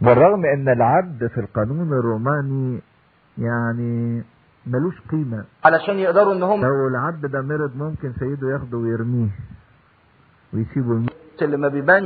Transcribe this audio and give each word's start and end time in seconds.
بالرغم 0.00 0.44
أن 0.46 0.68
العبد 0.68 1.26
في 1.26 1.40
القانون 1.40 1.92
الروماني 1.92 2.80
يعني 3.38 4.22
ملوش 4.66 5.00
قيمة. 5.10 5.44
علشان 5.64 5.98
يقدروا 5.98 6.34
إن 6.34 6.42
هم 6.42 6.60
لو 6.64 6.88
العبد 6.88 7.26
ده 7.26 7.42
مرض 7.42 7.76
ممكن 7.76 8.12
سيده 8.18 8.52
ياخده 8.52 8.78
ويرميه 8.78 9.28
ويسيبه 10.54 10.94
يموت. 10.94 11.12
اللي 11.42 11.56
ما 11.56 11.68
بيبان 11.68 12.04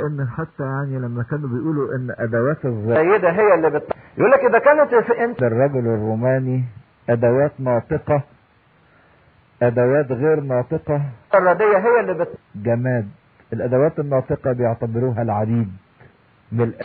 إن 0.00 0.28
حتى 0.28 0.62
يعني 0.62 0.98
لما 0.98 1.22
كانوا 1.22 1.48
بيقولوا 1.48 1.94
إن 1.96 2.14
أدوات 2.18 2.64
السيدة 2.64 3.30
هي 3.30 3.54
اللي 3.54 3.70
بت... 3.70 3.82
يقول 4.18 4.30
لك 4.30 4.38
إذا 4.38 4.58
كانت 4.58 4.94
في 5.06 5.24
انت 5.24 5.42
الرجل 5.42 5.78
الروماني 5.78 6.64
أدوات 7.10 7.52
ناطقة 7.58 8.22
أدوات 9.62 10.12
غير 10.12 10.40
ناطقة. 10.40 11.02
الردية 11.34 11.78
هي 11.78 12.00
اللي 12.00 12.14
بت... 12.14 12.28
جماد. 12.56 13.08
الأدوات 13.52 13.98
الناطقة 13.98 14.52
بيعتبروها 14.52 15.22
العبيد 15.22 15.72
بالأ- 16.56 16.84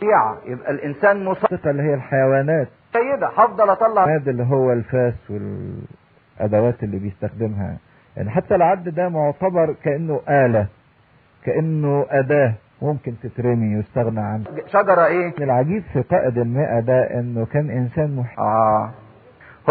طبيعة 0.00 0.38
يبقى 0.46 0.70
الإنسان 0.70 1.16
الناطقة 1.16 1.70
اللي 1.70 1.82
هي 1.82 1.94
الحيوانات. 1.94 2.68
سيدة 2.92 3.26
هفضل 3.28 3.70
اطلع 3.70 4.04
الجماد 4.04 4.28
اللي 4.28 4.42
هو 4.42 4.72
الفاس 4.72 5.14
والأدوات 5.30 6.82
اللي 6.82 6.98
بيستخدمها. 6.98 7.76
يعني 8.16 8.30
حتى 8.30 8.54
العبد 8.54 8.88
ده 8.88 9.08
معتبر 9.08 9.72
كأنه 9.84 10.20
آلة 10.28 10.66
كأنه 11.44 12.06
أداة 12.10 12.54
ممكن 12.82 13.14
تترمي 13.22 13.76
ويستغنى 13.76 14.20
عنها 14.20 14.44
شجرة 14.66 15.06
إيه؟ 15.06 15.34
العجيب 15.38 15.82
في 15.92 16.00
قائد 16.02 16.38
المئة 16.38 16.80
ده 16.80 17.02
إنه 17.20 17.46
كان 17.46 17.70
إنسان 17.70 18.16
محب 18.16 18.38
آه. 18.38 18.90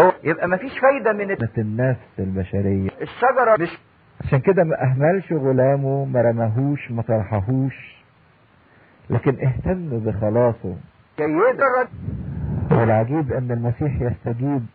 هو 0.00 0.12
يبقى 0.24 0.48
ما 0.48 0.56
فيش 0.56 0.78
فايدة 0.78 1.12
من 1.12 1.36
النفس 1.58 2.18
البشرية. 2.18 2.88
الشجرة 3.02 3.56
مش 3.60 3.78
عشان 4.24 4.38
كده 4.38 4.64
ما 4.64 4.82
أهملش 4.82 5.32
غلامه 5.32 6.04
ما 6.04 6.20
رماهوش 6.22 6.90
ما 6.90 7.02
طرحهوش. 7.02 7.99
لكن 9.10 9.36
اهتم 9.46 9.98
بخلاصه. 9.98 10.76
جيدة 11.18 11.88
والعجيب 12.70 13.32
أن 13.32 13.50
المسيح 13.50 14.00
يستجيب 14.00 14.66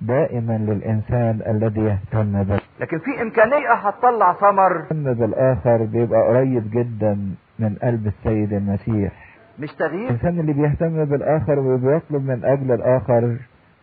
دائما 0.00 0.58
للإنسان 0.58 1.40
الذي 1.46 1.80
يهتم 1.80 2.42
به. 2.42 2.60
لكن 2.80 2.98
في 2.98 3.22
إمكانية 3.22 3.72
هتطلع 3.72 4.32
ثمر. 4.32 4.76
يهتم 4.80 5.14
بالآخر 5.14 5.84
بيبقى 5.84 6.20
قريب 6.28 6.70
جدا 6.70 7.18
من 7.58 7.74
قلب 7.82 8.06
السيد 8.06 8.52
المسيح. 8.52 9.12
مش 9.58 9.72
تغيير؟ 9.74 10.04
الإنسان 10.08 10.40
اللي 10.40 10.52
بيهتم 10.52 11.04
بالآخر 11.04 11.58
وبيطلب 11.58 12.26
من 12.30 12.44
أجل 12.44 12.72
الآخر 12.72 13.36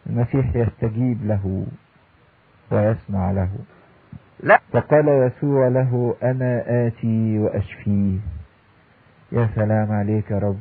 المسيح 0.09 0.55
يستجيب 0.55 1.17
له 1.25 1.65
ويسمع 2.71 3.31
له. 3.31 3.49
لا. 4.43 4.59
فقال 4.73 5.07
يسوع 5.07 5.67
له 5.67 6.15
أنا 6.23 6.63
آتي 6.87 7.39
وأشفيه. 7.39 8.17
يا 9.31 9.49
سلام 9.55 9.91
عليك 9.91 10.31
يا 10.31 10.39
رب. 10.39 10.59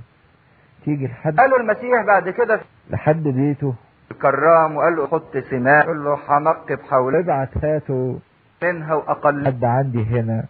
تيجي 0.84 1.06
لحد 1.06 1.36
قالوا 1.36 1.58
المسيح 1.58 2.06
بعد 2.06 2.28
كده 2.28 2.60
لحد 2.90 3.22
بيته. 3.22 3.74
الكرام 4.10 4.76
وقال 4.76 4.96
له 4.96 5.06
حط 5.06 5.36
سماء 5.36 5.86
قال 5.86 6.04
له 6.04 6.18
هنقب 6.28 6.78
حول 6.90 7.16
ابعت 7.16 7.64
هاته 7.64 8.18
منها 8.62 8.94
وأقل. 8.94 9.46
حد 9.46 9.64
عندي 9.64 10.04
هنا. 10.04 10.44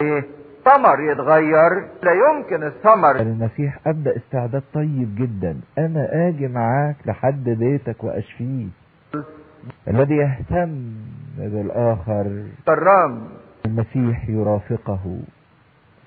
إيه؟ 0.00 0.24
ثمر 0.64 1.00
يتغير. 1.00 1.72
لا 2.02 2.12
يمكن 2.12 2.62
الثمر. 2.62 3.16
المسيح 3.20 3.78
أبدأ 3.86 4.16
استعداد 4.16 4.62
طيب 4.74 5.14
جدا. 5.18 5.60
أنا 5.78 6.28
آجي 6.28 6.48
معاك 6.48 6.96
لحد 7.06 7.44
بيتك 7.44 8.04
وأشفيه. 8.04 8.66
الذي 9.88 10.16
يهتم 10.16 10.94
بالآخر. 11.38 12.44
كرام 12.66 13.28
المسيح 13.66 14.28
يرافقه. 14.28 15.18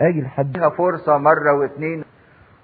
أجي 0.04 0.22
لحد 0.22 0.58
فرصة 0.78 1.18
مرة 1.18 1.54
واثنين. 1.54 2.04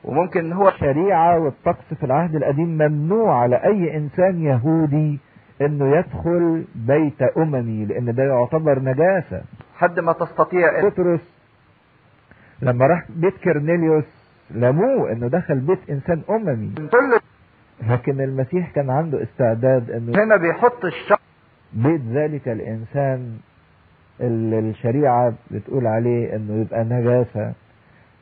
وممكن 0.03 0.53
هو 0.53 0.67
الشريعة 0.69 1.39
والطقس 1.39 1.93
في 1.99 2.03
العهد 2.05 2.35
القديم 2.35 2.67
ممنوع 2.77 3.41
على 3.41 3.55
أي 3.55 3.97
إنسان 3.97 4.41
يهودي 4.43 5.19
إنه 5.61 5.95
يدخل 5.97 6.65
بيت 6.75 7.21
أممي 7.21 7.85
لأن 7.85 8.15
ده 8.15 8.23
يعتبر 8.23 8.79
نجاسة. 8.79 9.41
حد 9.78 9.99
ما 9.99 10.13
تستطيع 10.13 10.85
بطرس 10.88 11.39
لما 12.61 12.88
راح 12.88 13.03
بيت 13.09 13.38
كرنيليوس 13.38 14.03
لموه 14.51 15.11
إنه 15.11 15.28
دخل 15.28 15.59
بيت 15.59 15.89
إنسان 15.89 16.22
أممي. 16.29 16.72
لكن 17.89 18.22
المسيح 18.22 18.72
كان 18.72 18.89
عنده 18.89 19.23
استعداد 19.23 19.91
إنه 19.91 20.23
هنا 20.23 20.35
بيحط 20.35 20.85
الشخص 20.85 21.22
بيت 21.73 22.01
ذلك 22.11 22.47
الإنسان 22.47 23.38
الشريعة 24.22 25.34
بتقول 25.52 25.88
عليه 25.88 26.35
إنه 26.35 26.62
يبقى 26.62 26.84
نجاسة. 26.84 27.53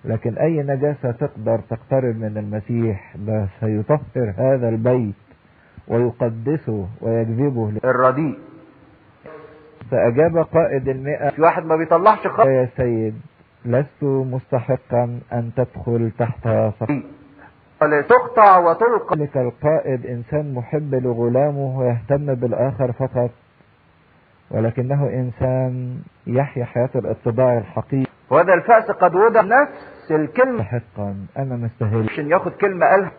لكن 0.06 0.38
أي 0.38 0.64
نجاسة 0.64 1.12
تقدر 1.12 1.60
تقترب 1.70 2.16
من 2.16 2.38
المسيح 2.38 3.16
ده 3.18 3.48
سيطهر 3.60 4.34
هذا 4.38 4.70
البيت 4.70 5.16
ويقدسه 5.88 6.88
ويجذبه 7.02 7.72
الرديء. 7.84 8.38
فأجاب 9.92 10.38
قائد 10.38 10.90
المئة 10.90 11.30
في 11.30 11.42
واحد 11.42 11.66
ما 11.66 11.76
بيطلعش 11.76 12.28
خط 12.28 12.46
يا 12.46 12.70
سيد 12.78 13.22
لست 13.66 14.04
مستحقا 14.04 15.20
أن 15.34 15.52
تدخل 15.56 16.12
تحت 16.20 16.44
سقف 16.80 17.04
تقطع 18.10 18.58
وتلقى. 18.58 19.18
ذلك 19.18 19.38
القائد 19.38 20.06
إنسان 20.06 20.54
محب 20.54 20.96
لغلامه 20.96 21.80
ويهتم 21.80 22.34
بالآخر 22.36 22.92
فقط. 22.92 23.32
ولكنه 24.52 25.10
إنسان 25.10 26.00
يحيا 26.28 26.66
حياة 26.66 26.90
الاتباع 26.96 27.58
الحقيقي. 27.58 28.12
وهذا 28.30 28.54
الفأس 28.54 28.92
قد 28.92 29.16
وضع 29.16 29.42
نفس 29.42 30.12
الكلمة. 30.12 30.54
مستحقا 30.54 31.16
أنا 31.38 31.56
مستهل. 31.56 32.10
عشان 32.10 32.32
ياخد 32.32 32.52
كلمة 32.52 32.86
قالها. 32.86 33.12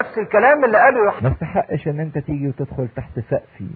نفس 0.00 0.18
الكلام 0.18 0.64
اللي 0.64 0.78
قاله 0.78 1.04
يوحنا 1.04 1.28
ما 1.28 1.34
استحقش 1.34 1.88
إن 1.88 2.00
أنت 2.00 2.18
تيجي 2.18 2.48
وتدخل 2.48 2.88
تحت 2.96 3.20
سقفي 3.20 3.68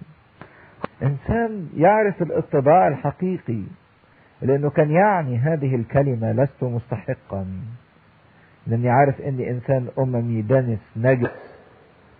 إنسان 1.03 1.69
يعرف 1.75 2.21
الاتباع 2.21 2.87
الحقيقي 2.87 3.63
لأنه 4.41 4.69
كان 4.69 4.91
يعني 4.91 5.37
هذه 5.37 5.75
الكلمة 5.75 6.31
لست 6.31 6.63
مستحقا. 6.63 7.45
لأني 8.67 8.89
عارف 8.89 9.21
إني 9.21 9.49
إنسان 9.51 9.87
أممي 9.99 10.41
دنس 10.41 10.79
نجس. 10.97 11.59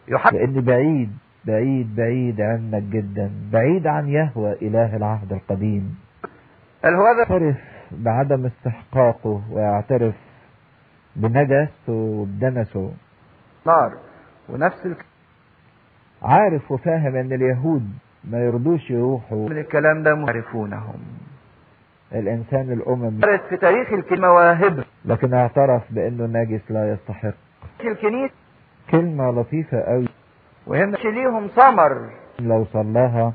يوحنا 0.07 0.37
لأني 0.37 0.61
بعيد. 0.61 1.17
بعيد 1.45 1.95
بعيد 1.95 2.41
عنك 2.41 2.83
جدا 2.83 3.31
بعيد 3.51 3.87
عن 3.87 4.07
يهوى 4.09 4.51
إله 4.61 4.95
العهد 4.95 5.33
القديم. 5.33 5.95
قال 6.83 6.93
هو 6.95 7.05
هذا 7.05 7.17
يعترف 7.19 7.55
بعدم 7.91 8.45
استحقاقه 8.45 9.41
ويعترف 9.51 10.15
بنجسه 11.15 11.69
وبدنسه. 11.89 12.93
نار. 13.65 13.93
ونفس 14.49 14.85
الكلام 14.85 15.05
عارف 16.21 16.71
وفاهم 16.71 17.15
أن 17.15 17.33
اليهود 17.33 17.89
ما 18.23 18.45
يرضوش 18.45 18.91
يروحوا. 18.91 19.49
من 19.49 19.57
الكلام 19.57 20.03
ده 20.03 20.11
يعرفونهم 20.11 20.99
الإنسان 22.13 22.71
الاممي 22.71 23.21
صارت 23.21 23.41
في 23.49 23.57
تاريخ 23.57 23.93
الكلمة 23.93 24.31
واهبة 24.31 24.83
لكن 25.05 25.33
اعترف 25.33 25.81
بأنه 25.89 26.25
ناجس 26.25 26.61
لا 26.71 26.93
يستحق. 26.93 27.33
في 27.79 27.87
الكنيسة 27.87 28.33
كلمة 28.91 29.31
لطيفة 29.31 29.81
قوي 29.81 30.07
وهنا 30.67 30.97
ليهم 30.97 31.47
ثمر. 31.47 32.09
لو 32.39 32.65
صلاها 32.65 33.33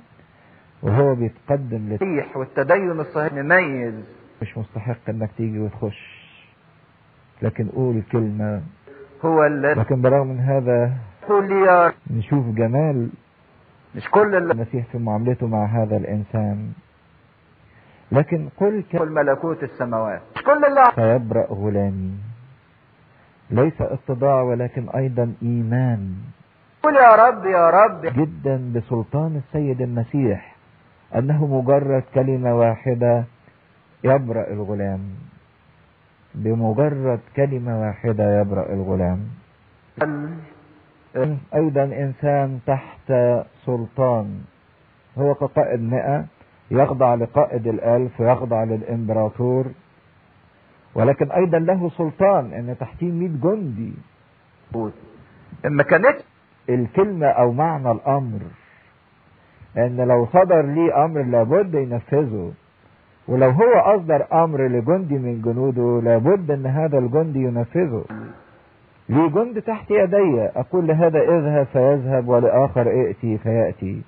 وهو 0.83 1.15
بيتقدم 1.15 1.89
لت... 1.89 2.03
الصحيح 2.03 2.37
والتدين 2.37 3.00
الصحيح 3.00 3.33
مميز. 3.33 3.94
مش 4.43 4.59
مستحق 4.59 5.09
إنك 5.09 5.31
تيجي 5.37 5.59
وتخش. 5.59 6.28
لكن 7.43 7.69
قول 7.69 8.03
كلمة 8.12 8.62
هو 9.25 9.44
اللي 9.44 9.75
لكن 9.75 10.03
برغم 10.03 10.27
من 10.27 10.41
هذا 10.41 10.93
يقول 11.22 11.49
لي 11.49 11.66
يا. 11.66 11.93
نشوف 12.11 12.47
جمال. 12.47 13.09
مش 13.95 14.10
كل 14.10 14.34
المسيح 14.34 14.87
في 14.93 14.99
معاملته 14.99 15.47
مع 15.47 15.65
هذا 15.65 15.97
الإنسان. 15.97 16.72
لكن 18.12 18.49
قل 18.56 18.84
ملكوت 19.12 19.62
السماوات. 19.62 20.22
مش 20.37 20.43
كل 20.43 20.65
اللي 20.65 20.93
فيبرأ 20.95 21.47
غلامي 21.50 22.15
ليس 23.50 23.81
اتضاع 23.81 24.43
ولكن 24.43 24.89
أيضا 24.89 25.33
إيمان. 25.42 26.15
يقول 26.89 27.05
يا 27.05 27.29
رب 27.29 27.45
يا 27.45 27.71
رب. 27.71 28.01
جدا 28.07 28.73
بسلطان 28.75 29.37
السيد 29.37 29.81
المسيح 29.81 30.57
أنه 31.15 31.47
مجرد 31.47 32.03
كلمة 32.15 32.59
واحدة 32.59 33.25
يبرأ 34.05 34.53
الغلام. 34.53 35.01
بمجرد 36.35 37.21
كلمة 37.37 37.81
واحدة 37.81 38.41
يبرأ 38.41 38.73
الغلام. 38.73 39.21
أيضا 41.55 41.85
إنسان 41.85 42.61
تحت 42.67 43.13
سلطان. 43.67 44.41
هو 45.19 45.35
كقائد 45.35 45.81
مئة 45.81 46.25
يخضع 46.71 47.15
لقائد 47.15 47.67
الألف 47.67 48.21
ويخضع 48.21 48.65
للإمبراطور. 48.65 49.67
ولكن 50.95 51.31
أيضا 51.33 51.59
له 51.59 51.91
سلطان 51.91 52.53
إن 52.53 52.77
تحتيه 52.81 53.13
100 53.13 53.29
جندي. 53.29 53.93
ما 55.65 55.83
كانتش 55.83 56.25
الكلمة 56.68 57.26
أو 57.26 57.53
معنى 57.53 57.91
الأمر. 57.91 58.41
ان 59.76 60.00
لو 60.00 60.26
صدر 60.26 60.62
ليه 60.62 61.04
أمر 61.04 61.22
لابد 61.22 61.74
ينفذه. 61.74 62.53
ولو 63.28 63.50
هو 63.50 63.72
أصدر 63.72 64.26
أمر 64.32 64.66
لجندي 64.66 65.18
من 65.18 65.42
جنوده 65.42 66.00
لابد 66.04 66.50
إن 66.50 66.66
هذا 66.66 66.98
الجندي 66.98 67.38
ينفذه. 67.38 68.04
لي 69.09 69.28
جند 69.28 69.62
تحت 69.62 69.91
يدي 69.91 70.48
أقول 70.56 70.86
لهذا 70.86 71.18
اذهب 71.18 71.66
فيذهب 71.72 72.28
ولآخر 72.28 72.88
ائتي 72.91 73.38
فيأتي. 73.38 74.03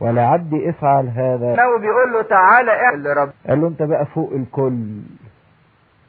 ولعبدي 0.00 0.70
افعل 0.70 1.08
هذا. 1.08 1.54
لو 1.56 1.78
بيقول 1.78 2.12
له 2.12 2.22
تعالى 2.22 2.70
اعمل 2.70 3.16
رب 3.16 3.30
قال 3.48 3.60
له 3.60 3.68
أنت 3.68 3.82
بقى 3.82 4.06
فوق 4.06 4.32
الكل. 4.32 5.00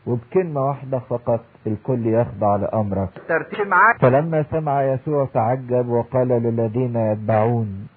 وبكلمة 0.08 0.68
واحدة 0.68 1.00
فقط 1.00 1.40
الكل 1.68 2.08
يخضع 2.08 2.56
لأمرك. 2.56 3.10
ترتيب 3.28 3.68
معاك. 3.68 3.98
فلما 4.02 4.44
سمع 4.52 4.84
يسوع 4.84 5.26
تعجب 5.34 5.90
وقال 5.90 6.28
للذين 6.28 6.96
يتبعون 6.96 7.88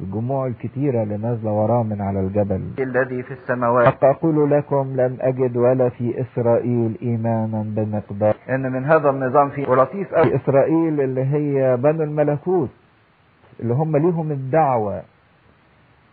الجموع 0.00 0.46
الكتيرة 0.46 1.02
اللي 1.02 1.16
نازلة 1.16 1.50
وراه 1.52 1.82
من 1.82 2.00
على 2.00 2.20
الجبل. 2.20 2.62
الذي 2.78 3.22
في 3.22 3.30
السماوات؟ 3.30 3.86
حق 3.86 4.04
أقول 4.04 4.50
لكم 4.50 4.92
لم 4.96 5.16
أجد 5.20 5.56
ولا 5.56 5.88
في 5.88 6.20
إسرائيل 6.20 6.98
إيمانا 7.02 7.64
بمقدار. 7.66 8.36
إن 8.50 8.72
من 8.72 8.84
هذا 8.84 9.10
النظام 9.10 9.50
فيه 9.50 9.68
ولطيف 9.68 10.14
في 10.14 10.36
إسرائيل 10.36 11.00
اللي 11.00 11.24
هي 11.24 11.76
بنو 11.76 12.02
الملكوت 12.02 12.70
اللي 13.60 13.74
هم 13.74 13.96
ليهم 13.96 14.30
الدعوة 14.32 15.02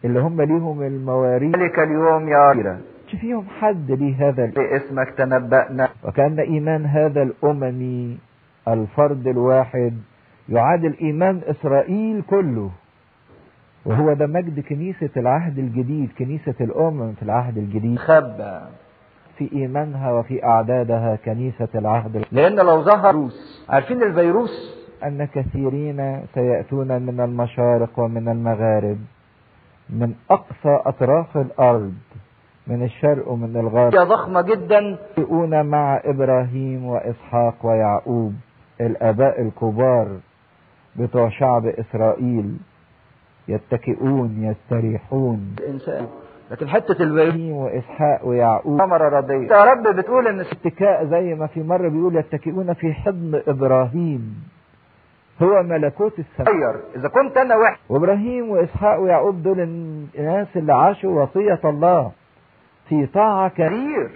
اللي 0.06 0.20
هم 0.20 0.42
ليهم 0.42 0.82
المواريث. 0.82 1.56
ذلك 1.56 1.80
اليوم 1.80 2.30
يا 2.30 2.52
رب. 2.52 2.78
فيهم 3.16 3.46
حد 3.60 3.92
ليه 3.92 4.30
هذا 4.30 4.46
ال- 4.46 4.52
باسمك 4.52 5.10
تنبأنا. 5.10 5.90
وكأن 6.04 6.40
إيمان 6.40 6.86
هذا 6.86 7.22
الأممي 7.24 8.18
الفرد 8.68 9.28
الواحد 9.28 9.94
يعادل 10.50 10.94
إيمان 11.02 11.42
إسرائيل 11.48 12.22
كله. 12.22 12.72
وهو 13.86 14.14
ده 14.14 14.28
مجد 14.28 14.60
كنيسة 14.60 15.10
العهد 15.18 15.60
الجديد 15.60 16.10
كنيسة 16.20 16.56
الأمم 16.62 17.14
في 17.14 17.24
العهد 17.24 17.58
الجديد. 17.58 18.00
خبى 18.00 18.60
في 19.38 19.50
إيمانها 19.54 20.12
وفي 20.12 20.44
أعدادها 20.46 21.16
كنيسة 21.16 21.68
العهد 21.76 22.16
ال- 22.16 22.26
لأن 22.32 22.56
لو 22.56 22.82
ظهر 22.84 23.12
فيروس. 23.12 23.66
عارفين 23.70 24.04
الفيروس؟ 24.04 24.76
أن 25.04 25.26
كثيرين 25.26 26.22
سيأتون 26.34 27.02
من 27.02 27.20
المشارق 27.20 28.00
ومن 28.00 28.30
المغارب 28.30 28.98
من 29.90 30.14
أقصى 30.32 30.82
أطراف 30.86 31.38
الأرض. 31.38 31.94
من 32.68 32.84
الشرق 32.84 33.28
ومن 33.28 33.58
الغرب. 33.58 33.92
ضخمة 33.92 34.42
جدا. 34.42 34.98
يؤون 35.18 35.66
مع 35.66 36.02
إبراهيم 36.06 36.86
وإسحاق 36.86 37.56
ويعقوب 37.64 38.34
الآباء 38.82 39.42
الكبار 39.42 40.08
بتوع 40.96 41.30
شعب 41.30 41.66
إسرائيل 41.66 42.58
يتكئون 43.48 44.44
يستريحون. 44.44 45.56
الإنسان. 45.60 46.08
لكن 46.52 46.68
حتة 46.70 47.04
إبراهيم 47.04 47.52
وإسحاق 47.52 48.28
ويعقوب. 48.28 48.82
ثمرة 48.82 49.10
رضية 49.18 49.48
يا 49.48 49.64
رب 49.64 49.96
بتقول 49.96 50.28
إن 50.28 50.40
اتكاء 50.40 51.06
زي 51.06 51.36
ما 51.36 51.48
في 51.48 51.64
مرة 51.64 51.90
بيقول 51.90 52.16
يتكئون 52.16 52.74
في 52.74 52.94
حضن 52.94 53.42
إبراهيم. 53.48 54.44
هو 55.42 55.64
ملكوت 55.64 56.20
السماء. 56.20 56.76
إذا 56.96 57.08
كنت 57.08 57.38
أنا 57.38 57.56
وحش 57.56 57.80
وإبراهيم 57.90 58.50
وإسحاق 58.50 59.00
ويعقوب 59.00 59.44
دول 59.44 59.60
الناس 59.60 60.48
اللي 60.56 60.74
عاشوا 60.74 61.24
وصية 61.24 61.60
الله. 61.66 62.12
في 62.90 63.06
طاعة 63.06 63.50
كبير. 63.50 64.10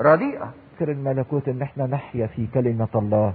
رديئة. 0.00 0.52
فكر 0.76 0.90
الملكوت 0.92 1.48
إن 1.48 1.62
إحنا 1.62 1.86
نحيا 1.86 2.26
في 2.26 2.46
كلمة 2.54 2.88
الله 2.94 3.32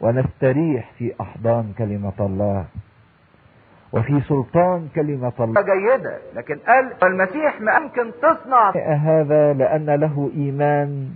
ونستريح 0.00 0.92
في 0.98 1.12
أحضان 1.20 1.72
كلمة 1.78 2.12
الله 2.20 2.64
وفي 3.92 4.20
سلطان 4.20 4.88
كلمة 4.94 5.32
الله. 5.40 5.62
جيدة. 5.62 6.18
لكن 6.34 6.58
قال 6.66 6.92
المسيح 7.02 7.60
ما 7.60 7.72
يمكن 7.72 8.12
تصنع. 8.22 8.70
هذا 8.96 9.52
لأن 9.52 9.90
له 9.90 10.30
إيمان 10.36 11.10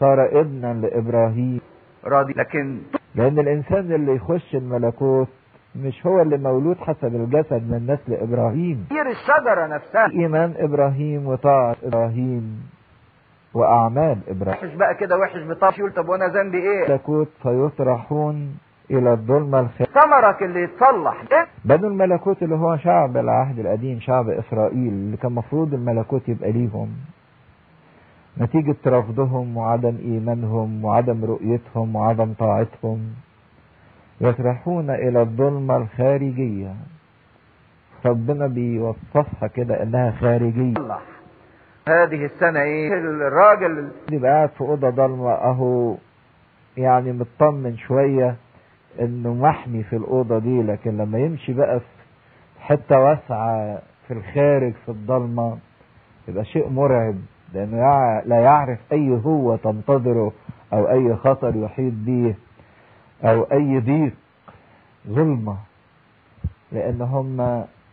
صار 0.00 0.40
ابنا 0.40 0.74
لإبراهيم. 0.74 1.60
راضي. 2.04 2.32
لكن 2.32 2.78
لأن 3.14 3.38
الإنسان 3.38 3.92
اللي 3.92 4.14
يخش 4.16 4.54
الملكوت 4.54 5.28
مش 5.76 6.06
هو 6.06 6.22
اللي 6.22 6.36
مولود 6.38 6.76
حسب 6.78 7.14
الجسد 7.14 7.70
من 7.70 7.86
نسل 7.86 8.14
إبراهيم. 8.22 8.86
تغيير 8.90 9.10
الشجرة 9.10 9.66
نفسها. 9.66 10.10
إيمان 10.10 10.54
إبراهيم 10.56 11.26
وطاعة 11.26 11.76
إبراهيم 11.84 12.62
وأعمال 13.54 14.18
إبراهيم. 14.28 14.58
وحش 14.64 14.74
بقى 14.74 14.94
كده 14.94 15.18
وحش 15.18 15.40
بطاش. 15.42 15.78
يقول 15.78 15.92
طب 15.92 16.08
وأنا 16.08 16.26
ذنبي 16.26 16.58
إيه؟ 16.58 16.86
الملكوت 16.86 17.28
فيطرحون 17.42 18.58
إلى 18.90 19.12
الظلمة 19.12 19.60
الخ... 19.60 19.82
ثمرك 19.82 20.42
اللي 20.42 20.62
يتصلح. 20.62 21.24
إيه؟ 21.32 21.46
بنو 21.64 21.88
الملكوت 21.88 22.42
اللي 22.42 22.54
هو 22.54 22.76
شعب 22.76 23.16
العهد 23.16 23.58
القديم 23.58 24.00
شعب 24.00 24.28
إسرائيل 24.30 24.88
اللي 24.92 25.16
كان 25.16 25.32
مفروض 25.32 25.74
الملكوت 25.74 26.28
يبقى 26.28 26.52
ليهم. 26.52 26.88
نتيجة 28.40 28.76
رفضهم 28.86 29.56
وعدم 29.56 29.96
إيمانهم 30.04 30.84
وعدم 30.84 31.24
رؤيتهم 31.24 31.96
وعدم 31.96 32.32
طاعتهم. 32.38 33.00
يطرحون 34.20 34.90
إلى 34.90 35.20
الظلمة 35.20 35.76
الخارجية. 35.76 36.74
ربنا 38.06 38.46
بيوصفها 38.46 39.48
كده 39.54 39.82
إنها 39.82 40.10
خارجية. 40.10 40.74
تصلح 40.74 41.02
هذه 41.88 42.24
السنة 42.24 42.60
إيه؟ 42.62 42.94
الراجل 42.94 43.88
يبقى 44.12 44.30
قاعد 44.30 44.48
في 44.48 44.60
أوضة 44.60 44.90
ضلمة 44.90 45.30
أهو. 45.32 45.96
يعني 46.76 47.12
مطمن 47.12 47.76
شوية 47.76 48.36
إنه 49.00 49.34
محمي 49.34 49.82
في 49.82 49.96
الأوضة 49.96 50.38
دي 50.38 50.62
لكن 50.62 50.96
لما 50.96 51.18
يمشي 51.18 51.52
بقى 51.52 51.80
في 51.80 51.86
حتة 52.60 52.98
واسعة 52.98 53.78
في 54.08 54.14
الخارج 54.14 54.72
في 54.72 54.88
الضلمة 54.88 55.58
يبقى 56.28 56.44
شيء 56.44 56.68
مرعب 56.68 57.14
لأنه 57.54 57.76
لا 58.26 58.40
يعرف 58.40 58.78
أي 58.92 59.20
هو 59.24 59.56
تنتظره 59.56 60.32
أو 60.72 60.90
أي 60.90 61.16
خطر 61.16 61.56
يحيط 61.56 61.92
به 61.96 62.34
أو 63.24 63.42
أي 63.52 63.80
ضيق 63.80 64.12
ظلمة 65.08 65.56
لأن 66.72 67.02
هم 67.02 67.36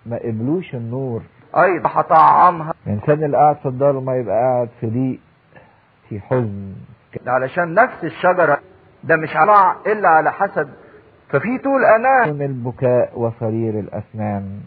ما 0.06 0.18
قبلوش 0.24 0.76
النور. 0.76 1.22
أيضا 1.58 1.90
هطعمها 1.94 2.74
الانسان 2.88 3.24
اللي 3.24 3.38
قاعد 3.38 3.56
في 3.56 3.66
الضلمه 3.66 4.14
يبقى 4.16 4.36
قاعد 4.36 4.70
في 4.80 4.88
ضيق 4.88 5.20
في 6.10 6.20
حزن. 6.20 6.74
علشان 7.28 7.74
نفس 7.74 8.04
الشجرة. 8.04 8.60
ده 9.04 9.16
مش 9.16 9.36
على 9.36 9.76
إلا 9.88 10.10
على 10.10 10.32
حسب. 10.32 10.70
ففي 11.30 11.58
طول 11.58 11.86
أنا 11.86 12.34
من 12.34 12.42
البكاء 12.42 13.20
وصرير 13.20 13.80
الأسنان. 13.80 14.60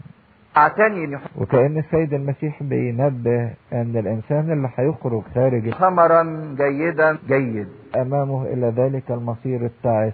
أعتني 0.57 1.19
وكأن 1.37 1.77
السيد 1.77 2.13
المسيح 2.13 2.63
بينبه 2.63 3.53
أن 3.73 3.97
الإنسان 3.97 4.51
اللي 4.51 4.69
هيخرج 4.75 5.23
خارج 5.35 5.69
ثمرا 5.69 6.55
جيدا. 6.57 7.17
جيد 7.27 7.67
أمامه 7.95 8.43
إلى 8.43 8.67
ذلك 8.67 9.11
المصير 9.11 9.65
التعس. 9.65 10.13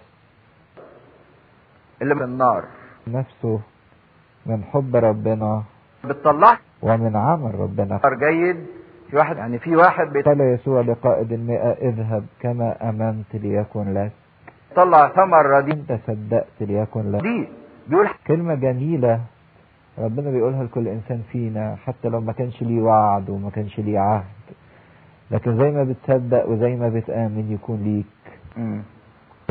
اللي 2.01 2.15
من 2.15 2.21
النار. 2.23 2.63
نفسه 3.07 3.59
من 4.45 4.63
حب 4.63 4.95
ربنا 4.95 5.63
بتطلع 6.05 6.57
ومن 6.81 7.15
عمل 7.15 7.55
ربنا. 7.59 7.99
جيد. 8.19 8.65
في 9.09 9.17
واحد 9.17 9.37
يعني 9.37 9.59
في 9.59 9.75
واحد 9.75 10.17
قال 10.17 10.41
يسوع 10.41 10.81
لقائد 10.81 11.31
المئة 11.31 11.71
اذهب 11.71 12.25
كما 12.39 12.89
أمنت 12.89 13.35
ليكن 13.35 13.93
لك. 13.93 14.11
بيطلع 14.69 15.07
ثمر 15.07 15.45
رديء 15.45 15.73
أنت 15.73 15.99
صدقت 16.07 16.61
ليكن 16.61 17.11
لك. 17.11 17.21
دي. 17.21 17.47
بيقول 17.87 18.09
كلمة 18.27 18.55
جميلة 18.55 19.19
ربنا 19.99 20.31
بيقولها 20.31 20.63
لكل 20.63 20.87
إنسان 20.87 21.21
فينا 21.31 21.75
حتى 21.75 22.09
لو 22.09 22.21
ما 22.21 22.31
كانش 22.33 22.61
ليه 22.61 22.81
وعد 22.81 23.29
وما 23.29 23.49
كانش 23.49 23.79
ليه 23.79 23.99
عهد. 23.99 24.23
لكن 25.31 25.57
زي 25.57 25.71
ما 25.71 25.83
بتصدق 25.83 26.49
وزي 26.49 26.75
ما 26.75 26.89
بتآمن 26.89 27.51
يكون 27.51 27.83
ليك. 27.83 28.05
مم. 28.57 28.81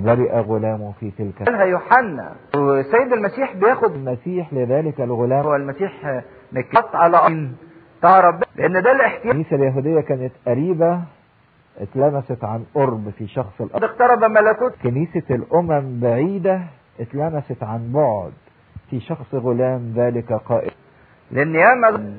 برئ 0.00 0.40
غلامه 0.40 0.92
في 1.00 1.11
تلك 1.19 1.42
قالها 1.42 1.64
يوحنا 1.64 2.33
والسيد 2.57 3.12
المسيح 3.12 3.57
بياخد 3.57 3.92
المسيح 3.92 4.52
لذلك 4.52 5.00
الغلام. 5.00 5.45
هو 5.45 5.57
المسيح 5.57 6.23
مكت 6.52 6.95
على 6.95 7.49
بتاع 7.99 8.21
ربنا 8.21 8.45
لأن 8.57 8.83
ده 8.83 8.92
الاحتياج. 8.92 9.26
الكنيسة 9.26 9.57
اليهودية 9.57 10.00
كانت 10.00 10.33
قريبة 10.47 11.00
اتلمست 11.78 12.45
عن 12.45 12.64
قرب 12.75 13.11
في 13.19 13.26
شخص 13.26 13.61
الأرض. 13.61 13.85
اقترب 13.85 14.25
ملكوت. 14.25 14.73
كنيسة 14.83 15.23
الأمم 15.30 16.00
بعيدة 16.00 16.61
اتلمست 17.00 17.62
عن 17.62 17.92
بعد 17.92 18.33
في 18.90 19.00
شخص 19.00 19.35
غلام 19.35 19.92
ذلك 19.97 20.33
قائد. 20.33 20.73
لأن 21.30 21.54
ياما 21.54 22.14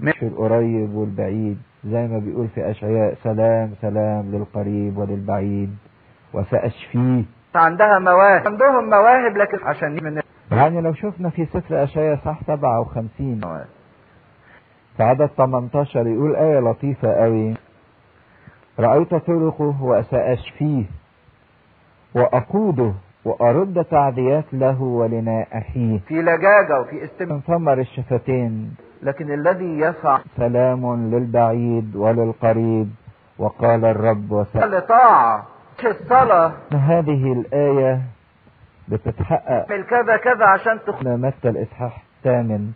مش 0.00 0.22
القريب 0.22 0.94
والبعيد 0.94 1.58
زي 1.84 2.06
ما 2.06 2.18
بيقول 2.18 2.48
في 2.48 2.70
أشعياء 2.70 3.14
سلام 3.22 3.70
سلام 3.82 4.30
للقريب 4.32 4.98
وللبعيد. 4.98 5.76
وسأشفيه. 6.34 7.22
عندها 7.54 7.98
مواهب. 7.98 8.46
عندهم 8.46 8.90
مواهب 8.90 9.36
لكن 9.36 9.58
عشان 9.62 10.04
من 10.04 10.22
يعني 10.52 10.80
لو 10.80 10.94
شفنا 10.94 11.30
في 11.30 11.46
سفر 11.46 11.82
أشعياء 11.84 12.18
صح 12.24 12.38
57 12.46 13.32
المواهب 13.32 13.66
في 14.96 15.02
عدد 15.02 15.26
18 15.36 16.06
يقول 16.06 16.36
آية 16.36 16.60
لطيفة 16.60 17.12
قوي 17.12 17.54
رأيت 18.80 19.14
طرقه 19.14 19.82
وسأشفيه. 19.82 20.84
وأقوده 22.14 22.92
وأرد 23.24 23.84
تعديات 23.84 24.44
له 24.52 24.82
ولنائحيه 24.82 25.98
في 26.08 26.14
لجاجة 26.22 26.80
وفي 26.80 27.04
استماع 27.04 27.34
من 27.34 27.40
ثمر 27.40 27.78
الشفتين 27.80 28.74
لكن 29.02 29.32
الذي 29.34 29.78
يسعى 29.80 30.18
سلام 30.36 31.10
للبعيد 31.10 31.96
وللقريب. 31.96 32.90
وقال 33.38 33.84
الرب 33.84 34.32
وسلام 34.32 34.70
لطاعة 34.74 35.46
الصلاة 35.86 36.52
هذه 36.72 37.32
الآية 37.32 38.00
بتتحقق؟ 38.88 39.66
كذا 39.66 40.16
كذا 40.16 40.46
عشان 40.46 40.78
تخ... 40.86 41.02
متى 41.02 41.48
الإصحاح 41.48 42.02
الثامن؟ 42.18 42.70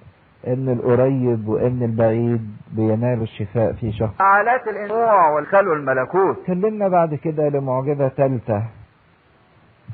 إن 0.46 0.68
القريب 0.68 1.48
وإن 1.48 1.82
البعيد 1.82 2.56
بينالوا 2.72 3.22
الشفاء 3.22 3.72
في 3.72 3.92
شخص 3.92 4.14
فعالات 4.18 4.68
الانواع 4.68 5.30
والخلو 5.30 5.72
الملكوت. 5.72 6.36
كلمنا 6.46 6.88
بعد 6.88 7.14
كده 7.14 7.48
لمعجزة 7.48 8.08
ثالثة. 8.08 8.62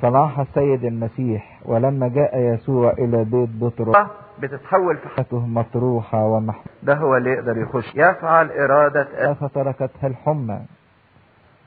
صنعها 0.03 0.43
السيد 0.43 0.85
المسيح 0.85 1.61
ولما 1.65 2.09
جاء 2.09 2.39
يسوع 2.39 2.93
إلى 2.93 3.25
بيت 3.25 3.49
بطرس. 3.61 4.07
بتتحول 4.39 4.97
في 4.97 5.09
حياته 5.09 5.47
مطروحة 5.47 6.25
ومحمولة 6.25 6.67
ده 6.83 6.95
هو 6.95 7.17
اللي 7.17 7.31
يقدر 7.31 7.59
يخش. 7.59 7.93
يفعل 7.95 8.51
إرادة 8.51 9.35
فتركتها 9.35 10.07
الحمى. 10.07 10.61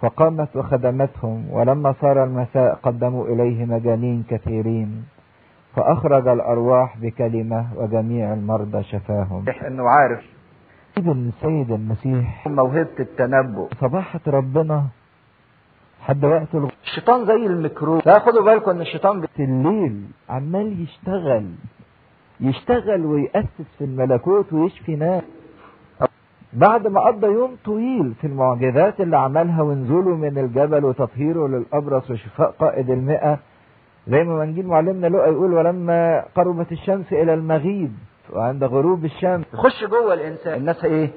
فقامت 0.02 0.56
وخدمتهم 0.56 1.52
ولما 1.52 1.94
صار 2.02 2.24
المساء 2.24 2.80
قدموا 2.84 3.28
إليه 3.28 3.66
مجانين 3.66 4.24
كثيرين 4.30 5.06
فأخرج 5.76 6.28
الأرواح 6.28 6.98
بكلمة 6.98 7.68
وجميع 7.76 8.34
المرضى 8.34 8.84
شفاهم. 8.84 9.46
إنه 9.68 9.84
عارف. 9.90 10.24
ابن 10.98 11.28
السيد 11.28 11.72
المسيح. 11.72 12.48
موهبة 12.48 13.00
التنبؤ. 13.00 13.68
صباحة 13.82 14.20
ربنا. 14.28 14.84
حد 16.02 16.26
وقت 16.26 16.56
الغ- 16.56 16.70
الشيطان 16.84 17.26
زي 17.26 17.46
الميكروب. 17.46 18.02
لا 18.06 18.20
خدوا 18.20 18.44
بالكم 18.46 18.72
إن 18.72 18.82
الشيطان 18.82 19.22
بي... 19.22 19.28
الليل 19.40 20.02
عمال 20.30 20.82
يشتغل 20.84 21.46
يشتغل 22.40 23.06
ويأسس 23.06 23.68
في 23.78 23.84
الملكوت 23.84 24.54
ويشفي 24.54 24.96
ناس. 24.96 25.24
بعد 26.58 26.88
ما 26.88 27.02
قضى 27.02 27.28
يوم 27.28 27.58
طويل 27.66 28.14
في 28.22 28.28
المعجزات 28.28 29.02
اللي 29.02 29.18
عملها 29.18 29.62
ونزوله 29.62 30.16
من 30.16 30.38
الجبل 30.38 30.86
وتطهيره 30.86 31.48
للأبرص 31.48 32.12
وشفاء 32.12 32.52
قائد 32.52 32.90
المئة 32.90 33.40
زي 34.08 34.24
ما 34.24 34.46
منجيل 34.46 34.68
معلمنا 34.68 35.08
لقى 35.08 35.32
يقول 35.32 35.54
ولما 35.54 36.26
قربت 36.36 36.72
الشمس 36.72 37.14
إلى 37.14 37.34
المغيب 37.34 37.92
وعند 38.34 38.64
غروب 38.64 39.06
الشمس. 39.06 39.46
يخش 39.54 39.84
جوه 39.84 40.14
الإنسان. 40.14 40.54
الناس 40.60 40.86
إيه؟ 40.86 41.10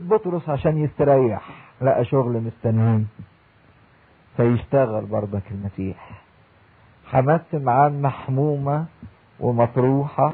بطرس 0.00 0.48
عشان 0.48 0.78
يستريح. 0.78 1.70
لقى 1.82 2.04
شغل 2.04 2.32
مستنيه 2.42 3.04
فيشتغل 4.36 5.04
برضك 5.04 5.42
المسيح. 5.50 6.22
حماس 7.06 7.40
سمعان 7.52 8.02
محمومة 8.02 8.84
ومطروحة. 9.40 10.32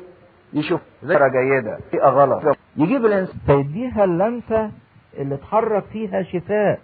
يشوف 0.53 0.81
ذكرى 1.05 1.31
جيدة. 1.31 1.79
فئة 1.91 2.09
غلط؟ 2.09 2.57
يجيب 2.77 3.05
الانسان 3.07 3.37
فيديها 3.47 4.05
اللمسة 4.05 4.71
اللي 5.19 5.35
اتحرك 5.35 5.85
فيها 5.85 6.23
شفاء 6.23 6.81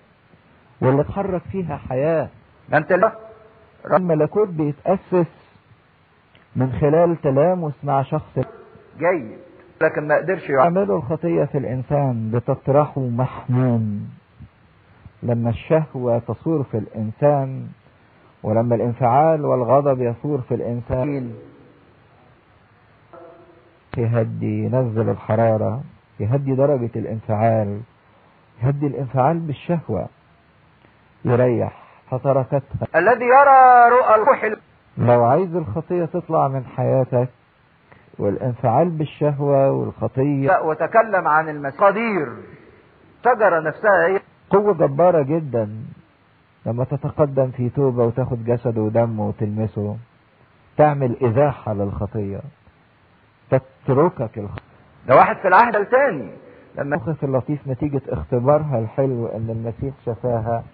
واللي 0.80 1.00
اتحرك 1.02 1.42
فيها 1.52 1.76
حياة. 1.76 2.28
ما 2.68 2.78
أنت 2.78 2.92
لا. 2.92 3.12
الملكوت 3.92 4.48
بيتأسس 4.48 5.26
من 6.56 6.72
خلال 6.72 7.20
تلامس 7.20 7.72
مع 7.84 8.02
شخص. 8.02 8.38
جيد. 8.98 9.38
لكن 9.82 10.08
ما 10.08 10.16
قدرش 10.16 10.50
يعمل 10.50 10.76
يعملوا 10.76 10.98
الخطية 10.98 11.44
في 11.44 11.58
الإنسان 11.58 12.30
بتطرحه 12.34 13.00
محموم. 13.00 14.08
لما 15.22 15.50
الشهوة 15.50 16.18
تصور 16.18 16.62
في 16.62 16.78
الإنسان 16.78 17.66
ولما 18.42 18.74
الانفعال 18.74 19.44
والغضب 19.44 20.02
يثور 20.02 20.40
في 20.40 20.54
الإنسان. 20.54 21.32
يهدي 23.98 24.64
ينزل 24.64 25.08
الحرارة 25.10 25.80
يهدي 26.20 26.54
درجة 26.54 26.90
الانفعال 26.96 27.80
يهدي 28.62 28.86
الانفعال 28.86 29.38
بالشهوة. 29.38 30.08
يريح 31.24 31.82
فتركتها. 32.10 32.86
الذي 32.96 33.24
يرى 33.24 33.88
رؤى 33.90 34.14
الروح 34.14 34.44
ال- 34.44 34.58
لو 34.98 35.24
عايز 35.24 35.56
الخطية 35.56 36.04
تطلع 36.04 36.48
من 36.48 36.64
حياتك 36.64 37.28
والانفعال 38.18 38.88
بالشهوة 38.90 39.70
والخطية. 39.70 40.60
وتكلم 40.60 41.28
عن 41.28 41.48
المسيح 41.48 41.80
قدير. 41.84 42.28
شجرة 43.24 43.60
نفسها 43.60 44.06
هي 44.06 44.20
قوة 44.50 44.74
جبارة 44.74 45.22
جدا 45.22 45.68
لما 46.66 46.84
تتقدم 46.84 47.50
في 47.50 47.68
توبة 47.68 48.04
وتاخد 48.04 48.44
جسده 48.44 48.80
ودمه 48.80 49.28
وتلمسه. 49.28 49.96
تعمل 50.76 51.16
إزاحة 51.22 51.74
للخطية. 51.74 52.40
تتركك 53.50 54.38
الخطية 54.38 54.62
ده 55.08 55.16
واحد 55.16 55.36
في 55.36 55.48
العهد 55.48 55.76
الثاني. 55.76 56.30
لما 56.78 56.96
الموقف 56.96 57.24
اللطيف 57.24 57.68
نتيجة 57.68 58.00
اختبارها 58.08 58.78
الحلو 58.78 59.26
إن 59.26 59.50
المسيح 59.50 59.94
شفاها 60.06 60.64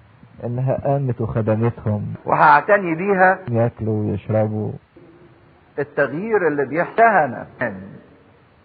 إنها 0.45 0.81
قامت 0.85 1.21
وخدمتهم. 1.21 2.15
وهعتني 2.25 2.95
بيها 2.95 3.39
ياكلوا 3.51 4.11
ويشربوا. 4.11 4.73
التغيير 5.79 6.49
اللي 6.49 6.65
بيحتهنا 6.65 7.47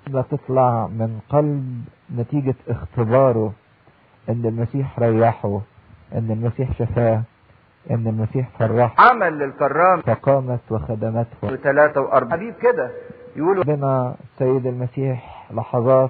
لا 0.07 0.21
تطلع 0.21 0.87
من 0.87 1.19
قلب 1.29 1.85
نتيجة 2.17 2.55
اختباره 2.67 3.53
إن 4.29 4.45
المسيح 4.45 4.99
ريحه 4.99 5.61
إن 6.15 6.31
المسيح 6.31 6.71
شفاه 6.79 7.21
إن 7.91 8.07
المسيح 8.07 8.49
فرحه. 8.59 9.09
عمل 9.09 9.39
للكرام 9.39 10.01
فقامت 10.01 10.59
وخدمته. 10.69 11.37
وثلاثة 11.43 12.01
وأربعة 12.01 12.37
حبيب 12.39 12.53
كده. 12.61 12.91
يقولوا 13.37 13.63
ربنا 13.63 14.15
سيد 14.39 14.65
المسيح 14.67 15.47
لحظات 15.53 16.09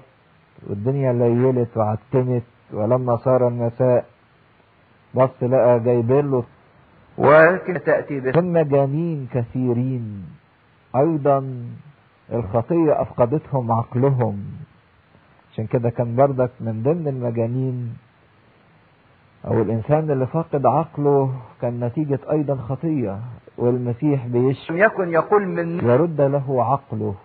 والدنيا 0.67 1.13
ليلت 1.13 1.77
وعتمت 1.77 2.43
ولما 2.73 3.15
صار 3.17 3.47
المساء 3.47 4.05
بص 5.15 5.43
لقى 5.43 5.79
جايبين 5.79 6.31
له 6.31 6.43
ولكن 7.17 7.83
تأتي 7.85 8.31
ثم 8.31 8.53
مجانين 8.53 9.27
كثيرين. 9.33 10.25
أيضا 10.95 11.65
الخطية 12.33 13.01
أفقدتهم 13.01 13.71
عقلهم. 13.71 14.43
عشان 15.53 15.65
كده 15.67 15.89
كان 15.89 16.15
بردك 16.15 16.51
من 16.61 16.83
ضمن 16.83 17.07
المجانين 17.07 17.97
أو 19.47 19.61
الإنسان 19.61 20.11
اللي 20.11 20.27
فاقد 20.27 20.65
عقله 20.65 21.31
كان 21.61 21.79
نتيجة 21.79 22.19
أيضا 22.31 22.55
خطية 22.55 23.19
والمسيح 23.57 24.27
بيشفي 24.27 24.73
لم 24.73 24.79
يكن 24.79 25.09
يقول 25.09 25.47
من 25.47 25.89
يرد 25.89 26.21
له 26.21 26.63
عقله 26.63 27.15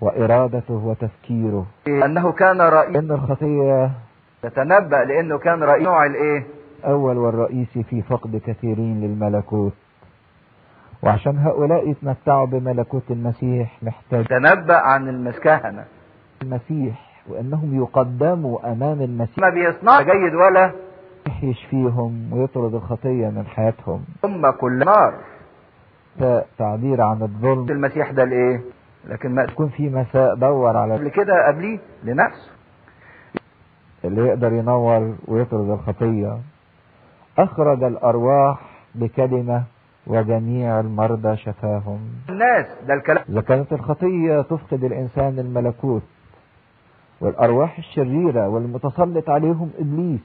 وإرادته 0.00 0.74
وتفكيره. 0.74 1.66
أنه 1.88 2.32
كان 2.32 2.60
رئيس 2.60 2.96
إن 2.96 3.10
الخطية 3.12 3.90
تتنبأ 4.42 4.96
لأنه 4.96 5.38
كان 5.38 5.62
رئيس 5.62 5.84
نوع 5.86 6.06
الإيه؟ 6.06 6.46
أول 6.84 7.16
والرئيسي 7.16 7.82
في 7.82 8.02
فقد 8.02 8.36
كثيرين 8.46 9.00
للملكوت. 9.00 9.72
وعشان 11.02 11.38
هؤلاء 11.38 11.90
يتمتعوا 11.90 12.46
بملكوت 12.46 13.10
المسيح 13.10 13.78
محتاج 13.82 14.26
تنبأ 14.26 14.76
عن 14.76 15.08
المسكهنة. 15.08 15.84
المسيح 16.42 17.22
وإنهم 17.28 17.76
يقدموا 17.82 18.72
أمام 18.72 19.02
المسيح. 19.02 19.38
ما 19.38 19.50
بيصنع 19.50 20.00
جيد 20.02 20.34
ولا 20.34 20.72
يشفيهم 21.42 22.32
ويطرد 22.32 22.74
الخطية 22.74 23.28
من 23.28 23.46
حياتهم. 23.46 24.04
ثم 24.22 24.50
كل 24.50 24.78
نار. 24.78 25.14
تعبير 26.58 27.02
عن 27.02 27.22
الظلم. 27.22 27.70
المسيح 27.70 28.10
ده 28.10 28.22
الإيه 28.22 28.60
لكن 29.08 29.34
ما 29.34 29.42
يكون 29.42 29.68
في 29.68 29.90
مساء 29.90 30.34
دور 30.34 30.76
على 30.76 30.94
قبل 30.94 31.08
كده 31.08 31.46
قبليه 31.48 31.78
لنفسه. 32.04 32.50
اللي 34.04 34.26
يقدر 34.28 34.52
ينور 34.52 35.14
ويطرد 35.28 35.70
الخطية. 35.70 36.38
أخرج 37.38 37.82
الأرواح 37.82 38.58
بكلمة 38.94 39.62
وجميع 40.06 40.80
المرضى 40.80 41.36
شفاهم. 41.36 41.98
الناس 42.28 42.66
ده 42.88 42.94
الكلام. 42.94 43.24
إذا 43.28 43.40
كانت 43.40 43.72
الخطية 43.72 44.40
تفقد 44.42 44.84
الإنسان 44.84 45.38
الملكوت 45.38 46.02
والأرواح 47.20 47.78
الشريرة 47.78 48.48
والمتسلط 48.48 49.30
عليهم 49.30 49.70
إبليس 49.78 50.20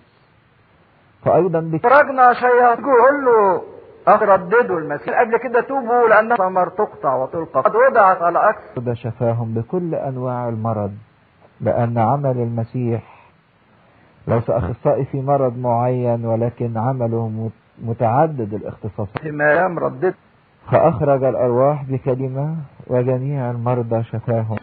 فأيضا 1.26 1.60
بك. 1.60 1.88
خرجنا 1.88 2.34
شياطين 2.34 2.86
يقول 2.86 3.26
له 3.26 3.62
أرددوا 4.08 4.80
المسيح. 4.80 5.20
قبل 5.22 5.38
كده 5.38 5.62
توبوا 5.62 6.08
لأن 6.10 6.36
ثمر 6.36 6.70
تقطع 6.70 7.16
وتلقى. 7.16 7.62
قد 7.62 7.76
وضعت 7.76 8.22
على 8.22 8.50
أكثر 8.50 8.94
شفاهم 8.94 9.54
بكل 9.54 9.96
أنواع 9.96 10.50
المرض 10.50 10.92
لأن 11.62 11.98
عمل 11.98 12.38
المسيح 12.38 13.04
ليس 14.28 14.50
أخصائي 14.50 15.06
في 15.06 15.22
مرض 15.22 15.58
معين 15.58 16.26
ولكن 16.26 16.78
عمله 16.78 17.28
مت- 17.30 17.52
متعدد 17.90 18.54
الاختصاصات 18.54 19.26
ما 19.26 19.68
رددت 19.80 20.16
فأخرج 20.72 21.24
الأرواح 21.24 21.84
بكلمة 21.84 22.56
وجميع 22.88 23.52
المرضى 23.52 24.04
شفاهم. 24.04 24.58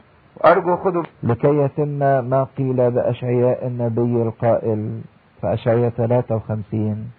أرجو 0.44 0.76
خدوا 0.76 1.02
لكي 1.22 1.58
يتم 1.58 1.98
ما 2.30 2.46
قيل 2.58 2.90
بأشعياء 2.90 3.66
النبي 3.66 4.22
القائل. 4.22 5.00
في 5.40 5.52
أشعياء 5.54 5.90
53 5.90 7.10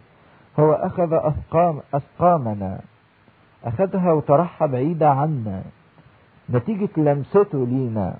هو 0.60 0.74
أخذ 0.74 1.14
أسقام 1.14 1.80
أسقامنا 1.94 2.80
أخذها 3.64 4.12
وطرحها 4.12 4.68
بعيدة 4.68 5.10
عنا. 5.10 5.62
نتيجة 6.50 6.90
لمسته 6.98 7.66
لينا. 7.66 8.16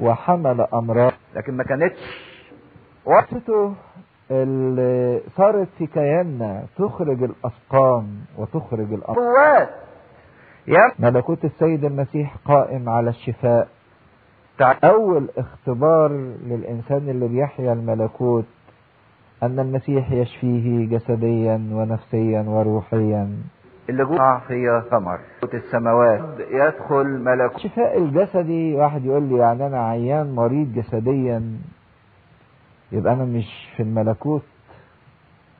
وحمل 0.00 0.60
أمراض. 0.74 1.12
لكن 1.36 1.56
ما 1.56 1.64
كانتش 1.64 1.98
وقته 3.04 3.74
اللي 4.30 5.20
صارت 5.36 5.68
في 5.78 5.86
كياننا. 5.86 6.64
تخرج 6.76 7.22
الأسقام 7.22 8.06
وتخرج 8.38 8.92
الأمراض. 8.92 9.68
ملكوت 10.98 11.44
السيد 11.44 11.84
المسيح 11.84 12.36
قائم 12.44 12.88
على 12.88 13.10
الشفاء. 13.10 13.68
أول 14.84 15.28
اختبار 15.38 16.12
للإنسان 16.46 17.08
اللي 17.08 17.28
بيحيا 17.28 17.72
الملكوت 17.72 18.44
أن 19.42 19.58
المسيح 19.60 20.12
يشفيه 20.12 20.88
جسديا 20.88 21.54
ونفسيا 21.72 22.42
وروحيا. 22.42 23.28
اللي 23.88 24.04
جوه 24.04 24.38
فيها 24.38 24.80
ثمر 24.80 25.20
السماوات. 25.54 26.20
يدخل 26.50 27.06
ملكوت 27.06 27.56
الشفاء 27.56 27.98
الجسدي 27.98 28.74
واحد 28.74 29.04
يقول 29.04 29.22
لي 29.22 29.36
يعني 29.38 29.66
أنا 29.66 29.86
عيان 29.88 30.34
مريض 30.34 30.72
جسديا. 30.74 31.42
يبقى 32.92 33.12
أنا 33.12 33.24
مش 33.24 33.68
في 33.76 33.82
الملكوت. 33.82 34.42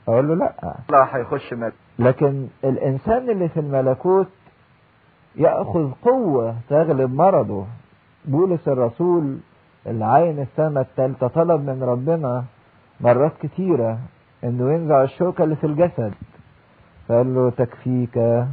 أقول 0.09 0.29
له 0.29 0.35
لأ. 0.35 0.75
الله 0.91 1.03
هيخش 1.05 1.53
ملكوت 1.55 1.75
لكن 1.99 2.47
الإنسان 2.65 3.31
اللي 3.31 3.49
في 3.49 3.61
الملكوت 3.61 4.29
يأخذ 5.37 5.91
قوة 6.03 6.55
تغلب 6.69 7.15
مرضه. 7.15 7.65
بولس 8.25 8.69
الرسول 8.69 9.39
اللي 9.87 10.05
عين 10.05 10.39
السماء 10.41 10.83
التالتة 10.83 11.27
طلب 11.29 11.61
من 11.71 11.83
ربنا 11.83 12.45
مرات 13.01 13.33
كتيرة 13.43 13.99
إنه 14.45 14.73
ينزع 14.73 15.03
الشوكة 15.03 15.45
اللي 15.45 15.57
في 15.57 15.65
الجسد 15.67 16.13
فقال 17.09 17.35
له 17.35 17.51
تكفيك 17.51 18.45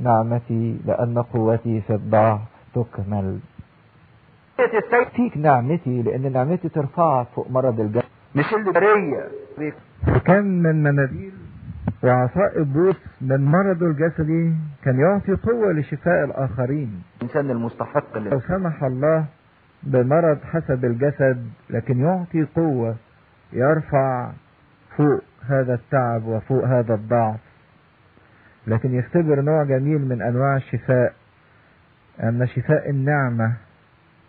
نعمتي 0.00 0.80
لأن 0.86 1.18
قوتي 1.18 1.80
في 1.80 1.94
الضعف 1.94 2.40
تكمل. 2.74 3.38
تكفيك 4.90 5.36
نعمتي 5.36 6.02
لأن 6.02 6.32
نعمتي 6.32 6.68
ترفعك 6.68 7.26
فوق 7.34 7.50
مرض 7.50 7.80
الجسد. 7.80 8.08
مش 8.34 8.54
البرية 8.54 9.28
فكان 10.06 10.62
من 10.62 10.82
مناديل 10.82 11.32
وعصائب 12.04 12.72
بوس 12.72 12.96
من 13.20 13.44
مرضه 13.44 13.86
الجسدي 13.86 14.52
كان 14.84 15.00
يعطي 15.00 15.32
قوة 15.32 15.72
لشفاء 15.72 16.24
الآخرين. 16.24 17.02
الإنسان 17.22 17.50
المستحق 17.50 18.18
لو 18.18 18.40
سمح 18.40 18.84
الله 18.84 19.24
بمرض 19.82 20.38
حسب 20.44 20.84
الجسد 20.84 21.46
لكن 21.70 22.00
يعطي 22.00 22.46
قوة 22.56 22.96
يرفع 23.52 24.30
فوق 24.96 25.20
هذا 25.48 25.74
التعب 25.74 26.24
وفوق 26.24 26.64
هذا 26.64 26.94
الضعف. 26.94 27.40
لكن 28.66 28.94
يختبر 28.94 29.40
نوع 29.40 29.64
جميل 29.64 29.98
من 30.08 30.22
أنواع 30.22 30.56
الشفاء 30.56 31.14
أن 32.22 32.46
شفاء 32.46 32.90
النعمة 32.90 33.52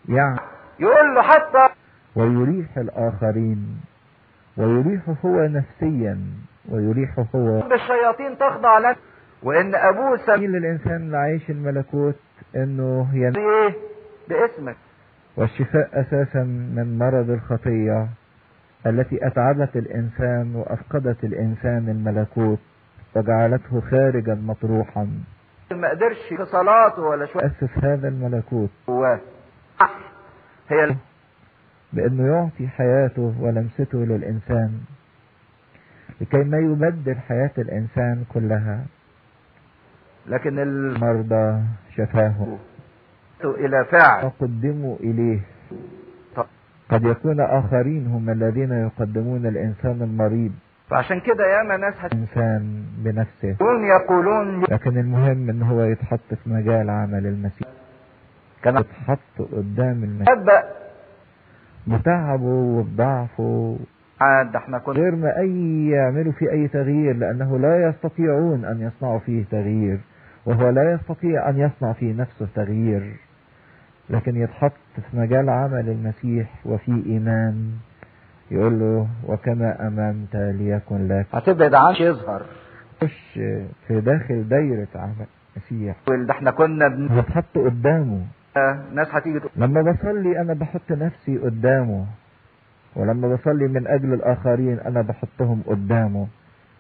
يعني 0.10 0.40
يقول 0.80 1.16
له 1.16 1.22
حتى 1.22 1.74
ويريح 2.16 2.78
الآخرين 2.78 3.82
ويريحه 4.58 5.16
هو 5.26 5.48
نفسيا 5.48 6.20
ويريحه 6.70 7.26
هو 7.36 7.70
بالشياطين 7.70 8.38
تخضع 8.38 8.78
لك. 8.78 8.98
وإن 9.44 9.76
أبوه 9.76 10.18
سمي 10.18 10.36
سبيل 10.36 10.56
الإنسان 10.56 10.96
اللي 10.96 11.18
عايش 11.18 11.50
الملكوت 11.50 12.20
إنه 12.56 13.10
ين... 13.14 13.38
إيه؟ 13.38 13.74
باسمك. 14.30 14.76
والشفاء 15.38 16.02
أساسا 16.02 16.44
من 16.76 16.98
مرض 17.00 17.30
الخطية. 17.30 18.08
التي 18.86 19.28
أتعبت 19.28 19.76
الإنسان 19.76 20.56
وأفقدت 20.56 21.24
الإنسان 21.24 21.90
الملكوت 21.90 22.60
وجعلته 23.16 23.82
خارجا 23.82 24.36
مطروحا. 24.36 25.08
ما 25.72 25.90
قدرش 25.90 26.18
في 26.30 26.46
صلاته 26.46 27.02
ولا 27.02 27.26
شوية 27.26 27.46
أسس 27.46 27.84
هذا 27.84 28.08
الملكوت. 28.08 28.70
جواه 28.88 29.20
هي 30.70 30.84
ال- 30.84 30.96
بأنه 31.94 32.28
يعطي 32.28 32.68
حياته 32.68 33.36
ولمسته 33.40 33.98
للإنسان. 34.06 34.72
لكي 36.22 36.38
ما 36.44 36.58
يبدل 36.58 37.16
حياة 37.16 37.52
الإنسان 37.58 38.24
كلها. 38.34 38.86
لكن 40.28 40.60
ال... 40.60 41.00
مرضى 41.00 41.62
شفاهم 41.98 42.58
إلى 43.44 43.86
فاعل. 43.86 44.26
وقدموا 44.26 44.98
إليه. 45.00 45.40
قد 46.92 47.04
يكون 47.06 47.40
آخرين 47.40 48.08
هم 48.08 48.30
الذين 48.30 48.72
يقدمون 48.72 49.46
الإنسان 49.46 50.02
المريض. 50.02 50.52
فعشان 50.90 51.20
كده 51.20 51.46
ياما 51.58 51.78
ناس 51.78 51.94
إنسان 52.14 52.84
بنفسه. 52.98 53.56
يقولون 53.84 54.64
لكن 54.64 54.98
المهم 54.98 55.50
إن 55.50 55.62
هو 55.62 55.82
يتحط 55.84 56.34
في 56.44 56.50
مجال 56.50 56.90
عمل 56.90 57.28
المسيح 57.28 57.68
كان 58.64 58.78
يتحط 58.78 59.42
قدام 59.52 60.04
المسيح 60.04 60.36
بتعبه 61.88 62.44
وبضعفه 62.46 63.78
عاد 64.22 64.56
إحنا 64.56 64.78
كنا 64.78 64.96
غير 64.96 65.16
ما 65.16 65.40
أي 65.40 65.88
يعملوا 65.90 66.32
فيه 66.32 66.52
أي 66.52 66.68
تغيير 66.68 67.16
لأنه 67.16 67.60
لا 67.60 67.90
يستطيعون 67.90 68.66
أن 68.66 68.82
يصنعوا 68.82 69.20
فيه 69.20 69.44
تغيير 69.52 70.00
وهو 70.46 70.70
لا 70.70 70.92
يستطيع 70.92 71.50
أن 71.50 71.58
يصنع 71.58 71.94
في 71.94 72.14
نفسه 72.14 72.48
تغيير. 72.56 73.16
لكن 74.10 74.36
يتحط 74.36 74.72
في 74.96 75.18
مجال 75.18 75.50
عمل 75.50 75.90
المسيح 75.90 76.50
وفي 76.66 77.04
إيمان. 77.06 77.72
يقول 78.52 78.80
له 78.80 79.08
وكما 79.28 79.88
امنت 79.88 80.36
ليكن 80.36 81.08
لك. 81.08 81.26
هتبعد 81.34 81.74
عنه 81.74 82.02
يظهر. 82.02 82.42
خش 83.02 83.40
في 83.88 84.02
داخل 84.02 84.48
دايرة 84.48 84.88
عمل 84.96 85.26
المسيح. 85.56 85.96
ده 86.08 86.32
إحنا 86.34 86.52
كنا 86.52 86.88
بن... 86.88 87.18
وتحط 87.18 87.58
قدامه. 87.58 88.26
ناس 88.94 89.08
هتيجي 89.12 89.40
تقول 89.40 89.52
لما 89.56 89.82
بصلي 89.82 90.42
أنا 90.42 90.54
بحط 90.54 90.92
نفسي 90.92 91.38
قدامه. 91.38 92.06
ولما 92.96 93.36
بصلي 93.36 93.68
من 93.68 93.88
أجل 93.88 94.14
الآخرين 94.14 94.80
أنا 94.80 95.02
بحطهم 95.02 95.62
قدامه. 95.68 96.28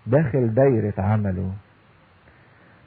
داخل 0.07 0.53
دايرة 0.53 0.93
عمله. 0.97 1.51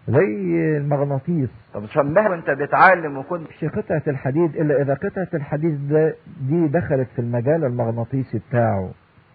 زي 0.08 0.76
المغناطيس. 0.76 1.48
طب 1.74 1.86
شمها 1.86 2.28
وانت 2.28 2.50
بتعلم 2.50 3.18
وكنت 3.18 3.48
مش 3.48 3.64
قطعة 3.64 4.02
الحديد 4.08 4.56
إلا 4.56 4.82
إذا 4.82 4.94
قطعة 4.94 5.28
الحديد 5.34 5.88
ده 5.88 6.14
دي 6.40 6.66
دخلت 6.68 7.08
في 7.16 7.18
المجال 7.18 7.64
المغناطيسي 7.64 8.38
بتاعه. 8.48 8.90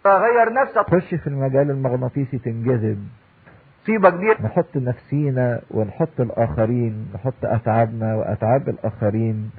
غير 0.05 0.53
نفسك. 0.53 0.86
تخش 0.88 1.15
في 1.15 1.27
المجال 1.27 1.71
المغناطيسي 1.71 2.38
تنجذب. 2.38 3.08
مصيبة 3.84 4.10
كبيرة 4.10 4.41
نحط 4.41 4.77
نفسينا 4.77 5.62
ونحط 5.71 6.19
الآخرين 6.21 7.08
نحط 7.15 7.34
أتعابنا 7.43 8.15
وأتعاب 8.15 8.69
الآخرين 8.69 9.51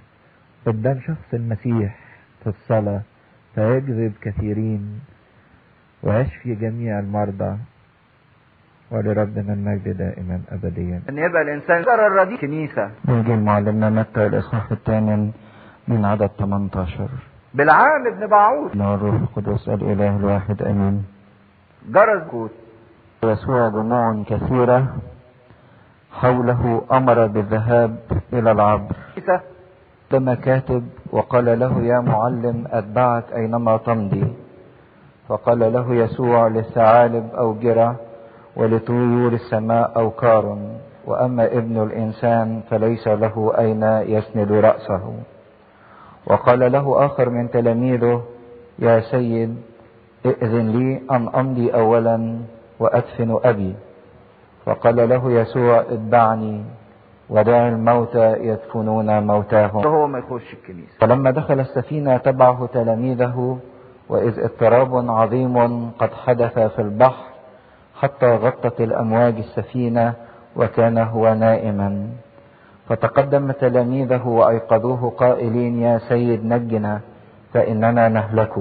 قدام 0.66 1.00
شخص 1.00 1.34
المسيح 1.34 1.98
في 2.42 2.46
الصلاة 2.46 3.00
فيجذب 3.54 4.12
كثيرين 4.22 5.00
ويشفي 6.02 6.54
جميع 6.54 6.98
المرضى. 6.98 7.56
ولربنا 8.90 9.52
المجد 9.52 9.96
دائما 9.96 10.40
أبديا. 10.52 11.02
أن 11.08 11.18
يبقى 11.18 11.42
الإنسان 11.42 11.84
ترى 11.84 12.06
الرديء 12.06 12.38
كنيسة. 12.38 12.90
يجي 13.08 13.36
معلمنا 13.36 13.90
متى 13.90 14.26
الإصحاح 14.26 14.72
الثامن 14.72 15.30
من 15.88 16.04
عدد 16.04 16.30
18 16.38 17.08
بالعام 17.54 18.06
ابن 18.06 18.26
باعوث. 18.26 18.74
إنه 18.74 18.94
الروح 18.94 19.14
القدس 19.14 19.68
الإله 19.68 20.16
الواحد 20.16 20.62
أمين. 20.62 21.04
جرس 21.88 22.22
كوت 22.30 22.50
يسوع 23.24 23.68
جموع 23.68 24.22
كثيرة 24.26 24.96
حوله 26.12 26.82
أمر 26.92 27.26
بالذهاب 27.26 27.96
إلى 28.32 28.52
العبر. 28.52 28.96
لما 30.12 30.34
كاتب 30.34 30.88
وقال 31.12 31.58
له 31.58 31.82
يا 31.82 32.00
معلم 32.00 32.64
أتبعك 32.70 33.24
أينما 33.34 33.76
تمضي. 33.76 34.32
فقال 35.28 35.72
له 35.72 35.94
يسوع 35.94 36.46
للثعالب 36.48 37.30
أوجرة 37.34 37.96
ولطيور 38.56 39.32
السماء 39.32 39.92
أوكار 39.96 40.58
وأما 41.06 41.46
ابن 41.46 41.82
الإنسان 41.82 42.60
فليس 42.70 43.08
له 43.08 43.52
أين 43.58 43.82
يسند 44.16 44.52
رأسه. 44.52 45.12
وقال 46.26 46.72
له 46.72 47.06
آخر 47.06 47.28
من 47.30 47.50
تلاميذه 47.50 48.22
يا 48.78 49.00
سيد 49.00 49.56
إئذن 50.26 50.68
لي 50.68 51.00
أن 51.10 51.28
أمضي 51.34 51.70
أولا 51.74 52.38
وأدفن 52.80 53.38
أبي. 53.44 53.74
فقال 54.66 55.08
له 55.08 55.30
يسوع 55.32 55.80
اتبعني 55.80 56.64
ودع 57.30 57.68
الموتى 57.68 58.32
يدفنون 58.32 59.26
موتاهم. 59.26 59.86
هو 59.86 60.06
ما 60.06 60.18
يخش 60.18 60.52
الكنيسة 60.52 60.98
فلما 60.98 61.30
دخل 61.30 61.60
السفينة 61.60 62.16
تبعه 62.16 62.68
تلاميذه 62.72 63.58
وإذ 64.08 64.40
اضطراب 64.40 65.10
عظيم 65.10 65.90
قد 65.90 66.10
حدث 66.14 66.58
في 66.58 66.82
البحر 66.82 67.29
حتى 68.00 68.36
غطت 68.36 68.80
الأمواج 68.80 69.34
السفينة 69.38 70.14
وكان 70.56 70.98
هو 70.98 71.34
نائما. 71.34 72.06
فتقدم 72.88 73.52
تلاميذه 73.52 74.28
وأيقظوه 74.28 75.10
قائلين 75.16 75.82
يا 75.82 75.98
سيد 75.98 76.44
نجنا 76.44 77.00
فإننا 77.52 78.08
نهلك. 78.08 78.54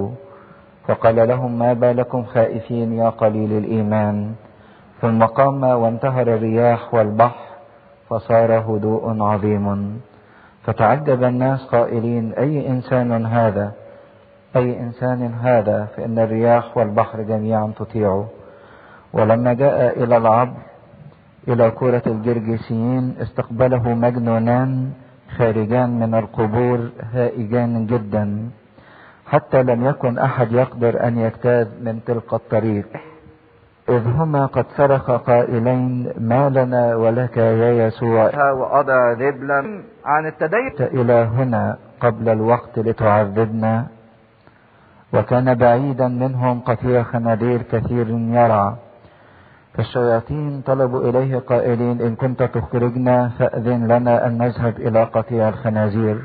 فقال 0.86 1.28
لهم 1.28 1.58
ما 1.58 1.72
بالكم 1.72 2.24
خائفين 2.24 2.92
يا 2.92 3.08
قليل 3.08 3.52
الإيمان. 3.52 4.34
ثم 5.00 5.24
قام 5.24 5.64
وانتهر 5.64 6.22
الرياح 6.22 6.94
والبحر 6.94 7.46
فصار 8.08 8.52
هدوء 8.58 9.22
عظيم. 9.22 10.00
فتعجب 10.62 11.24
الناس 11.24 11.64
قائلين 11.64 12.32
أي 12.32 12.68
إنسان 12.68 13.26
هذا؟ 13.26 13.72
أي 14.56 14.80
إنسان 14.80 15.34
هذا؟ 15.42 15.86
فإن 15.96 16.18
الرياح 16.18 16.76
والبحر 16.76 17.22
جميعا 17.22 17.72
تطيعه 17.78 18.39
ولما 19.12 19.52
جاء 19.52 20.02
إلى 20.02 20.16
العبر 20.16 20.58
إلى 21.48 21.70
كرة 21.70 22.02
الجرجسيين 22.06 23.14
استقبله 23.22 23.94
مجنونان 23.94 24.92
خارجان 25.36 25.90
من 26.00 26.14
القبور 26.14 26.78
هائجان 27.12 27.86
جدا. 27.86 28.50
حتى 29.26 29.62
لم 29.62 29.86
يكن 29.86 30.18
أحد 30.18 30.52
يقدر 30.52 31.06
أن 31.06 31.18
يجتاز 31.18 31.66
من 31.82 32.00
تلك 32.06 32.34
الطريق. 32.34 32.86
إذ 33.88 34.06
هما 34.06 34.46
قد 34.46 34.66
صرخ 34.76 35.10
قائلين 35.10 36.12
ما 36.18 36.48
لنا 36.48 36.96
ولك 36.96 37.36
يا 37.36 37.86
يسوع؟ 37.86 38.50
وقضى 38.52 39.02
ذبلا 39.12 39.60
عن 40.04 40.26
التدين. 40.26 40.72
إلى 40.80 41.12
هنا 41.12 41.76
قبل 42.00 42.28
الوقت 42.28 42.78
لتعذبنا. 42.78 43.86
وكان 45.14 45.54
بعيدا 45.54 46.08
منهم 46.08 46.60
قطيع 46.60 47.02
خنادير 47.02 47.62
كثير 47.62 48.08
يرعى 48.08 48.74
فالشياطين 49.74 50.60
طلبوا 50.66 51.00
إليه 51.10 51.38
قائلين 51.38 52.00
إن 52.00 52.16
كنت 52.16 52.42
تخرجنا 52.42 53.28
فأذن 53.38 53.86
لنا 53.92 54.26
أن 54.26 54.38
نذهب 54.38 54.76
إلى 54.76 55.04
قطيع 55.04 55.48
الخنازير. 55.48 56.18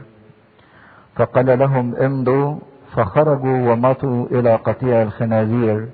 فقال 1.16 1.60
لهم 1.60 1.96
امضوا. 1.96 2.56
فخرجوا 2.96 3.72
ومضوا 3.72 4.26
إلى 4.32 4.56
قطيع 4.56 5.02
الخنازير. 5.02 5.88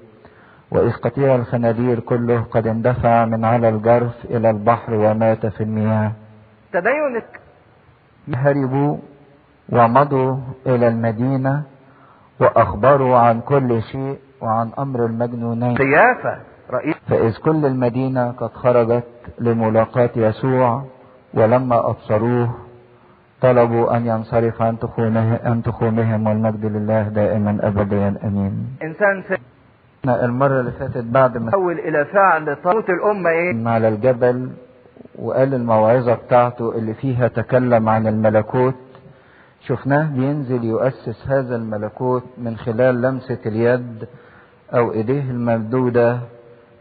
وإذ 0.71 0.91
قطيع 0.91 1.35
الخنازير 1.35 1.99
كله 1.99 2.41
قد 2.51 2.67
اندفع 2.67 3.25
من 3.25 3.45
على 3.45 3.69
الجرف 3.69 4.25
إلى 4.25 4.49
البحر 4.49 4.93
ومات 4.93 5.45
في 5.45 5.63
المياه. 5.63 6.11
تدين 6.73 7.21
هربوا 8.33 8.97
ومضوا 9.69 10.37
إلى 10.67 10.87
المدينة 10.87 11.63
وأخبروا 12.39 13.17
عن 13.17 13.41
كل 13.41 13.81
شيء 13.81 14.17
وعن 14.41 14.71
أمر 14.79 15.05
المجنونين. 15.05 15.77
سيافة 15.77 16.50
رئيس 16.73 16.95
فإذ 17.09 17.37
كل 17.37 17.65
المدينة 17.65 18.31
قد 18.31 18.49
خرجت 18.53 19.03
لملاقاة 19.39 20.09
يسوع 20.15 20.83
ولما 21.33 21.89
أبصروه 21.89 22.55
طلبوا 23.41 23.97
أن 23.97 24.07
ينصرف 24.07 24.61
عن 24.61 24.79
تخومه 24.79 25.39
عن 25.43 25.63
تخومهم 25.63 26.27
والمجد 26.27 26.65
لله 26.65 27.03
دائما 27.03 27.57
أبديا 27.61 28.15
أمين. 28.23 28.67
إنسان 28.83 29.23
المرة 30.05 30.59
اللي 30.59 30.71
فاتت 30.71 31.03
بعد 31.03 31.37
ما 31.37 31.51
تحول 31.51 31.79
إلى 31.79 32.05
فعل 32.05 32.55
طاغوت 32.63 32.89
الأمة 32.89 33.29
إيه؟ 33.29 33.67
على 33.69 33.87
الجبل 33.87 34.49
وقال 35.19 35.53
الموعظة 35.53 36.13
بتاعته 36.15 36.75
اللي 36.75 36.93
فيها 36.93 37.27
تكلم 37.27 37.89
عن 37.89 38.07
الملكوت. 38.07 38.75
شفناه 39.67 40.09
بينزل 40.15 40.63
يؤسس 40.63 41.27
هذا 41.27 41.55
الملكوت 41.55 42.23
من 42.37 42.57
خلال 42.57 43.01
لمسة 43.01 43.37
اليد 43.45 44.07
أو 44.73 44.91
إيديه 44.91 45.31
الممدودة. 45.31 46.19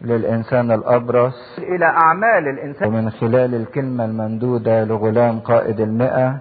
للإنسان 0.01 0.71
الأبرص 0.71 1.59
إلى 1.59 1.85
أعمال 1.85 2.47
الإنسان. 2.47 2.87
ومن 2.87 3.09
خلال 3.09 3.55
الكلمة 3.55 4.05
الممدودة 4.05 4.83
لغلام 4.83 5.39
قائد 5.39 5.79
المئة 5.79 6.37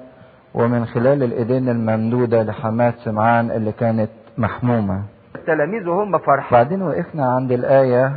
ومن 0.55 0.87
خلال 0.87 1.23
الإيدين 1.23 1.69
الممدودة 1.69 2.43
لحماة 2.43 2.95
سمعان 3.05 3.51
اللي 3.51 3.73
كانت 3.73 4.11
محمومة. 4.39 5.03
التلاميذ 5.35 5.89
هم 5.89 6.19
فرحان 6.19 6.53
بعدين 6.53 6.83
وقفنا 6.83 7.33
عند 7.35 7.53
الآية 7.53 8.13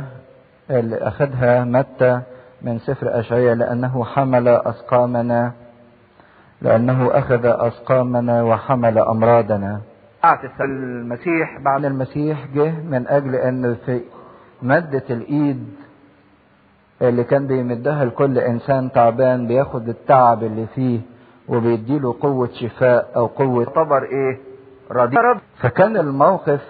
اللي 0.70 0.96
أخذها 0.96 1.64
متى 1.64 2.20
من 2.62 2.78
سفر 2.78 3.20
أشعياء 3.20 3.54
لأنه 3.54 4.04
حمل 4.04 4.48
أسقامنا 4.48 5.52
لأنه 6.62 7.18
أخذ 7.18 7.40
أسقامنا 7.44 8.42
وحمل 8.42 8.98
أمراضنا. 8.98 9.80
المسيح 10.60 11.54
بعد. 11.54 11.64
بعد 11.64 11.84
المسيح 11.84 12.46
جه 12.54 12.72
من 12.90 13.08
أجل 13.08 13.34
أن 13.34 13.76
في 13.86 14.00
مدة 14.64 15.02
الإيد 15.10 15.68
اللي 17.02 17.24
كان 17.24 17.46
بيمدها 17.46 18.04
لكل 18.04 18.38
إنسان 18.38 18.92
تعبان 18.92 19.46
بياخد 19.46 19.88
التعب 19.88 20.42
اللي 20.44 20.66
فيه 20.66 21.00
وبيديله 21.48 22.16
قوة 22.20 22.48
شفاء 22.52 23.12
أو 23.16 23.26
قوة 23.26 23.62
يعتبر 23.64 24.02
إيه؟ 24.02 24.38
رضي. 24.90 25.16
رب 25.16 25.38
فكان 25.58 25.96
الموقف 25.96 26.60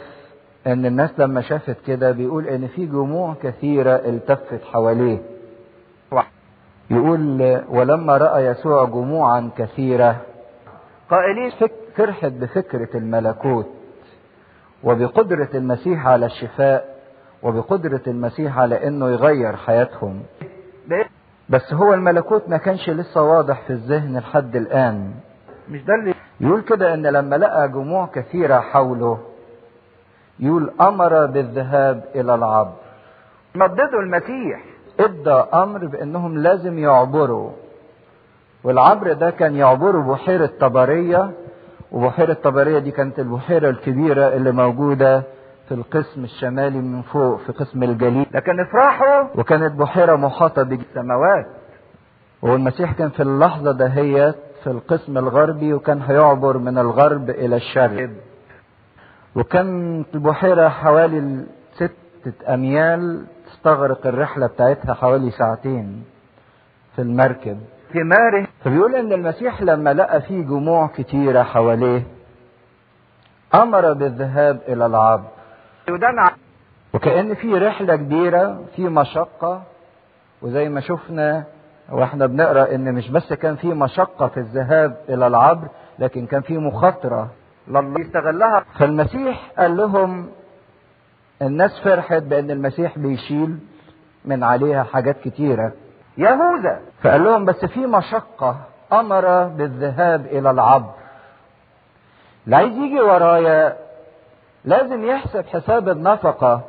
إن 0.66 0.87
الناس 0.87 1.11
لما 1.18 1.40
شافت 1.40 1.76
كده 1.87 2.11
بيقول 2.11 2.46
إن 2.46 2.66
في 2.66 2.87
جموع 2.87 3.35
كثيرة 3.42 3.90
التفت 3.90 4.64
حواليه. 4.72 5.18
يقول 6.90 7.61
ولما 7.68 8.16
رأى 8.16 8.46
يسوع 8.46 8.85
جموعا 8.85 9.50
كثيرة 9.57 10.16
قائلين 11.11 11.50
فرحت 11.96 12.33
بفكرة 12.33 12.96
الملكوت 12.96 13.66
وبقدرة 14.85 15.48
المسيح 15.54 16.07
على 16.07 16.26
الشفاء. 16.26 16.93
وبقدرة 17.44 18.00
المسيح 18.07 18.59
على 18.59 18.87
إنه 18.88 19.11
يغير 19.11 19.57
حياتهم. 19.57 20.22
بس 21.48 21.72
هو 21.74 21.94
الملكوت 21.94 22.48
ما 22.48 22.57
كانش 22.57 22.90
لسه 22.90 23.22
واضح 23.22 23.61
في 23.66 23.70
الذهن 23.72 24.18
لحد 24.18 24.57
الآن. 24.57 25.11
مش 25.70 25.85
ده 25.85 25.94
اللي 25.94 26.14
يقول 26.40 26.61
كده 26.61 26.94
إن 26.94 27.07
لما 27.07 27.37
لقى 27.37 27.68
جموع 27.68 28.07
كثيرة 28.07 28.61
حوله 28.61 29.18
يقول 30.40 30.70
أمر 30.80 31.26
بالذهاب 31.26 32.04
إلى 32.14 32.35
العبر. 32.35 32.72
مدده 33.54 33.98
المسيح. 34.00 34.64
إدى 35.00 35.30
أمر 35.54 35.87
بإنهم 35.87 36.38
لازم 36.38 36.78
يعبروا. 36.78 37.50
والعبر 38.64 39.12
ده 39.12 39.30
كان 39.30 39.54
يعبروا 39.57 40.14
بحيرة 40.14 40.50
طبرية 40.61 41.30
وبحيرة 41.92 42.33
طبرية 42.33 42.78
دي 42.78 42.90
كانت 42.90 43.18
البحيرة 43.18 43.70
الكبيرة 43.70 44.28
اللي 44.28 44.52
موجودة 44.52 45.22
في 45.68 45.74
القسم 45.74 46.24
الشمالي 46.24 46.79
من 46.79 47.03
فوق 47.03 47.40
في 47.40 47.53
قسم 47.53 47.83
الجليل 47.83 48.27
لكن 48.35 48.61
افرحوا 48.61 49.22
وكانت 49.35 49.72
بحيرة 49.74 50.16
محاطة 50.16 50.62
بالسماوات. 50.62 51.46
والمسيح 52.42 52.92
كان 52.92 53.11
في 53.11 53.22
اللحظة 53.22 53.72
دهيت 53.72 54.35
في 54.64 54.70
القسم 54.70 55.18
الغربي 55.18 55.72
وكان 55.74 56.03
هيعبر 56.03 56.59
من 56.59 56.79
الغرب 56.79 57.31
إلى 57.31 57.57
الشرق. 57.57 58.11
وكانت 59.37 60.07
البحيرة 60.14 60.68
حوالي 60.68 61.44
ستة 61.74 62.55
أميال 62.55 63.24
تستغرق 63.46 64.07
الرحلة 64.07 64.46
بتاعتها 64.46 64.94
حوالي 64.94 65.31
ساعتين 65.31 66.05
في 66.96 67.03
المركب. 67.03 67.59
ثماره 67.92 68.46
فبيقول 68.64 68.94
إن 68.94 69.12
المسيح 69.12 69.62
لما 69.62 69.94
لقى 69.94 70.20
فيه 70.22 70.42
جموع 70.42 70.87
كتيرة 70.87 71.42
حواليه 71.42 72.03
أمر 73.55 73.92
بالذهاب 73.92 74.61
إلى 74.68 74.87
العبر 74.87 75.34
وكأن 76.94 77.35
في 77.35 77.59
رحلة 77.59 77.97
كبيرة 77.97 78.64
في 78.77 78.83
مشقة. 78.88 79.62
وزي 80.42 80.68
ما 80.68 80.81
شفنا 80.81 81.44
وإحنا 81.92 82.27
بنقرأ 82.27 82.75
إن 82.75 82.94
مش 82.94 83.11
بس 83.11 83.33
كان 83.33 83.57
في 83.57 83.66
مشقة 83.66 84.29
في 84.29 84.37
الذهاب 84.40 84.97
إلى 85.09 85.27
العبر 85.27 85.68
لكن 85.99 86.27
كان 86.27 86.40
في 86.40 86.59
مخاطرة. 86.59 87.29
لله 87.68 88.01
يستغلها 88.01 88.64
فالمسيح 88.79 89.53
قال 89.59 89.77
لهم 89.77 90.29
الناس 91.42 91.81
فرحت 91.81 92.23
بأن 92.23 92.51
المسيح 92.51 92.99
بيشيل 92.99 93.59
من 94.25 94.42
عليها 94.44 94.83
حاجات 94.83 95.16
كتيرة. 95.25 95.73
يهوذا. 96.18 96.81
فقال 97.03 97.25
لهم 97.25 97.44
بس 97.44 97.64
في 97.64 97.87
مشقة 97.87 98.57
أمر 98.92 99.44
بالذهاب 99.44 100.27
إلى 100.27 100.51
العبر. 100.51 100.90
اللي 102.44 102.57
عايز 102.57 102.73
يجي 102.77 103.01
ورايا 103.01 103.77
لازم 104.64 105.05
يحسب 105.05 105.44
حساب 105.46 105.88
النفقة 105.88 106.61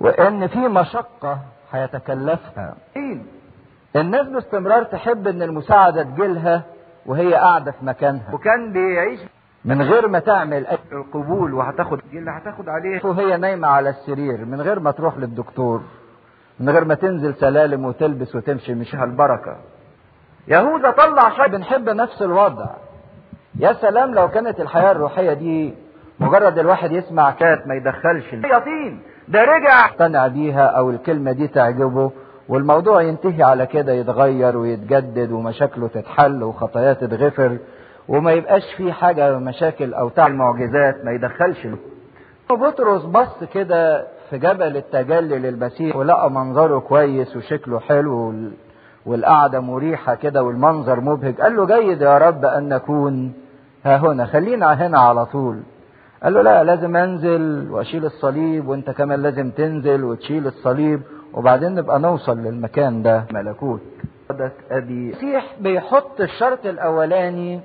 وإن 0.00 0.46
في 0.46 0.58
مشقة 0.58 1.38
هيتكلفها. 1.72 2.74
مين 2.96 3.26
الناس 3.96 4.26
باستمرار 4.28 4.84
تحب 4.84 5.28
إن 5.28 5.42
المساعدة 5.42 6.02
تجيلها 6.02 6.62
وهي 7.06 7.34
قاعدة 7.34 7.70
في 7.72 7.84
مكانها. 7.84 8.34
وكان 8.34 8.72
بيعيش 8.72 9.20
من 9.64 9.82
غير 9.82 10.08
ما 10.08 10.18
تعمل 10.18 10.66
القبول 10.92 11.54
وهتاخد 11.54 12.00
اللي 12.12 12.30
هتاخد 12.30 12.68
عليه. 12.68 13.00
وهي 13.04 13.36
نايمة 13.36 13.68
على 13.68 13.90
السرير؟ 13.90 14.44
من 14.44 14.60
غير 14.60 14.80
ما 14.80 14.90
تروح 14.90 15.16
للدكتور 15.18 15.82
من 16.60 16.70
غير 16.70 16.84
ما 16.84 16.94
تنزل 16.94 17.34
سلالم 17.34 17.84
وتلبس 17.84 18.34
وتمشي 18.36 18.74
مش 18.74 18.94
البركة 18.94 19.56
يهوذا 20.48 20.90
طلع 20.90 21.30
شيء. 21.30 21.46
بنحب 21.48 21.88
نفس 21.88 22.22
الوضع. 22.22 22.66
يا 23.58 23.72
سلام 23.72 24.14
لو 24.14 24.28
كانت 24.28 24.60
الحياة 24.60 24.92
الروحية 24.92 25.32
دي 25.32 25.74
مجرد 26.22 26.58
الواحد 26.58 26.92
يسمع 26.92 27.30
كات 27.30 27.66
ما 27.66 27.74
يدخلش 27.74 28.34
اليقين 28.34 29.02
ده 29.28 29.40
رجع. 29.44 29.86
يقتنع 29.86 30.26
بيها 30.26 30.66
أو 30.66 30.90
الكلمة 30.90 31.32
دي 31.32 31.48
تعجبه 31.48 32.10
والموضوع 32.48 33.02
ينتهي 33.02 33.42
على 33.42 33.66
كده 33.66 33.92
يتغير 33.92 34.56
ويتجدد 34.56 35.32
ومشاكله 35.32 35.88
تتحل 35.88 36.42
وخطاياه 36.42 36.92
تتغفر 36.92 37.58
وما 38.08 38.32
يبقاش 38.32 38.62
في 38.76 38.92
حاجة 38.92 39.38
مشاكل 39.38 39.94
أو 39.94 40.08
تعمل 40.08 40.32
المعجزات 40.32 41.04
ما 41.04 41.12
يدخلش 41.12 41.68
بطرس 42.50 43.02
بص 43.02 43.44
كده 43.54 44.06
في 44.30 44.38
جبل 44.38 44.76
التجلي 44.76 45.38
للمسيح 45.38 45.96
ولقى 45.96 46.30
منظره 46.30 46.78
كويس 46.78 47.36
وشكله 47.36 47.80
حلو 47.80 48.16
وال- 48.28 48.52
والقعدة 49.06 49.60
مريحة 49.60 50.14
كده 50.14 50.42
والمنظر 50.42 51.00
مبهج. 51.00 51.40
قال 51.40 51.56
له 51.56 51.66
جيد 51.66 52.02
يا 52.02 52.18
رب 52.18 52.44
أن 52.44 52.68
نكون 52.68 53.32
ها 53.84 53.96
هنا 53.96 54.26
خلينا 54.26 54.72
هنا 54.86 54.98
على 55.00 55.26
طول. 55.26 55.62
قال 56.22 56.34
له 56.34 56.42
لا 56.42 56.64
لازم 56.64 56.96
أنزل 56.96 57.66
وأشيل 57.70 58.04
الصليب 58.04 58.68
وأنت 58.68 58.90
كمان 58.90 59.22
لازم 59.22 59.50
تنزل 59.50 60.04
وتشيل 60.04 60.46
الصليب 60.46 61.02
وبعدين 61.34 61.74
نبقى 61.74 61.98
نوصل 62.00 62.38
للمكان 62.38 63.02
ده. 63.02 63.24
ملكوت. 63.32 63.80
أبي 64.70 65.10
المسيح 65.10 65.46
بيحط 65.60 66.20
الشرط 66.20 66.66
الأولاني 66.66 67.60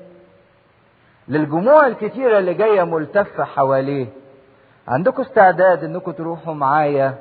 للجموع 1.27 1.87
الكتيرة 1.87 2.37
اللي 2.39 2.53
جاية 2.53 2.83
ملتفة 2.83 3.43
حواليه. 3.43 4.07
عندكم 4.87 5.21
استعداد 5.21 5.83
إنكم 5.83 6.11
تروحوا 6.11 6.53
معايا 6.53 7.13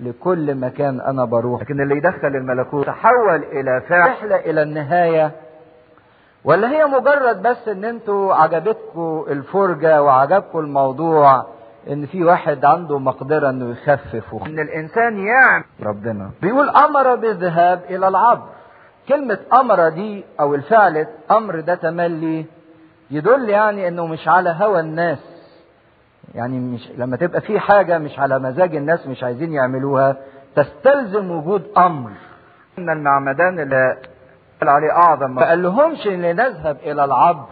لكل 0.00 0.54
مكان 0.54 1.00
أنا 1.00 1.24
بروح؟ 1.24 1.62
لكن 1.62 1.80
اللي 1.80 1.96
يدخل 1.96 2.28
الملكوت 2.28 2.86
تحول 2.86 3.42
إلى 3.52 3.82
فعل. 3.88 4.08
رحلة 4.10 4.36
إلى 4.36 4.62
النهاية. 4.62 5.30
ولا 6.44 6.70
هي 6.70 6.84
مجرد 6.84 7.42
بس 7.42 7.68
إن 7.68 7.84
أنتوا 7.84 8.34
عجبتكم 8.34 9.24
الفرجة 9.28 10.02
وعجبكم 10.02 10.58
الموضوع 10.58 11.46
إن 11.90 12.06
في 12.06 12.24
واحد 12.24 12.64
عنده 12.64 12.98
مقدرة 12.98 13.50
إنه 13.50 13.70
يخفف 13.70 14.34
إن 14.46 14.58
الإنسان 14.58 15.18
يعمل. 15.26 15.64
ربنا. 15.82 16.30
بيقول 16.42 16.68
أمر 16.70 17.14
بالذهاب 17.14 17.80
إلى 17.90 18.08
العبر 18.08 18.46
كلمة 19.08 19.38
أمر 19.52 19.88
دي 19.88 20.24
أو 20.40 20.54
الفعل 20.54 21.06
أمر 21.30 21.60
ده 21.60 21.74
تملي 21.74 22.44
يدل 23.10 23.48
يعني 23.48 23.88
إنه 23.88 24.06
مش 24.06 24.28
على 24.28 24.56
هوى 24.60 24.80
الناس. 24.80 25.18
يعني 26.34 26.58
مش 26.60 26.90
لما 26.98 27.16
تبقى 27.16 27.40
في 27.40 27.58
حاجة 27.60 27.98
مش 27.98 28.18
على 28.18 28.38
مزاج 28.38 28.76
الناس 28.76 29.06
مش 29.06 29.24
عايزين 29.24 29.52
يعملوها 29.52 30.16
تستلزم 30.56 31.30
وجود 31.30 31.62
أمر. 31.76 32.10
إن 32.78 32.90
المعمدان 32.90 33.60
اللي 33.60 33.96
عليه 34.68 34.92
أعظم. 34.92 35.30
ما 35.30 35.48
قال 35.48 35.62
لهمش 35.62 36.06
ان 36.06 36.36
نذهب 36.36 36.76
إلى 36.82 37.04
العبر 37.04 37.44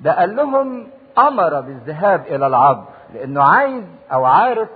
ده 0.00 0.12
قال 0.18 0.36
لهم 0.36 0.86
أمر 1.18 1.60
بالذهاب 1.60 2.20
إلى 2.26 2.46
العبر 2.46 2.84
لأنه 3.14 3.42
عايز 3.42 3.84
أو 4.12 4.24
عارف 4.24 4.68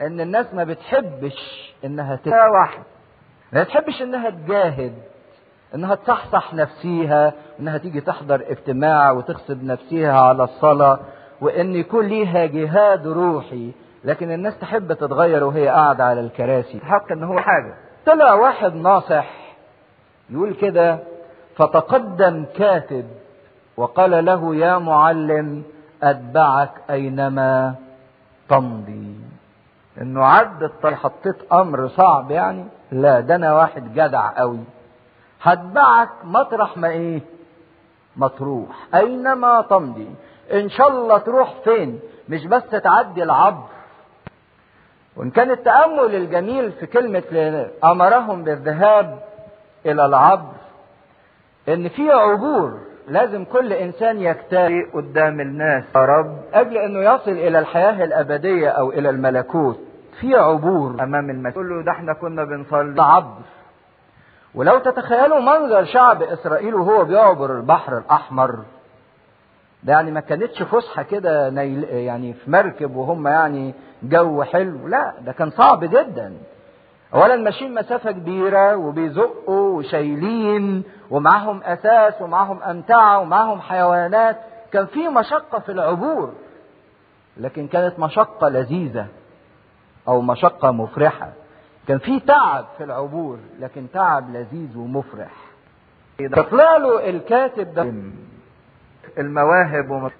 إن 0.00 0.20
الناس 0.20 0.54
ما 0.54 0.64
بتحبش 0.64 1.72
إنها 1.84 2.16
تبقى 2.16 2.50
واحد. 2.50 2.82
ما 3.52 3.62
بتحبش 3.62 4.02
إنها 4.02 4.30
تجاهد 4.30 4.94
إنها 5.74 5.94
تصحصح 5.94 6.54
نفسيها 6.54 7.32
إنها 7.60 7.78
تيجي 7.78 8.00
تحضر 8.00 8.42
اجتماع 8.48 9.10
وتغصب 9.10 9.64
نفسها 9.64 10.20
على 10.20 10.44
الصلاة 10.44 11.00
وإن 11.40 11.74
يكون 11.76 12.06
ليها 12.06 12.46
جهاد 12.46 13.06
روحي 13.06 13.72
لكن 14.04 14.32
الناس 14.32 14.58
تحب 14.58 14.92
تتغير 14.92 15.44
وهي 15.44 15.68
قاعدة 15.68 16.04
على 16.04 16.20
الكراسي. 16.20 16.80
حق 16.80 17.12
إن 17.12 17.24
هو 17.24 17.38
حاجة. 17.40 17.74
طلع 18.06 18.34
واحد 18.34 18.74
ناصح 18.74 19.26
يقول 20.30 20.54
كده 20.54 20.98
فتقدم 21.56 22.44
كاتب 22.56 23.04
وقال 23.76 24.24
له 24.24 24.56
يا 24.56 24.78
معلم 24.78 25.62
أتبعك 26.02 26.70
أينما 26.90 27.74
تمضي. 28.48 29.14
إنه 30.00 30.24
عد 30.24 30.62
الطريق 30.62 30.98
حطيت 30.98 31.52
أمر 31.52 31.88
صعب 31.88 32.30
يعني 32.30 32.64
لا 32.92 33.20
ده 33.20 33.34
أنا 33.34 33.54
واحد 33.54 33.92
جدع 33.94 34.30
قوي 34.38 34.60
هتبعك 35.42 36.08
مطرح 36.24 36.76
ما 36.76 36.88
إيه؟ 36.88 37.20
ما 38.16 38.28
تروح 38.28 38.86
أينما 38.94 39.66
تمضي. 39.70 40.08
إن 40.52 40.68
شاء 40.68 40.88
الله 40.88 41.18
تروح 41.18 41.54
فين؟ 41.64 42.00
مش 42.28 42.46
بس 42.46 42.62
تعدي 42.70 43.22
العبر. 43.22 43.64
وإن 45.16 45.30
كان 45.30 45.50
التأمل 45.50 46.14
الجميل 46.14 46.72
في 46.72 46.86
كلمة 46.86 47.66
أمرهم 47.84 48.44
بالذهاب 48.44 49.18
إلى 49.86 50.06
العبر 50.06 50.52
إن 51.68 51.88
في 51.88 52.10
عبور 52.10 52.78
لازم 53.08 53.44
كل 53.44 53.72
إنسان 53.72 54.20
يجتري 54.20 54.84
قدام 54.94 55.40
الناس. 55.40 55.84
يا 55.94 56.00
رب 56.00 56.38
قبل 56.54 56.76
إنه 56.78 57.14
يصل 57.14 57.30
إلى 57.30 57.58
الحياة 57.58 58.04
الأبدية 58.04 58.68
أو 58.68 58.90
إلى 58.90 59.10
الملكوت 59.10 59.78
في 60.20 60.34
عبور 60.34 60.90
أمام 61.02 61.30
المسيح 61.30 61.52
تقول 61.52 61.68
له 61.70 61.82
ده 61.84 61.92
إحنا 61.92 62.12
كنا 62.12 62.44
بنصلي. 62.44 63.02
عبر 63.02 63.38
ولو 64.54 64.78
تتخيلوا 64.78 65.40
منظر 65.40 65.84
شعب 65.84 66.22
إسرائيل 66.22 66.74
وهو 66.74 67.04
بيعبر 67.04 67.56
البحر 67.56 67.98
الأحمر 67.98 68.58
ده 69.82 69.92
يعني 69.92 70.10
ما 70.10 70.20
كانتش 70.20 70.62
فسحة 70.62 71.02
كده 71.02 71.48
يعني 71.90 72.32
في 72.32 72.50
مركب 72.50 72.96
وهم 72.96 73.26
يعني 73.28 73.74
جو 74.02 74.42
حلو 74.42 74.88
لا 74.88 75.14
ده 75.20 75.32
كان 75.32 75.50
صعب 75.50 75.84
جدا. 75.84 76.32
اولا 77.14 77.36
ماشيين 77.36 77.74
مسافة 77.74 78.10
كبيرة 78.12 78.76
وبيزقوا 78.76 79.78
وشايلين 79.78 80.82
ومعاهم 81.10 81.62
أساس 81.64 82.22
ومعاهم 82.22 82.62
امتعه 82.62 83.18
ومعاهم 83.20 83.60
حيوانات. 83.60 84.36
كان 84.72 84.86
في 84.86 85.08
مشقة 85.08 85.58
في 85.58 85.72
العبور 85.72 86.32
لكن 87.36 87.68
كانت 87.68 87.98
مشقة 87.98 88.48
لذيذة 88.48 89.06
أو 90.08 90.20
مشقة 90.20 90.70
مفرحة. 90.70 91.32
كان 91.88 91.98
في 91.98 92.20
تعب 92.20 92.64
في 92.78 92.84
العبور 92.84 93.38
لكن 93.60 93.86
تعب 93.92 94.30
لذيذ 94.36 94.76
ومفرح. 94.78 95.32
فطلع 96.36 96.76
له 96.76 97.08
الكاتب 97.10 97.74
ده 97.74 97.92
المواهب 99.18 99.90
وما 99.90 100.10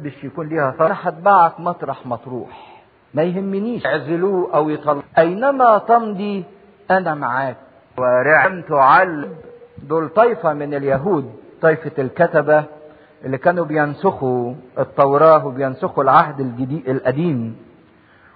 مش 0.00 0.24
يكون 0.24 0.48
ليها 0.48 0.74
أنا 0.80 0.96
هتبعك 1.02 1.60
مطرح 1.60 2.06
مطروح. 2.06 2.67
ما 3.14 3.22
يهمنيش. 3.22 3.84
يعزلوه 3.84 4.54
أو 4.54 4.68
يطلع 4.68 5.02
أينما 5.18 5.78
تمضي 5.78 6.44
أنا 6.90 7.14
معاك. 7.14 7.56
ورعم 7.98 8.62
تعلم 8.62 9.34
دول 9.82 10.08
طائفة 10.08 10.52
من 10.52 10.74
اليهود 10.74 11.32
طائفة 11.62 12.02
الكتبة 12.02 12.64
اللي 13.24 13.38
كانوا 13.38 13.64
بينسخوا 13.64 14.54
التوراة 14.78 15.46
وبينسخوا 15.46 16.02
العهد 16.02 16.40
الجديد 16.40 16.88
القديم. 16.88 17.56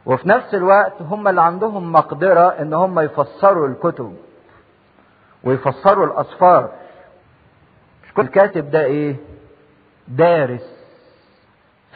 وفي 0.07 0.29
نفس 0.29 0.55
الوقت 0.55 1.03
هم 1.03 1.29
اللي 1.29 1.43
عندهم 1.43 1.93
مقدرة 1.93 2.49
إن 2.49 2.75
هم 2.75 3.01
يفسروا 3.01 3.69
الكتب 3.69 4.17
ويفسروا 5.45 6.07
الأسفار. 6.07 6.71
مش 8.05 8.13
كل 8.15 8.27
كاتب 8.27 8.71
ده 8.71 8.85
إيه؟ 8.85 9.17
دارس 10.09 10.77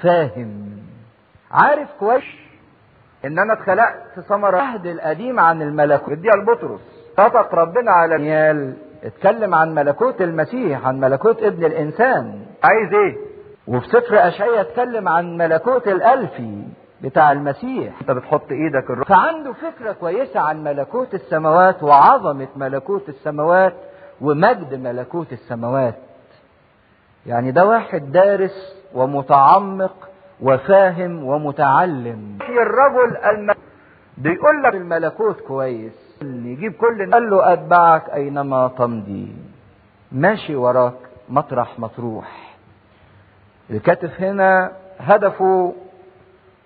فاهم. 0.03 0.77
عارف 1.51 1.89
كويس؟ 2.01 2.25
إن 3.27 3.39
أنا 3.39 3.53
اتخلقت 3.53 4.21
ثمرة 4.29 4.51
العهد 4.51 4.87
القديم 4.87 5.41
عن 5.41 5.62
الملكوت. 5.62 6.12
اديها 6.12 6.37
لبطرس 6.37 6.81
نطق 7.19 7.55
ربنا 7.55 7.91
على 7.91 8.19
نيال 8.19 8.75
اتكلم 9.05 9.55
عن 9.55 9.75
ملكوت 9.75 10.23
المسيح 10.23 10.87
عن 10.87 11.01
ملكوت 11.01 11.43
ابن 11.43 11.65
الإنسان. 11.65 12.47
عايز 12.65 12.95
إيه؟ 12.95 13.17
وفي 13.67 13.87
سفر 13.89 14.29
اشعياء 14.29 14.61
اتكلم 14.61 15.09
عن 15.09 15.37
ملكوت 15.37 15.89
الألفي 15.89 16.62
بتاع 17.01 17.33
المسيح. 17.33 18.01
أنت 18.01 18.11
بتحط 18.11 18.51
إيدك 18.53 18.91
الروح 18.91 19.09
فعنده 19.09 19.53
فكرة 19.53 19.93
كويسة 19.93 20.41
عن 20.41 20.65
ملكوت 20.65 21.15
السماوات 21.15 21.83
وعظمة 21.83 22.49
ملكوت 22.57 23.09
السماوات 23.09 23.75
ومجد 24.21 24.75
ملكوت 24.75 25.33
السماوات. 25.33 25.95
يعني 27.27 27.51
ده 27.53 27.67
واحد 27.67 28.12
دارس 28.12 28.77
ومتعمق 28.95 30.09
وفاهم 30.40 31.25
ومتعلم. 31.25 32.38
الرجل 32.49 33.16
الم... 33.16 33.55
بيقول 34.18 34.62
لك 34.62 34.75
الملكوت 34.75 35.40
كويس. 35.40 35.92
يجيب 36.22 36.72
كل 36.72 37.12
قال 37.12 37.31
له 37.31 37.53
أتبعك 37.53 38.11
أينما 38.11 38.70
تمضي. 38.79 39.37
ماشي 40.12 40.57
وراك 40.57 40.94
مطرح 41.29 41.79
مطروح. 41.79 42.57
الكاتب 43.70 44.11
هنا 44.18 44.72
هدفه 44.99 45.75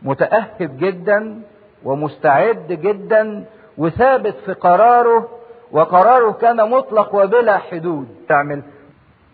متأهب 0.03 0.77
جدا 0.79 1.41
ومستعد 1.85 2.67
جدا 2.69 3.45
وثابت 3.79 4.35
في 4.47 4.53
قراره 4.53 5.29
وقراره 5.73 6.33
كان 6.33 6.71
مطلق 6.71 7.15
وبلا 7.15 7.59
حدود. 7.59 8.09
تعمل 8.29 8.63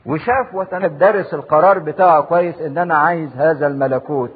وشاف 0.06 0.54
وتنب 0.54 0.98
درس 0.98 1.34
القرار 1.34 1.78
بتاعه 1.78 2.20
كويس 2.22 2.60
إن 2.60 2.78
أنا 2.78 2.94
عايز 2.94 3.36
هذا 3.36 3.66
الملكوت. 3.66 4.30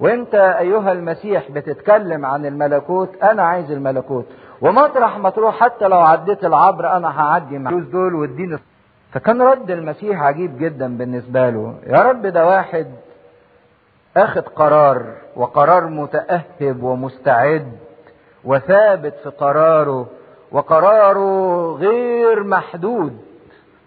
وأنت 0.00 0.34
أيها 0.34 0.92
المسيح 0.92 1.50
بتتكلم 1.50 2.26
عن 2.26 2.46
الملكوت 2.46 3.22
أنا 3.22 3.42
عايز 3.42 3.70
الملكوت. 3.70 4.26
ومطرح 4.60 5.18
ما 5.18 5.30
تروح 5.30 5.60
حتى 5.60 5.88
لو 5.88 6.00
عديت 6.00 6.44
العبر 6.44 6.96
أنا 6.96 7.20
هعدي 7.20 7.58
مع 7.58 7.70
دول 7.70 8.14
واديني 8.14 8.58
فكان 9.12 9.42
رد 9.42 9.70
المسيح 9.70 10.22
عجيب 10.22 10.58
جدا 10.58 10.96
بالنسبة 10.98 11.50
له. 11.50 11.74
يا 11.86 12.02
رب 12.02 12.26
ده 12.26 12.46
واحد 12.46 12.86
أخذ 14.16 14.40
قرار 14.40 15.02
وقرار 15.36 15.86
متأهب 15.86 16.82
ومستعد 16.82 17.72
وثابت 18.44 19.14
في 19.22 19.28
قراره 19.30 20.06
وقراره 20.52 21.72
غير 21.76 22.44
محدود. 22.44 23.25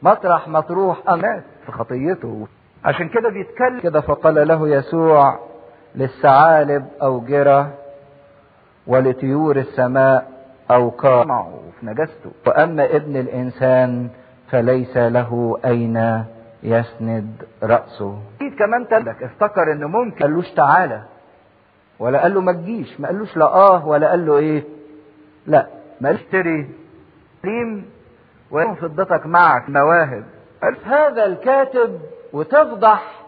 مطرح 0.03 0.47
ما 0.47 0.61
تروح 0.61 1.09
أمات 1.09 1.43
في 1.65 1.71
خطيته. 1.71 2.47
عشان 2.85 3.09
كده 3.09 3.29
بيتكلم 3.29 3.79
كده 3.79 4.01
فقال 4.01 4.47
له 4.47 4.67
يسوع 4.69 5.39
للثعالب 5.95 6.87
أوجرة 7.01 7.73
ولطيور 8.87 9.57
السماء 9.57 10.31
أوقاع. 10.71 11.23
في 11.79 11.85
نجاسته 11.85 12.31
وأما 12.47 12.85
ابن 12.95 13.15
الإنسان 13.17 14.09
فليس 14.51 14.97
له 14.97 15.57
أين 15.65 16.25
يسند 16.63 17.43
رأسه. 17.63 18.19
كمان 18.59 18.87
تلك 18.87 19.23
افتكر 19.23 19.71
إنه 19.71 19.87
ممكن. 19.87 20.19
قالوش 20.23 20.51
تعالى. 20.51 21.01
ولا 21.99 22.21
قال 22.21 22.33
له 22.33 22.41
ما 22.41 22.51
تجيش. 22.53 22.99
ما 22.99 23.07
قالوش 23.07 23.37
لا 23.37 23.45
آه 23.45 23.87
ولا 23.87 24.09
قال 24.09 24.25
له 24.25 24.37
إيه. 24.37 24.63
لا. 25.47 25.67
ما 26.01 26.11
اشتري 26.11 26.69
ريم 27.45 27.85
ويوم 28.51 28.75
فضتك 28.75 29.25
معك 29.25 29.69
مواهب. 29.69 30.23
هذا 30.85 31.25
الكاتب 31.25 31.99
وتفضح 32.33 33.19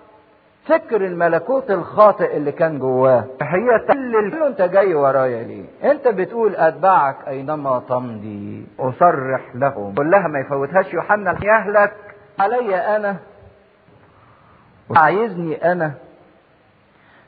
فكر 0.66 1.06
الملكوت 1.06 1.72
الخاطئ 1.72 2.38
اللي 2.38 2.52
كان 2.52 2.80
جواه. 2.80 3.26
هي 3.42 3.80
تقول 3.88 4.44
انت 4.44 4.62
جاي 4.62 4.96
ورايا 4.96 5.44
ليه؟ 5.44 5.92
انت 5.92 6.08
بتقول 6.08 6.56
أتبعك 6.56 7.16
أينما 7.28 7.84
تمضي. 7.90 8.68
أصرح 8.80 9.56
لهم. 9.56 9.96
قول 9.96 10.12
لها 10.12 10.28
ما 10.28 10.40
يفوتهاش 10.40 10.94
يوحنا. 10.94 11.38
يهلك 11.44 11.94
علي 12.40 12.76
أنا. 12.76 13.18
عايزني 14.96 15.72
أنا. 15.72 15.92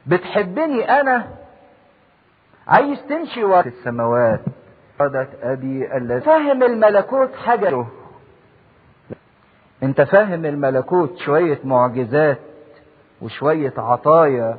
بتحبني 0.08 1.02
أنا. 1.02 1.28
عايز 2.68 3.00
تمشي 3.10 3.44
ورا 3.44 3.68
السماوات. 3.68 4.40
قادت 5.00 5.30
أبي 5.44 5.98
الذي 5.98 6.22
فاهم 6.22 6.64
الملكوت 6.64 7.36
حاجة 7.36 7.86
أنت 9.84 10.02
فاهم 10.02 10.46
الملكوت 10.46 11.18
شوية 11.18 11.60
معجزات 11.64 12.40
وشوية 13.22 13.74
عطايا 13.78 14.58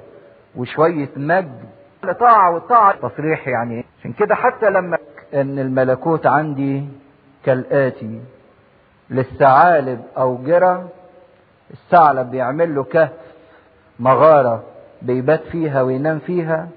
وشوية 0.57 1.09
مجد. 1.17 1.65
الطاعه 2.05 2.55
والطاعة. 2.55 3.09
تصريح 3.09 3.49
يعني 3.49 3.85
عشان 4.01 4.13
كده 4.13 4.35
حتى 4.35 4.71
لما 4.71 4.99
إن 5.35 5.59
الملكوت 5.59 6.27
عندي 6.27 6.89
كالآتي. 7.45 8.21
للثعالب 9.11 10.03
اوجره 10.17 10.89
الثعلب 11.71 12.31
بيعمل 12.31 12.75
له 12.75 12.85
كهف 12.85 13.11
مغارة 13.99 14.63
بيبات 15.03 15.43
فيها 15.43 15.83
وينام 15.83 16.19
فيها. 16.19 16.69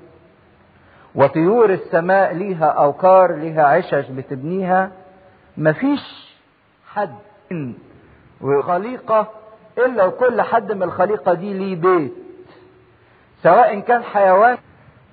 وطيور 1.17 1.73
السماء 1.73 2.33
ليها 2.33 2.65
اوكار 2.65 3.35
ليها 3.35 3.63
عشش 3.63 4.09
بتبنيها. 4.09 4.91
مفيش 5.57 6.33
حد 6.87 7.15
وخليقة 8.41 9.27
إلا 9.77 10.05
وكل 10.05 10.41
حد 10.41 10.71
من 10.71 10.83
الخليقة 10.83 11.33
دي 11.33 11.53
ليه 11.53 11.75
بيت. 11.75 12.13
سواء 13.43 13.79
كان 13.79 14.03
حيوان 14.03 14.57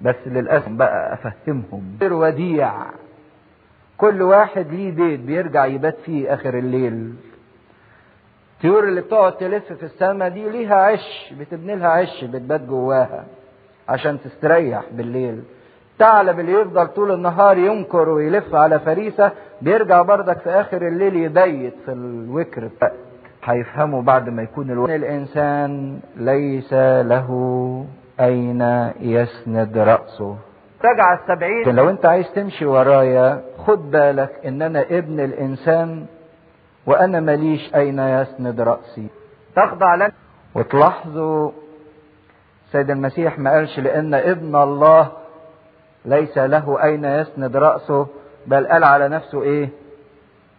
بس 0.01 0.15
للأسف 0.27 0.69
بقى 0.69 1.15
أفهمهم. 1.15 1.97
غير 2.01 2.13
وديع. 2.13 2.73
كل 3.99 4.23
واحد 4.23 4.67
ليه 4.71 4.91
بيت 4.91 5.21
بيرجع 5.21 5.67
يبات 5.67 5.97
فيه 5.99 6.35
آخر 6.35 6.59
الليل. 6.59 7.15
الطيور 8.57 8.85
اللي 8.89 9.01
بتقعد 9.01 9.33
تلف 9.37 9.73
في 9.73 9.83
السماء 9.83 10.29
دي 10.29 10.49
ليها 10.51 10.75
عش 10.77 11.33
بتبني 11.41 11.77
لها 11.77 11.89
عش 11.89 12.25
بتبات 12.25 12.61
جواها 12.61 13.25
عشان 13.89 14.19
تستريح 14.21 14.83
بالليل. 14.93 15.43
الثعلب 15.95 16.41
اللي 16.41 16.53
يفضل 16.53 16.87
طول 16.87 17.11
النهار 17.13 17.59
ينكر 17.59 18.09
ويلف 18.09 18.55
على 18.55 18.79
فريسة 18.79 19.33
بيرجع 19.63 20.03
بردك 20.03 20.39
في 20.39 20.51
آخر 20.51 20.77
الليل 20.89 21.17
يبيت 21.17 21.75
في 21.85 21.93
الوكر. 21.93 22.71
هيفهموا 23.45 24.03
بعد 24.03 24.29
ما 24.29 24.43
يكون 24.43 24.71
الوقت 24.71 24.91
الإنسان 24.91 26.01
ليس 26.17 26.73
له 27.03 27.29
أين 28.21 28.91
يسند 29.01 29.79
رأسه. 29.79 30.37
رجع 30.85 31.15
السبعين. 31.23 31.77
لو 31.77 31.91
أنت 31.91 32.07
عايز 32.07 32.33
تمشي 32.35 32.67
ورايا 32.67 33.41
خد 33.67 33.91
بالك 33.91 34.31
إن 34.47 34.63
أنا 34.63 34.81
ابن 34.91 35.21
الإنسان 35.21 36.07
وأنا 36.87 37.21
ماليش 37.21 37.75
أين 37.75 37.99
يسند 37.99 38.61
رأسي. 38.61 39.07
تخضع 39.57 39.95
لك 39.95 40.13
وتلاحظوا 40.55 41.51
سيد 42.73 42.91
المسيح 42.91 43.39
ما 43.39 43.51
قالش 43.51 43.79
لأن 43.79 44.15
ابن 44.15 44.57
الله 44.57 45.09
ليس 46.05 46.39
له 46.39 46.83
أين 46.85 47.05
يسند 47.05 47.57
رأسه 47.57 48.07
بل 48.47 48.67
قال 48.67 48.85
على 48.85 49.09
نفسه 49.09 49.43
إيه؟ 49.43 49.69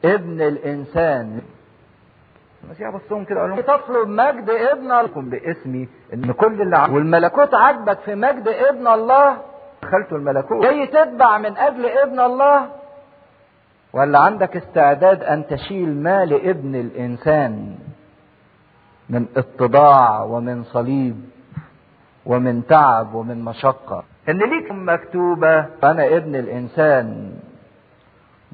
ابن 0.05 0.41
الإنسان. 0.41 1.41
المسيح 2.63 2.89
بصهم 2.89 3.25
كده 3.25 3.39
قال 3.39 3.49
لهم 3.49 3.61
تطلب 3.61 4.07
مجد 4.07 4.49
ابن 4.49 4.91
لكم 4.91 5.29
باسمي 5.29 5.89
إن 6.13 6.31
كل 6.31 6.61
اللي 6.61 6.77
عم... 6.77 6.93
والملكوت 6.93 7.53
عاجبك 7.53 7.99
في 7.99 8.15
مجد 8.15 8.47
ابن 8.47 8.87
الله. 8.87 9.37
دخلتوا 9.83 10.17
الملكوت. 10.17 10.63
جاي 10.63 10.87
تتبع 10.87 11.37
من 11.37 11.57
أجل 11.57 11.85
ابن 11.85 12.19
الله. 12.19 12.69
ولا 13.93 14.19
عندك 14.19 14.57
استعداد 14.57 15.23
أن 15.23 15.47
تشيل 15.47 16.03
مال 16.03 16.49
ابن 16.49 16.75
الإنسان؟ 16.75 17.75
من 19.09 19.25
اتضاع 19.37 20.23
ومن 20.23 20.63
صليب 20.63 21.29
ومن 22.25 22.67
تعب 22.67 23.13
ومن 23.13 23.45
مشقة. 23.45 24.03
ان 24.29 24.37
ليك 24.37 24.71
مكتوبة. 24.71 25.59
أنا 25.83 26.17
ابن 26.17 26.35
الإنسان. 26.35 27.31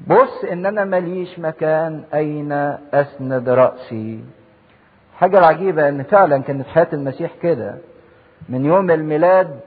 بص 0.06 0.44
إن 0.52 0.66
أنا 0.66 0.84
ماليش 0.84 1.38
مكان 1.38 2.04
أين 2.14 2.52
أسند 2.94 3.48
رأسي. 3.48 4.24
حاجة 5.18 5.38
العجيبة 5.38 5.88
إن 5.88 6.02
فعلا 6.02 6.38
كانت 6.42 6.66
حياة 6.66 6.88
المسيح 6.92 7.30
كده. 7.42 7.74
من 8.48 8.64
يوم 8.64 8.90
الميلاد 8.90 9.60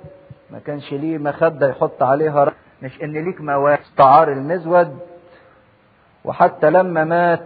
ما 0.52 0.60
كانش 0.60 0.94
ليه 0.94 1.18
مخدة 1.18 1.70
يحط 1.70 2.04
عليها 2.04 2.44
رأس. 2.44 2.54
مش 2.84 3.02
إن 3.04 3.26
ليك 3.26 3.42
مواد. 3.42 3.80
استعار 3.80 4.32
المزود. 4.32 4.98
وحتى 6.26 6.70
لما 6.70 7.04
مات 7.04 7.42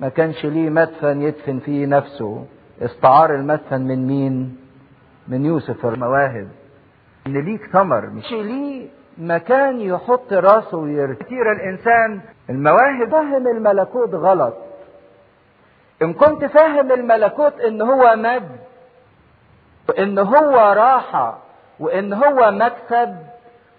ما 0.00 0.08
كانش 0.08 0.46
ليه 0.46 0.70
مدفن 0.70 1.22
يدفن 1.22 1.58
فيه 1.58 1.86
نفسه. 1.86 2.44
استعار 2.82 3.34
المدفن 3.34 3.80
من 3.80 4.06
مين؟ 4.06 4.56
من 5.28 5.44
يوسف 5.46 5.86
المواهب. 5.86 6.48
إن 7.26 7.32
ليك 7.44 7.66
ثمر. 7.72 8.06
مش 8.06 8.32
ليه 8.32 8.88
مكان 9.18 9.80
يحط 9.80 10.32
راسه 10.32 10.76
ويرتاح 10.78 11.26
كتير 11.26 11.52
الإنسان. 11.52 12.20
المواهب. 12.50 13.10
فهم 13.10 13.46
الملكوت 13.46 14.14
غلط. 14.14 14.54
إن 16.02 16.12
كنت 16.12 16.44
فاهم 16.44 16.92
الملكوت 16.92 17.60
إن 17.60 17.82
هو 17.82 18.16
مجد 18.16 18.56
وإن 19.88 20.18
هو 20.18 20.72
راحة 20.76 21.38
وإن 21.80 22.12
هو 22.12 22.50
مكسب 22.50 23.16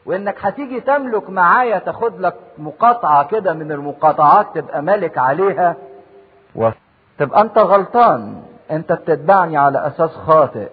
وإنك 0.06 0.36
هتيجي 0.46 0.80
تملك 0.82 1.30
معايا 1.30 1.80
تاخد 1.80 2.20
لك 2.22 2.36
مقاطعة 2.58 3.28
كده 3.28 3.54
من 3.54 3.72
المقاطعات 3.72 4.48
تبقى 4.56 4.82
مالك 4.82 5.18
عليها. 5.18 5.76
تبقى 7.20 7.42
أنت 7.42 7.58
غلطان. 7.58 8.42
أنت 8.72 8.92
بتتبعني 8.94 9.58
على 9.58 9.88
أساس 9.88 10.10
خاطئ. 10.10 10.68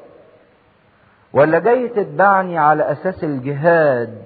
ولا 1.33 1.59
جاي 1.59 1.89
تتبعني 1.89 2.59
على 2.59 2.93
أساس 2.93 3.25
الجهاد 3.25 4.23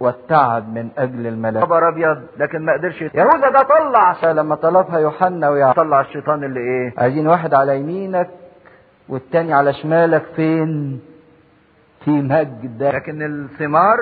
والتعب 0.00 0.68
من 0.74 0.88
أجل 0.98 1.26
الملك؟ 1.26 1.62
خبر 1.62 1.88
أبيض 1.88 2.22
لكن 2.38 2.62
ما 2.64 2.72
قدرش 2.72 3.02
يهوذا 3.02 3.50
ده 3.50 3.62
طلع. 3.62 4.32
لما 4.32 4.54
طلبها 4.54 4.98
يوحنا 4.98 5.48
ويعقوب 5.48 5.84
طلع 5.84 6.00
الشيطان 6.00 6.44
اللي 6.44 6.60
إيه؟ 6.60 6.92
عايزين 6.98 7.26
واحد 7.28 7.54
على 7.54 7.80
يمينك 7.80 8.30
والتاني 9.08 9.52
على 9.52 9.72
شمالك. 9.72 10.22
فين؟ 10.36 11.00
في 12.04 12.10
مجد. 12.10 12.82
لكن 12.82 13.22
الثمار؟ 13.22 13.96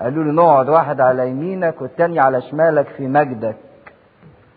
قالوا 0.00 0.24
له 0.24 0.32
نقعد 0.32 0.68
واحد 0.68 1.00
على 1.00 1.28
يمينك 1.30 1.82
والتاني 1.82 2.20
على 2.20 2.42
شمالك 2.42 2.86
في 2.86 3.06
مجدك. 3.06 3.56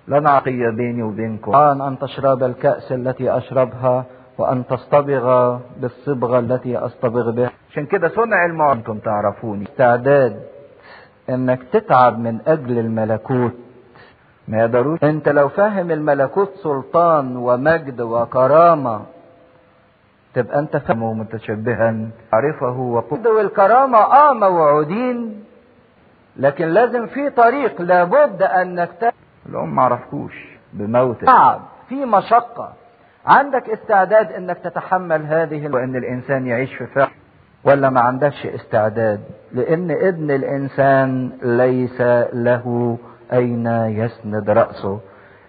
لنا 0.08 0.30
عطية 0.30 0.70
بيني 0.70 1.04
وبينكم. 1.04 1.52
الآن 1.56 1.82
أن 1.82 2.00
تشرب 2.00 2.44
الكأس 2.44 2.92
التي 2.92 3.38
أشربها 3.38 4.06
وأن 4.42 4.66
تصطبغ 4.68 5.58
بالصبغة 5.78 6.40
التي 6.40 6.78
أصطبغ 6.78 7.32
بها. 7.32 7.52
عشان 7.72 7.86
كده 7.86 8.10
صنع 8.10 8.46
المعجزة 8.46 8.80
أنتم 8.80 8.98
تعرفوني. 8.98 9.64
استعداد 9.64 10.44
إنك 11.30 11.60
تتعب 11.74 12.20
من 12.20 12.40
أجل 12.48 12.78
الملكوت. 12.80 13.54
ما 14.48 14.58
يقدروش. 14.60 15.04
أنت 15.04 15.30
لو 15.30 15.50
فاهم 15.50 15.92
الملكوت 15.92 16.52
سلطان 16.64 17.38
ومجد 17.38 18.02
وكرامة 18.02 19.02
تبقى 20.34 20.60
أنت 20.60 20.78
فاهمه 20.78 21.14
متشبها 21.14 21.96
عرفه 22.34 22.80
وقد 22.80 23.28
والكرامة 23.28 23.98
آه 23.98 24.34
موعودين 24.34 25.44
لكن 26.38 26.66
لازم 26.68 27.08
في 27.08 27.30
طريق 27.30 27.82
لابد 27.82 28.42
أنك 28.44 29.14
الأم 29.50 29.76
ما 29.76 29.82
عرفكوش 29.82 30.34
بموت. 30.74 31.26
تعب 31.26 31.62
في 31.90 32.06
مشقة. 32.06 32.74
عندك 33.26 33.70
استعداد 33.70 34.32
إنك 34.32 34.58
تتحمل 34.58 35.26
هذه 35.26 35.68
وإن 35.68 35.96
الإنسان 35.96 36.48
يعيش 36.48 36.74
في 36.76 36.86
فقر 36.86 37.12
ولا 37.64 37.90
ما 37.90 38.02
عندكش 38.02 38.46
استعداد؟ 38.46 39.20
لأن 39.54 39.92
ابن 39.92 40.32
الإنسان 40.32 41.32
ليس 41.44 42.02
له 42.34 42.98
أين 43.34 43.68
يسند 43.68 44.50
رأسه. 44.50 45.00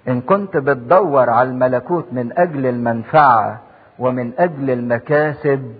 إن 0.08 0.20
كنت 0.20 0.56
بتدور 0.56 1.30
على 1.30 1.48
الملكوت 1.50 2.06
من 2.12 2.38
أجل 2.38 2.66
المنفعة 2.66 3.60
ومن 3.98 4.32
أجل 4.38 4.70
المكاسب 4.70 5.72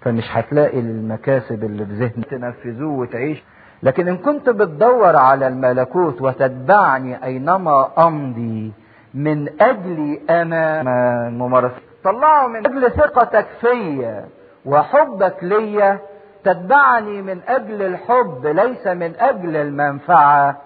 فمش 0.00 0.24
هتلاقي 0.30 0.80
المكاسب 0.80 1.64
اللي 1.64 1.86
في 1.86 1.92
ذهنك. 1.92 2.24
تنفذوه 2.30 2.98
وتعيش. 2.98 3.42
لكن 3.82 4.08
إن 4.08 4.16
كنت 4.16 4.48
بتدور 4.50 5.16
على 5.16 5.48
الملكوت 5.48 6.22
وتتبعني 6.22 7.24
أينما 7.24 7.88
أمضي 8.06 8.72
من 9.18 9.62
اجلي 9.62 10.20
أنا 10.30 10.82
ممارسة 11.30 11.80
طلعه 12.04 12.46
من 12.46 12.66
أجل 12.66 12.90
ثقتك 12.90 13.46
فيا 13.60 14.28
وحبك 14.64 15.36
ليا 15.44 15.98
تتبعني 16.44 17.22
من 17.22 17.40
أجل 17.48 17.82
الحب 17.82 18.46
ليس 18.46 18.86
من 18.86 19.12
أجل 19.20 19.56
المنفعة. 19.56 20.56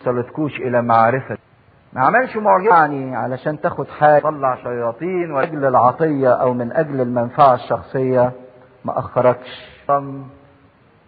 وصلتكوش 0.00 0.56
إلى 0.56 0.82
معرفة. 0.82 1.38
ما 1.92 2.04
عملش 2.04 2.36
معجزة. 2.36 2.76
يعني 2.76 3.16
علشان 3.16 3.60
تاخد 3.60 3.88
حاجة. 3.88 4.22
طلع 4.22 4.56
شياطين 4.62 5.30
واجل 5.30 5.64
العطية 5.64 6.32
أو 6.32 6.54
من 6.54 6.72
أجل 6.72 7.00
المنفعة 7.00 7.54
الشخصية. 7.54 8.32
ما 8.84 8.98
أخركش. 8.98 9.72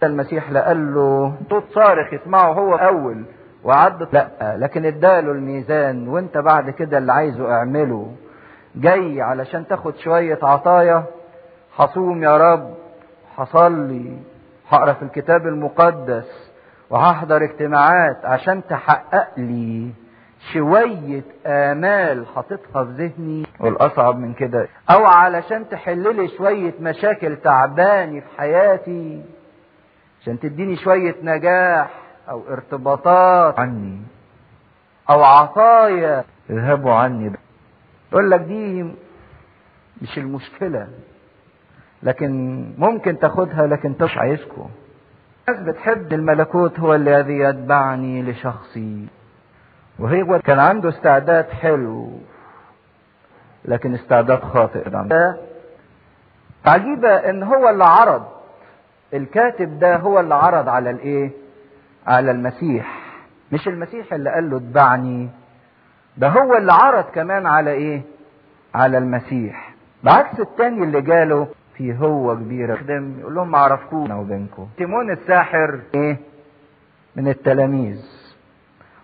المسيح 0.03 0.51
لا 0.51 0.67
قال 0.67 0.95
له 0.95 1.35
صوت 1.51 1.65
صارخ 1.75 2.13
يسمعه 2.13 2.53
هو 2.53 2.75
أول. 2.75 3.25
وعد 3.65 4.09
لا 4.13 4.29
لكن 4.59 4.85
اداله 4.85 5.33
الميزان 5.33 6.09
وانت 6.09 6.39
بعد 6.39 6.71
كده 6.71 6.99
اللي 6.99 7.13
عايزه 7.13 7.53
اعمله. 7.53 8.13
جاي 8.77 9.23
علشان 9.23 9.67
تاخد 9.67 9.97
شوية 9.97 10.39
عطايا. 10.43 11.05
هصوم 11.77 12.23
يا 12.23 12.37
رب 12.37 12.75
هصلي 13.37 14.19
هقرأ 14.69 14.93
في 14.93 15.03
الكتاب 15.03 15.47
المقدس 15.47 16.51
وهحضر 16.91 17.45
اجتماعات 17.45 18.25
عشان 18.25 18.63
تحقق 18.67 19.29
لي 19.37 19.91
شوية 20.53 21.23
آمال 21.47 22.27
حاططها 22.35 22.85
في 22.85 22.91
ذهني. 22.91 23.47
والأصعب 23.61 24.19
من 24.19 24.35
كده 24.35 24.69
أو 24.91 25.05
علشان 25.05 25.69
تحل 25.69 26.17
لي 26.17 26.29
شوية 26.29 26.75
مشاكل 26.81 27.37
تعباني 27.37 28.21
في 28.21 28.27
حياتي 28.39 29.23
عشان 30.23 30.41
تديني 30.41 30.77
شوية 30.77 31.15
نجاح. 31.23 32.04
أو 32.31 32.43
ارتباطات 32.51 33.59
عني 33.61 34.01
أو 35.11 35.25
عطايا 35.25 36.25
اذهبوا 36.51 36.93
عني. 36.95 37.33
يقول 38.13 38.31
لك 38.31 38.41
دي 38.41 38.83
مش 40.03 40.19
المشكلة 40.19 40.89
لكن 42.03 42.65
ممكن 42.79 43.19
تاخدها 43.19 43.67
لكن 43.67 43.95
مش 44.01 44.19
عايزكم 44.19 44.69
الناس 45.49 45.63
بتحب 45.63 46.13
الملكوت 46.13 46.81
هو 46.81 46.95
الذي 46.95 47.39
يتبعني 47.39 48.23
لشخصي 48.23 49.07
وهي 49.99 50.39
كان 50.39 50.59
عنده 50.59 50.89
استعداد 50.89 51.49
حلو 51.51 52.11
لكن 53.65 53.95
استعداد 53.95 54.41
خاطئ. 54.43 54.89
عجيبة 56.67 57.09
إن 57.09 57.43
هو 57.43 57.69
اللي 57.71 57.85
عرض 57.85 58.23
الكاتب 59.15 59.79
ده 59.79 59.97
هو 59.97 60.21
اللي 60.21 60.35
عرض 60.35 60.69
على 60.69 60.91
الإيه؟ 60.91 61.31
على 62.07 62.31
المسيح. 62.31 63.01
مش 63.53 63.69
المسيح 63.69 64.13
اللي 64.13 64.31
قال 64.31 64.51
له 64.51 64.57
اتبعني 64.57 65.29
ده 66.17 66.29
هو 66.29 66.55
اللي 66.57 66.73
عرض 66.73 67.05
كمان 67.05 67.47
على 67.47 67.71
إيه؟ 67.71 68.03
على 68.75 68.99
المسيح. 68.99 69.75
بعكس 70.05 70.41
التاني 70.41 70.85
اللي 70.85 71.01
جاله 71.01 71.49
في 71.77 71.99
هو 71.99 72.37
كبير. 72.37 72.71
يخدم 72.71 73.15
يقول 73.21 73.35
لهم 73.35 73.51
ما 73.51 73.59
عرفكوش 73.59 74.07
أنا 74.07 74.17
وبينكم. 74.17 74.67
تيمون 74.77 75.11
الساحر 75.11 75.81
إيه؟ 75.95 76.17
من 77.17 77.29
التلاميذ. 77.29 77.99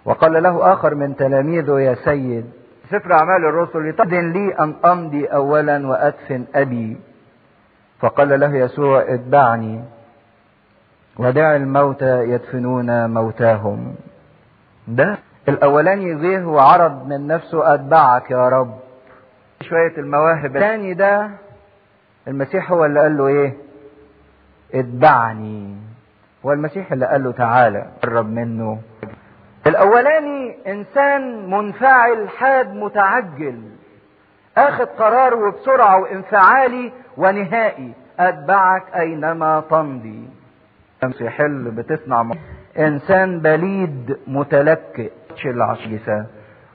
وقال 0.04 0.42
له 0.42 0.72
آخر 0.72 0.94
من 0.94 1.16
تلاميذه 1.16 1.80
يا 1.80 1.94
سيد 1.94 2.50
سفر 2.90 3.12
أعمال 3.12 3.44
الرسل 3.44 3.86
يتأذن 3.86 4.32
لي 4.32 4.54
أن 4.54 4.74
أمضي 4.84 5.26
اولا 5.26 5.86
وأدفن 5.86 6.44
أبي. 6.54 6.96
فقال 8.00 8.40
له 8.40 8.56
يسوع 8.56 9.04
اتبعني. 9.14 9.84
ودع 11.18 11.56
الموتى 11.56 12.22
يدفنون 12.28 13.10
موتاهم. 13.10 13.94
ده 14.88 15.18
الأولاني 15.48 16.14
جه 16.14 16.46
وعرض 16.46 17.06
من 17.08 17.26
نفسه 17.26 17.74
أتبعك 17.74 18.30
يا 18.30 18.48
رب. 18.48 18.78
شوية 19.62 19.96
المواهب. 19.98 20.56
الثاني 20.56 20.94
ده 20.94 21.30
المسيح 22.28 22.72
هو 22.72 22.84
اللي 22.84 23.00
قال 23.00 23.16
له 23.16 23.26
إيه؟ 23.26 23.56
اتبعني. 24.74 25.76
هو 26.46 26.52
المسيح 26.52 26.92
اللي 26.92 27.06
قال 27.06 27.24
له 27.24 27.32
تعالى 27.32 27.86
قرب 28.02 28.26
منه. 28.26 28.78
الأولاني 29.66 30.56
إنسان 30.66 31.50
منفعل 31.50 32.28
حاد 32.28 32.74
متعجل. 32.74 33.62
اخذ 34.58 34.84
قرار 34.84 35.34
وبسرعة 35.34 36.00
وانفعالي 36.00 36.92
ونهائي. 37.16 37.92
أتبعك 38.20 38.82
أينما 38.96 39.62
تمضي. 39.70 40.28
شمس 41.02 41.20
يحل 41.20 41.70
بتصنع 41.70 42.22
م... 42.22 42.32
إنسان 42.78 43.40
بليد 43.40 44.16
متلكئ. 44.26 45.10
العشيسة 45.44 46.26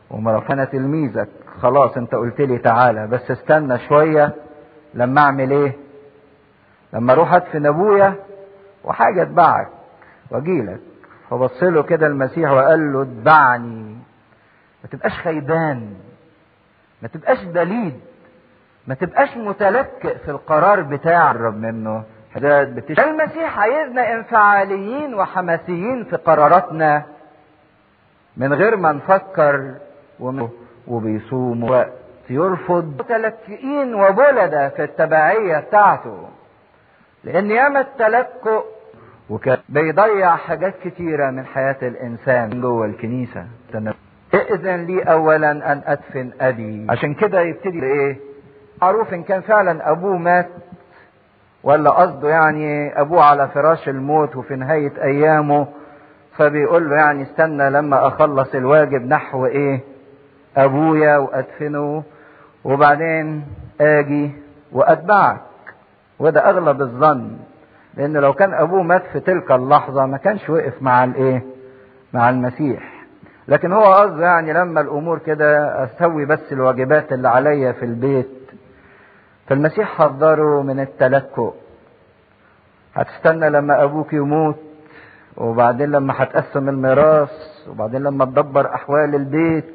ومرة 0.09 0.45
أنا 0.53 0.65
تلميذك 0.65 1.30
خلاص 1.61 1.97
انت 1.97 2.15
قلت 2.15 2.41
لي 2.41 2.57
تعالى 2.57 3.07
بس 3.07 3.32
استنى 3.32 3.80
شوية. 3.80 4.34
لما 4.93 5.21
أعمل 5.21 5.51
إيه؟ 5.51 5.73
لما 6.93 7.13
أروح 7.13 7.34
أدفن 7.34 7.65
أبويا 7.65 8.15
وحاجة 8.84 9.21
أتبعك 9.21 9.67
وأجيلك. 10.32 10.80
فبص 11.30 11.63
له 11.63 11.84
كده 11.84 12.07
المسيح 12.07 12.51
وقال 12.51 12.93
له 12.93 13.01
اتبعني. 13.01 13.97
ما 14.84 14.89
تبقاش 14.91 15.19
خيبان. 15.19 15.93
ما 17.01 17.07
تبقاش 17.07 17.43
بليد. 17.43 17.99
ما 18.88 18.95
تبقاش 18.95 19.38
متلكئ 19.38 20.17
في 20.17 20.32
القرار 20.32 20.82
بتاع 20.82 21.32
الرب 21.32 21.57
منه. 21.57 22.03
حداد 22.36 22.76
بتش... 22.76 23.00
المسيح 23.00 23.60
عايزنا 23.60 24.14
إنفعاليين 24.14 25.16
وحماسيين 25.16 26.04
في 26.04 26.16
قراراتنا. 26.16 27.04
من 28.38 28.54
غير 28.54 28.78
ما 28.78 28.92
نفكر 28.92 29.74
وم... 30.20 30.50
وبيصوم 30.88 31.64
وقت 31.64 31.92
يرفض. 32.30 32.96
متلكئين 33.00 33.96
وبلدة 33.96 34.70
في 34.70 34.84
التبعية 34.84 35.60
بتاعته. 35.60 36.28
لأن 37.24 37.52
ياما 37.52 37.80
التلكؤ 37.80 38.64
وكان 39.30 39.58
بيضيع 39.70 40.36
حاجات 40.36 40.74
كتيرة 40.84 41.30
من 41.32 41.46
حياة 41.46 41.78
الإنسان 41.82 42.62
جوه 42.62 42.86
الكنيسة. 42.86 43.46
ائذن 44.34 44.86
لي 44.86 45.04
أولا 45.04 45.52
أن 45.52 45.82
أدفن 45.86 46.32
أبي. 46.42 46.88
عشان 46.90 47.14
كده 47.14 47.42
يبتدي 47.42 47.84
إيه 47.84 48.18
معروف 48.82 49.14
إن 49.14 49.24
كان 49.24 49.42
فعلا 49.42 49.92
أبوه 49.92 50.18
مات. 50.18 50.50
ولا 51.66 51.89
قصده 51.89 52.30
يعني 52.30 52.91
أبوه 53.01 53.24
على 53.24 53.47
فراش 53.47 53.89
الموت 53.89 54.36
وفي 54.36 54.55
نهاية 54.55 55.03
أيامه 55.03 55.68
فبيقول 56.38 56.89
له 56.89 56.95
يعني 56.95 57.24
استنى 57.24 57.70
لما 57.70 58.07
أخلص 58.07 58.55
الواجب 58.55 59.01
نحو 59.07 59.45
إيه؟ 59.45 59.80
أبويا 60.57 61.18
وأدفنه 61.18 62.03
وبعدين 62.63 63.45
آجي 63.82 64.32
وأتبعك. 64.72 65.41
وده 66.20 66.49
أغلب 66.49 66.82
الظن 66.82 67.38
لأن 67.97 68.18
لو 68.18 68.34
كان 68.34 68.53
أبوه 68.53 68.82
مات 68.84 69.03
في 69.13 69.20
تلك 69.20 69.51
اللحظة 69.51 70.05
ما 70.05 70.18
كانش 70.18 70.49
وقف 70.49 70.82
مع 70.82 71.03
الإيه؟ 71.03 71.43
مع 72.13 72.30
المسيح. 72.30 73.05
لكن 73.47 73.72
هو 73.74 73.93
قصده 73.93 74.26
يعني 74.26 74.53
لما 74.53 74.82
الأمور 74.82 75.20
كده 75.20 75.84
أسوي 75.84 76.26
بس 76.26 76.39
الواجبات 76.53 77.11
اللي 77.13 77.30
عليا 77.30 77.72
في 77.72 77.86
البيت 77.86 78.30
فالمسيح 79.48 79.88
حذره 79.98 80.62
من 80.62 80.80
التلكؤ. 80.80 81.54
هتستنى 82.96 83.50
لما 83.50 83.84
أبوك 83.84 84.14
يموت 84.14 84.56
وبعدين 85.38 85.91
لما 85.91 86.14
هتقسم 86.18 86.70
الميراث 86.70 87.32
وبعدين 87.70 88.04
لما 88.04 88.26
تدبر 88.26 88.74
أحوال 88.76 89.16
البيت 89.16 89.66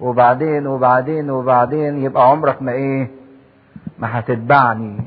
وبعدين 0.00 0.66
وبعدين 0.66 1.30
وبعدين 1.30 1.98
يبقى 2.04 2.30
عمرك 2.30 2.62
ما 2.62 2.72
إيه؟ 2.72 3.08
ما 3.98 4.18
هتتبعني. 4.18 5.00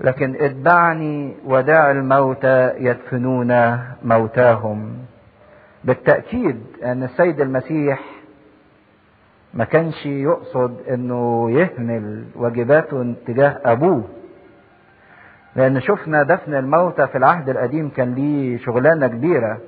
لكن 0.00 0.36
اتبعني 0.40 1.36
ودع 1.44 1.90
الموتى 1.90 2.70
يدفنون 2.76 3.78
موتاهم. 4.02 4.96
بالتأكيد 5.84 6.62
أن 6.84 7.02
السيد 7.02 7.40
المسيح 7.40 8.00
ما 9.54 9.64
كانش 9.64 10.06
يقصد 10.06 10.76
أنه 10.90 11.50
يهمل 11.50 12.24
واجباته 12.36 13.14
تجاه 13.26 13.60
أبوه. 13.64 14.02
لأن 15.56 15.80
شفنا 15.80 16.22
دفن 16.22 16.54
الموتى 16.54 17.06
في 17.06 17.18
العهد 17.18 17.48
القديم 17.48 17.88
كان 17.88 18.14
ليه 18.14 18.58
شغلانة 18.58 19.06
كبيرة. 19.06 19.58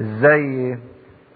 إزاي 0.00 0.78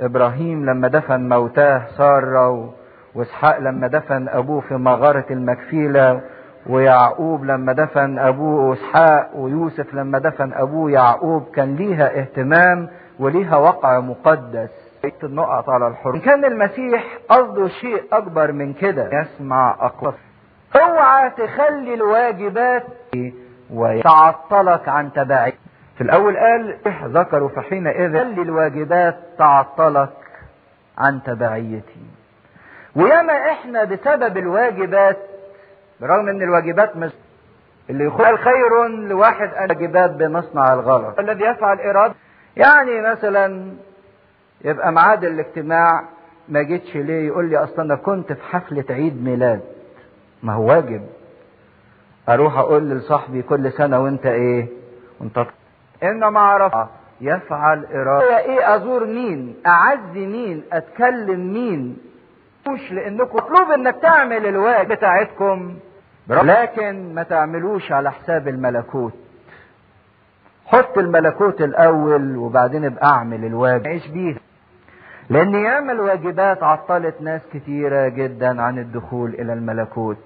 إبراهيم 0.00 0.64
لما 0.70 0.88
دفن 0.88 1.28
موتاه 1.28 1.82
سارة 1.96 2.74
وإسحاق 3.14 3.58
لما 3.58 3.86
دفن 3.86 4.28
أبوه 4.28 4.60
في 4.60 4.74
مغارة 4.74 5.24
المكفيلة 5.30 6.20
ويعقوب 6.66 7.44
لما 7.44 7.72
دفن 7.72 8.18
أبوه 8.18 8.72
اسحاق 8.74 9.30
ويوسف 9.36 9.94
لما 9.94 10.18
دفن 10.18 10.52
أبوه 10.52 10.90
يعقوب 10.90 11.42
كان 11.54 11.76
ليها 11.76 12.18
اهتمام 12.20 12.88
وليها 13.18 13.56
وقع 13.56 14.00
مقدس. 14.00 14.85
النقط 15.24 15.70
على 15.70 15.88
الحروف. 15.88 16.24
كان 16.24 16.44
المسيح 16.44 17.04
قصده 17.28 17.68
شيء 17.68 18.02
أكبر 18.12 18.52
من 18.52 18.72
كده 18.72 19.10
يسمع 19.12 19.76
اقوال 19.80 20.14
أوعى 20.76 21.30
تخلي 21.30 21.94
الواجبات 21.94 22.82
وتعطلك 23.70 24.88
عن 24.88 25.12
تبعي 25.12 25.52
في 25.96 26.00
الأول 26.00 26.36
قال 26.36 26.76
ذكروا 27.04 27.48
فحينئذ 27.48 28.18
خلي 28.18 28.42
الواجبات 28.42 29.16
تعطلك 29.38 30.08
عن 30.98 31.22
تبعيتي. 31.22 32.00
وياما 32.96 33.32
إحنا 33.32 33.84
بسبب 33.84 34.36
الواجبات 34.36 35.16
برغم 36.00 36.28
إن 36.28 36.42
الواجبات 36.42 36.96
مش 36.96 37.10
اللي 37.90 38.04
يقول 38.04 38.38
خير 38.38 38.86
لواحد 38.88 39.50
واجبات 39.52 40.10
بمصنع 40.10 40.72
الغلط. 40.72 41.18
الذي 41.18 41.44
يفعل 41.44 41.80
إرادة 41.80 42.14
يعني 42.56 43.00
مثلا 43.00 43.72
يبقى 44.64 44.92
ميعاد 44.92 45.24
الاجتماع 45.24 46.04
ما 46.48 46.62
جيتش 46.62 46.96
ليه 46.96 47.26
يقول 47.26 47.50
لي 47.50 47.56
أصلا 47.56 47.84
أنا 47.84 47.94
كنت 47.96 48.32
في 48.32 48.42
حفلة 48.42 48.84
عيد 48.90 49.24
ميلاد. 49.24 49.60
ما 50.42 50.52
هو 50.52 50.68
واجب. 50.68 51.02
أروح 52.28 52.58
أقول 52.58 52.90
لصاحبي 52.90 53.42
كل 53.42 53.72
سنة 53.72 54.00
وأنت 54.00 54.26
إيه؟ 54.26 54.68
وأنت 55.20 55.46
انما 56.02 56.40
اعرف 56.40 56.72
يفعل 57.20 57.86
إرادة. 57.94 58.38
إيه 58.38 58.76
أزور 58.76 59.04
مين؟ 59.06 59.56
أعز 59.66 60.16
مين؟ 60.16 60.62
أتكلم 60.72 61.52
مين؟ 61.52 61.98
مش 62.68 62.92
لأنكم 62.92 63.36
مطلوب 63.36 63.70
إنك 63.70 63.96
تعمل 64.02 64.46
الواجب 64.46 64.88
بتاعتكم. 64.92 65.76
لكن 66.28 67.14
ما 67.14 67.22
تعملوش 67.22 67.92
على 67.92 68.12
حساب 68.12 68.48
الملكوت. 68.48 69.12
حط 70.66 70.98
الملكوت 70.98 71.60
الأول 71.60 72.36
وبعدين 72.36 72.84
ابقى 72.84 73.06
أعمل 73.06 73.44
الواجب. 73.44 73.86
عيش 73.86 74.06
بيه. 74.08 74.36
لأن 75.30 75.54
ياما 75.54 75.92
الواجبات 75.92 76.62
عطلت 76.62 77.20
ناس 77.20 77.40
كتيرة 77.52 78.08
جدا 78.08 78.62
عن 78.62 78.78
الدخول 78.78 79.30
إلى 79.34 79.52
الملكوت. 79.52 80.16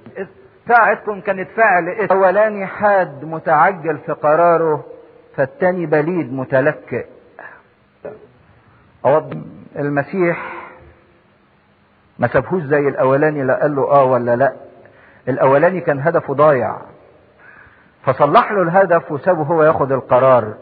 ساعتكم 0.68 1.20
كانت 1.20 1.48
فعل 1.56 1.88
الاولاني 1.88 2.66
حاد 2.66 3.24
متعجل 3.24 3.98
في 3.98 4.12
قراره 4.12 4.84
فالتاني 5.36 5.86
بليد 5.86 6.32
متلكئ. 6.32 7.06
المسيح 9.78 10.52
ما 12.18 12.28
سابهوش 12.28 12.62
زي 12.62 12.88
الأولاني 12.88 13.42
لا 13.42 13.60
قال 13.62 13.76
له 13.76 13.82
آه 13.82 14.04
ولا 14.04 14.36
لا. 14.36 14.52
الأولاني 15.28 15.80
كان 15.80 16.00
هدفه 16.00 16.34
ضايع. 16.34 16.76
فصلح 18.04 18.52
له 18.52 18.62
الهدف 18.62 19.12
وسابه 19.12 19.42
هو 19.42 19.62
ياخد 19.62 19.92
القرار. 19.92 20.54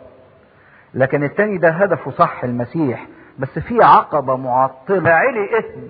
لكن 0.95 1.25
التاني 1.25 1.59
ده 1.59 1.71
هدفه 1.71 2.11
صح 2.11 2.45
المسيح. 2.45 3.07
بس 3.39 3.59
في 3.59 3.83
عقبة 3.83 4.37
معطلة. 4.37 5.11
علي 5.11 5.49
اسم. 5.59 5.81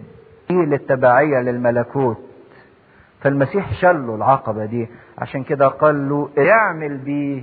للتبعية 0.51 1.41
للملكوت. 1.41 2.17
فالمسيح 3.21 3.73
شله 3.73 4.15
العقبة 4.15 4.65
دي. 4.65 4.89
عشان 5.19 5.43
كده 5.43 5.69
قال 5.69 6.09
له 6.09 6.29
يعمل 6.37 6.97
بيه 6.97 7.43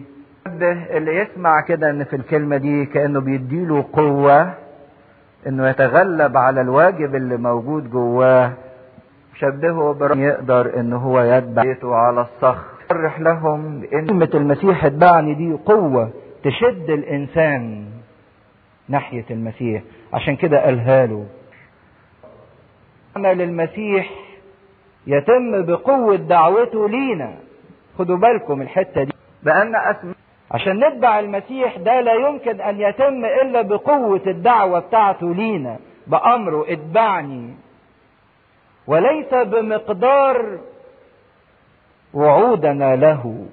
اللي 0.98 1.16
يسمع 1.16 1.62
كده 1.62 1.90
إن 1.90 2.04
في 2.04 2.16
الكلمة 2.16 2.58
دي 2.58 2.86
كأنه 2.86 3.22
بيديله 3.22 3.86
قوة. 3.94 4.54
إنه 5.48 5.70
يتغلب 5.70 6.38
على 6.38 6.62
الواجب 6.62 7.16
اللي 7.16 7.38
موجود 7.38 7.90
جواه. 7.90 8.52
شبهه 9.36 9.94
برب 9.94 10.18
يقدر 10.18 10.80
إن 10.80 10.94
هو 10.94 11.22
يتبع 11.22 11.62
بيته 11.64 11.96
على 11.96 12.22
الصخر. 12.22 12.64
صرح 12.90 13.20
لهم 13.20 13.84
ان 13.94 14.06
كلمة 14.08 14.30
المسيح 14.34 14.86
اتبعني 14.86 15.34
دي 15.34 15.54
قوة 15.66 16.10
تشد 16.44 16.90
الإنسان. 16.90 17.86
ناحية 18.90 19.26
المسيح. 19.32 19.82
عشان 20.14 20.36
كده 20.36 20.66
قالها 20.66 21.06
له. 21.06 21.26
عمل 23.16 23.42
المسيح 23.42 24.10
يتم 25.08 25.66
بقوة 25.66 26.16
دعوته 26.16 26.90
لينا. 26.90 27.34
خدوا 27.98 28.18
بالكم 28.18 28.62
الحتة 28.62 29.04
دي. 29.04 29.12
بأن 29.44 29.76
أسمع. 29.76 30.14
عشان 30.52 30.88
نتبع 30.88 31.20
المسيح 31.20 31.78
ده 31.78 32.02
لا 32.02 32.14
يمكن 32.14 32.62
أن 32.62 32.80
يتم 32.82 33.26
إلا 33.26 33.62
بقوة 33.62 34.22
الدعوة 34.28 34.80
بتاعته 34.80 35.34
لينا. 35.36 35.78
بأمره 36.08 36.66
اتبعني. 36.74 37.54
وليس 38.88 39.34
بمقدار 39.34 40.60
وعودنا 42.14 42.96
له. 42.96 43.46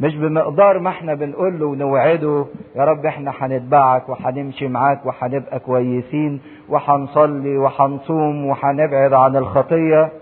مش 0.00 0.16
بمقدار 0.16 0.78
ما 0.78 0.90
إحنا 0.90 1.14
بنقول 1.14 1.58
له 1.60 1.66
ونوعده 1.66 2.46
يا 2.76 2.84
رب 2.84 3.06
إحنا 3.06 3.32
هنتبعك 3.40 4.08
وهنمشي 4.08 4.68
معاك 4.68 5.06
وهنبقى 5.06 5.58
كويسين 5.58 6.40
وهنصلي 6.68 7.56
وهنصوم 7.58 8.46
وهنبعد 8.46 9.12
عن 9.12 9.36
الخطية. 9.36 10.12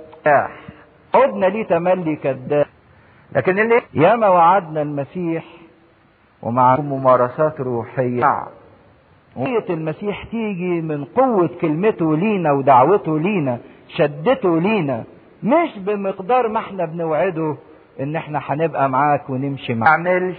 عدنا 1.15 1.47
ليه 1.47 1.65
تملي 1.65 2.17
كذاب. 2.17 2.67
لكن 3.33 3.59
اللي 3.59 3.81
ياما 3.95 4.29
وعدنا 4.29 4.83
المسيح 4.83 5.45
ومع 6.43 6.77
ممارسات 6.81 7.61
روحية. 7.61 8.21
قوة 9.37 9.65
المسيح 9.71 10.25
تيجي 10.25 10.81
من 10.81 11.05
قوة 11.05 11.51
كلمته 11.61 12.17
لينا 12.17 12.53
ودعوته 12.53 13.19
لينا 13.19 13.59
شدته 13.89 14.61
لينا 14.61 15.05
مش 15.43 15.79
بمقدار 15.79 16.49
ما 16.49 16.59
إحنا 16.59 16.85
بنوعده. 16.85 17.57
إن 18.01 18.17
إحنا 18.17 18.41
هنبقى 18.43 18.91
معاك 18.91 19.31
ونمشي 19.31 19.75
معاك. 19.75 19.91
أعملش. 19.91 20.39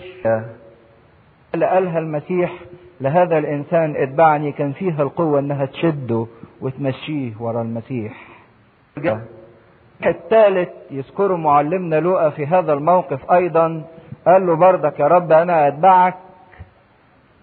اللي 1.54 1.66
قالها 1.66 2.00
المسيح 2.00 2.54
لهذا 3.02 3.38
الإنسان 3.38 3.96
اتبعني 3.96 4.52
كان 4.52 4.72
فيها 4.72 5.04
القوة 5.04 5.40
إنها 5.40 5.66
تشده 5.66 6.26
وتمشيه 6.62 7.32
ورا 7.40 7.62
المسيح. 7.62 8.14
الثالث 10.06 10.70
يذكره 10.92 11.36
معلمنا 11.36 12.00
لوقا 12.00 12.30
في 12.30 12.46
هذا 12.46 12.74
الموقف 12.74 13.32
أيضا 13.32 13.84
قال 14.28 14.48
له 14.48 14.56
بردك 14.56 15.00
يا 15.00 15.08
رب 15.08 15.32
أنا 15.32 15.68
أتبعك 15.68 16.16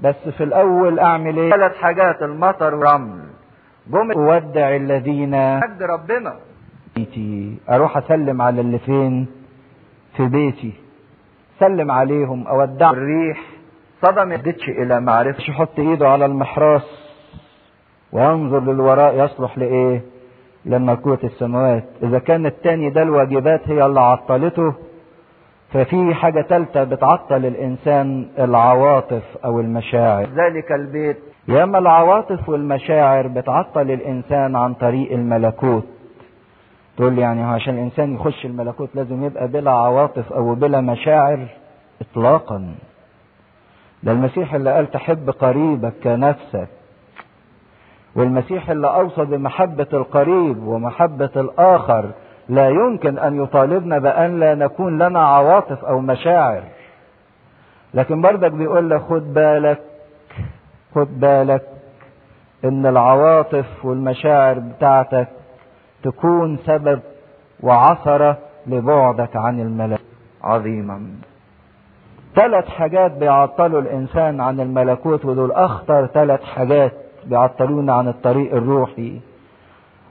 بس 0.01 0.29
في 0.37 0.45
الأول 0.45 0.99
أعمل 0.99 1.39
إيه؟ 1.39 1.51
ثلاث 1.51 1.77
حاجات 1.77 2.23
المطر 2.23 2.75
والرمل. 2.75 3.21
جم 3.87 4.13
اودع 4.13 4.77
الذين 4.77 5.57
مجد 5.61 5.83
ربنا. 5.83 6.35
أروح 7.71 7.97
أسلم 7.97 8.43
على 8.43 8.61
اللي 8.61 8.79
فين؟ 8.79 9.27
في 10.17 10.29
بيتي. 10.29 10.73
سلم 11.59 11.91
عليهم 11.91 12.47
اودع 12.47 12.91
الريح 12.91 13.41
صدم. 14.03 14.33
يدتش 14.33 14.69
إلى 14.69 15.01
معرفة. 15.01 15.43
يحط 15.49 15.79
إيده 15.79 16.09
على 16.09 16.27
المحراس. 16.27 17.11
وينظر 18.13 18.61
للوراء 18.61 19.25
يصلح 19.25 19.59
لإيه؟ 19.59 20.03
لملكوت 20.65 21.25
السماوات. 21.25 21.85
إذا 22.03 22.19
كان 22.19 22.47
التاني 22.47 22.91
ده 22.91 23.03
الواجبات 23.03 23.69
هي 23.69 23.87
اللي 23.87 24.01
عطلته 24.01 24.75
ففي 25.73 26.15
حاجة 26.15 26.41
تالتة 26.41 26.85
بتعطل 26.85 27.47
الإنسان 27.47 28.29
العواطف 28.39 29.23
أو 29.45 29.61
المشاعر. 29.61 30.25
ذلك 30.25 30.73
البيت. 30.73 31.17
ياما 31.49 31.79
العواطف 31.79 32.49
والمشاعر 32.49 33.27
بتعطل 33.27 33.91
الإنسان 33.91 34.57
عن 34.57 34.75
طريق 34.75 35.13
الملكوت. 35.13 35.87
تقول 37.01 37.13
لي 37.13 37.21
يعني 37.21 37.43
عشان 37.43 37.75
الإنسان 37.75 38.15
يخش 38.15 38.45
الملكوت 38.47 38.89
لازم 38.95 39.25
يبقى 39.25 39.49
بلا 39.49 39.71
عواطف 39.71 40.33
أو 40.33 40.55
بلا 40.55 40.81
مشاعر 40.81 41.47
إطلاقا. 42.01 42.75
ده 44.03 44.13
المسيح 44.13 44.55
اللي 44.55 44.73
قال 44.75 44.91
تحب 44.91 45.31
قريبك 45.31 45.93
كنفسك 46.05 46.69
والمسيح 48.17 48.71
اللي 48.71 48.87
أوصى 48.95 49.25
بمحبة 49.25 49.87
القريب 49.93 50.67
ومحبة 50.67 51.31
الآخر 51.37 52.11
لا 52.49 52.69
يمكن 52.69 53.19
أن 53.19 53.43
يطالبنا 53.43 53.99
بأن 53.99 54.41
لا 54.41 54.55
نكون 54.55 55.03
لنا 55.03 55.21
عواطف 55.21 55.85
أو 55.85 56.01
مشاعر. 56.01 56.63
لكن 57.95 58.21
بردك 58.21 58.53
بيقول 58.53 58.91
لك 58.91 59.01
خد 59.03 59.35
بالك 59.35 59.81
خد 60.95 61.21
بالك 61.21 61.63
إن 62.65 62.87
العواطف 62.87 63.85
والمشاعر 63.85 64.59
بتاعتك 64.59 65.29
تكون 66.03 66.57
سبب 66.57 67.01
وعثرة 67.61 68.39
لبعدك 68.67 69.37
عن 69.37 69.61
الملك. 69.61 70.01
عظيما. 70.43 71.07
ثلاث 72.35 72.69
حاجات 72.69 73.13
بيعطلوا 73.13 73.81
الإنسان 73.81 74.41
عن 74.41 74.61
الملكوت 74.61 75.25
ودول 75.25 75.53
أخطر 75.53 76.07
ثلاث 76.07 76.43
حاجات 76.43 76.93
بيعطلونا 77.27 77.93
عن 77.93 78.09
الطريق 78.09 78.55
الروحي. 78.55 79.21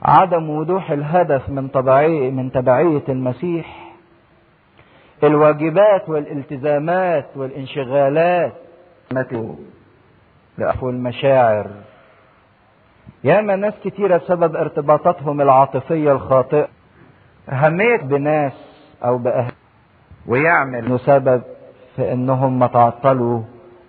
عدم 0.02 0.50
وضوح 0.50 0.90
الهدف 0.90 1.48
من 1.48 1.68
طبيعية 1.68 2.30
من 2.30 2.52
تبعية 2.52 3.02
المسيح. 3.08 3.94
الواجبات 5.24 6.08
والالتزامات 6.08 7.26
والانشغالات. 7.36 8.52
والمشاعر 10.82 11.66
ياما 13.24 13.56
ناس 13.56 13.74
كتيرة 13.84 14.16
بسبب 14.16 14.56
ارتباطاتهم 14.56 15.40
العاطفية 15.40 16.12
الخاطئة. 16.12 16.68
أهمية 17.48 17.96
بناس 17.96 18.52
أو 19.04 19.18
بأهل 19.18 19.52
ويعمل 20.26 21.00
سبب 21.00 21.42
في 21.96 22.12
إنهم 22.12 22.58
ما 22.58 22.66
تعطلوا 22.66 23.40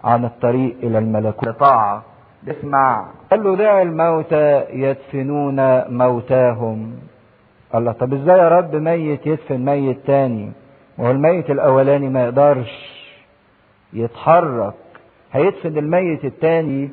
عن 0.03 0.25
الطريق 0.25 0.75
إلى 0.83 0.97
الملكوت. 0.97 1.49
طاعة 1.49 2.03
اسمع 2.47 3.05
قال 3.31 3.43
له 3.43 3.55
دع 3.55 3.81
الموتى 3.81 4.63
يدفنون 4.69 5.87
موتاهم. 5.97 6.95
الله 7.75 7.91
طب 7.91 8.13
إزاي 8.13 8.37
يا 8.39 8.49
رب 8.49 8.75
ميت 8.75 9.27
يدفن 9.27 9.65
ميت 9.65 9.99
تاني؟ 10.07 10.51
وهو 10.97 11.11
الميت 11.11 11.49
الأولاني 11.49 12.09
ما 12.09 12.23
يقدرش 12.23 13.01
يتحرك. 13.93 14.73
هيدفن 15.31 15.77
الميت 15.77 16.25
التاني 16.25 16.91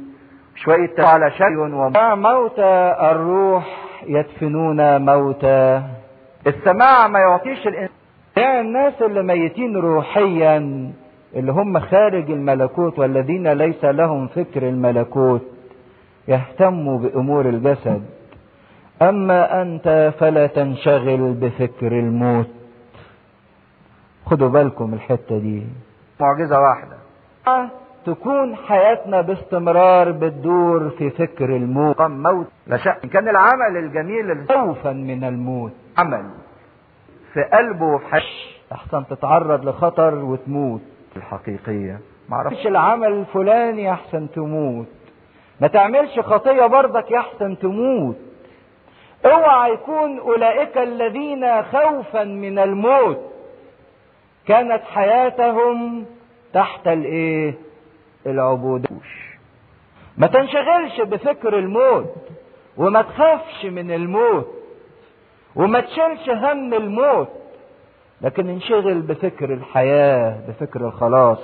شوية 0.64 0.94
على 0.98 1.30
شيء 1.30 1.58
ومع 1.58 2.14
موتى 2.14 2.96
الروح 3.00 3.64
يدفنون 4.06 5.04
موتى. 5.04 5.82
السماع 6.46 7.08
ما 7.08 7.18
يعطيش 7.18 7.66
الإنسان. 7.66 7.88
يعني 8.36 8.60
الناس 8.60 9.02
اللي 9.02 9.22
ميتين 9.22 9.76
روحيا 9.76 10.56
اللي 11.36 11.52
هم 11.52 11.80
خارج 11.80 12.30
الملكوت 12.30 12.98
والذين 12.98 13.52
ليس 13.52 13.84
لهم 13.84 14.26
فكر 14.28 14.68
الملكوت 14.68 15.42
يهتموا 16.28 16.98
بأمور 16.98 17.48
الجسد. 17.48 18.02
أما 19.02 19.62
أنت 19.62 20.12
فلا 20.18 20.46
تنشغل 20.46 21.32
بفكر 21.32 21.92
الموت. 21.92 22.48
خدوا 24.26 24.48
بالكم 24.48 24.94
الحتة 24.94 25.38
دي. 25.38 25.66
معجزة 26.20 26.60
واحدة. 26.60 26.96
تكون 28.14 28.56
حياتنا 28.56 29.20
باستمرار 29.20 30.10
بتدور 30.12 30.90
في 30.90 31.10
فكر 31.10 31.44
الموت. 31.44 32.00
موت 32.00 32.46
لا 32.66 32.76
كان 33.12 33.28
العمل 33.28 33.76
الجميل 33.76 34.46
خوفا 34.48 34.92
من 34.92 35.24
الموت 35.24 35.72
عمل 35.98 36.24
في 37.32 37.42
قلبه 37.42 37.86
وفي 37.86 38.22
أحسن 38.72 39.06
تتعرض 39.06 39.68
لخطر 39.68 40.14
وتموت. 40.14 40.80
الحقيقية 41.16 42.00
معرفش 42.28 42.66
العمل 42.66 43.12
الفلاني 43.12 43.92
أحسن 43.92 44.30
تموت. 44.30 44.86
ما 45.60 45.66
تعملش 45.68 46.18
خطية 46.20 46.66
برضك 46.66 47.10
يحسن 47.10 47.58
تموت. 47.58 48.16
اوعى 49.24 49.72
يكون 49.72 50.18
أولئك 50.18 50.78
الذين 50.78 51.62
خوفا 51.62 52.24
من 52.24 52.58
الموت. 52.58 53.18
كانت 54.46 54.82
حياتهم 54.82 56.04
تحت 56.52 56.88
الإيه؟ 56.88 57.54
العبودية 58.28 58.86
ما 60.18 60.26
تنشغلش 60.26 61.00
بفكر 61.00 61.58
الموت 61.58 62.14
وما 62.76 63.02
تخافش 63.02 63.64
من 63.64 63.90
الموت 63.90 64.48
وما 65.56 65.80
تشيلش 65.80 66.28
هم 66.30 66.74
الموت 66.74 67.28
لكن 68.20 68.48
انشغل 68.48 69.00
بفكر 69.02 69.52
الحياة 69.54 70.36
بفكر 70.48 70.80
الخلاص. 70.80 71.38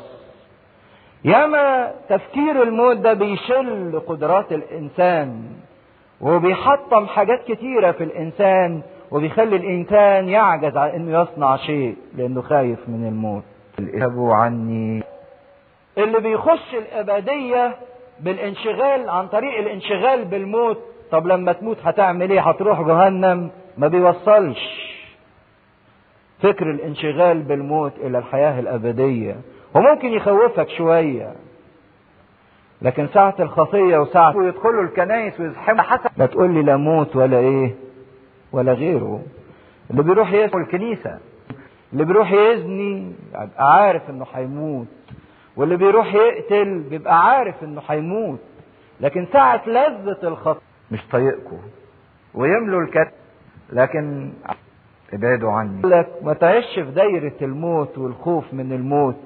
ياما 1.24 1.93
تفكير 2.09 2.62
الموت 2.62 2.97
ده 2.97 3.12
بيشل 3.12 4.01
قدرات 4.07 4.53
الإنسان 4.53 5.43
وبيحطم 6.20 7.07
حاجات 7.07 7.45
كتيرة 7.49 7.93
في 7.93 8.05
الإنسان 8.05 8.82
وبيخلي 9.11 9.57
الإنسان 9.57 10.28
يعجز 10.28 10.76
عن 10.76 10.89
إنه 10.89 11.20
يصنع 11.22 11.57
شيء 11.57 11.97
لأنه 12.16 12.43
خايف 12.43 12.89
من 12.89 13.07
الموت. 13.09 13.43
اذهبوا 13.78 14.35
عني. 14.35 15.03
اللي 15.99 16.20
بيخش 16.20 16.74
الأبدية 16.74 17.76
بالانشغال 18.20 19.11
عن 19.11 19.28
طريق 19.28 19.59
الانشغال 19.59 20.24
بالموت. 20.24 20.78
طب 21.11 21.26
لما 21.26 21.53
تموت 21.53 21.76
هتعمل 21.84 22.30
إيه؟ 22.30 22.40
هتروح 22.40 22.80
جهنم. 22.80 23.51
ما 23.78 23.88
بيوصلش 23.88 24.95
فكر 26.42 26.70
الانشغال 26.70 27.42
بالموت 27.42 27.92
إلى 27.97 28.18
الحياة 28.18 28.61
الأبدية. 28.61 29.36
وممكن 29.74 30.09
يخوفك 30.09 30.68
شوية. 30.68 31.34
لكن 32.82 33.09
ساعة 33.14 33.34
الخطية 33.40 33.99
وساعة 33.99 34.36
ويدخلوا 34.36 34.82
الكنايس 34.82 35.40
ويزحموا 35.40 35.82
حسب 35.82 36.11
لا 36.16 36.26
تقول 36.26 36.55
لي 36.55 36.62
لا 36.62 36.76
موت 36.76 37.16
ولا 37.16 37.38
إيه 37.38 37.74
ولا 38.53 38.72
غيره. 38.72 39.22
اللي 39.90 40.03
بيروح 40.03 40.32
يسمع 40.32 40.61
الكنيسة. 40.62 41.18
اللي 41.92 42.05
بيروح 42.05 42.32
يزني 42.32 43.12
عارف 43.59 44.11
إنه 44.11 44.26
هيموت. 44.34 44.86
واللي 45.57 45.76
بيروح 45.76 46.14
يقتل 46.14 46.78
بيبقى 46.90 47.24
عارف 47.26 47.64
إنه 47.64 47.82
هيموت 47.88 48.38
لكن 49.00 49.26
ساعة 49.32 49.62
لذة 49.68 50.18
الخطر 50.22 50.61
مش 50.90 51.00
طايقكم. 51.12 51.59
ويملوا 52.34 52.80
الكتب 52.82 53.12
لكن 53.72 54.32
ابعدوا 55.12 55.52
عني. 55.52 55.82
لك 55.84 56.09
ما 56.22 56.32
تعيش 56.32 56.74
في 56.74 56.82
دايرة 56.90 57.32
الموت 57.42 57.98
والخوف 57.98 58.44
من 58.55 58.72
الموت. 58.72 59.16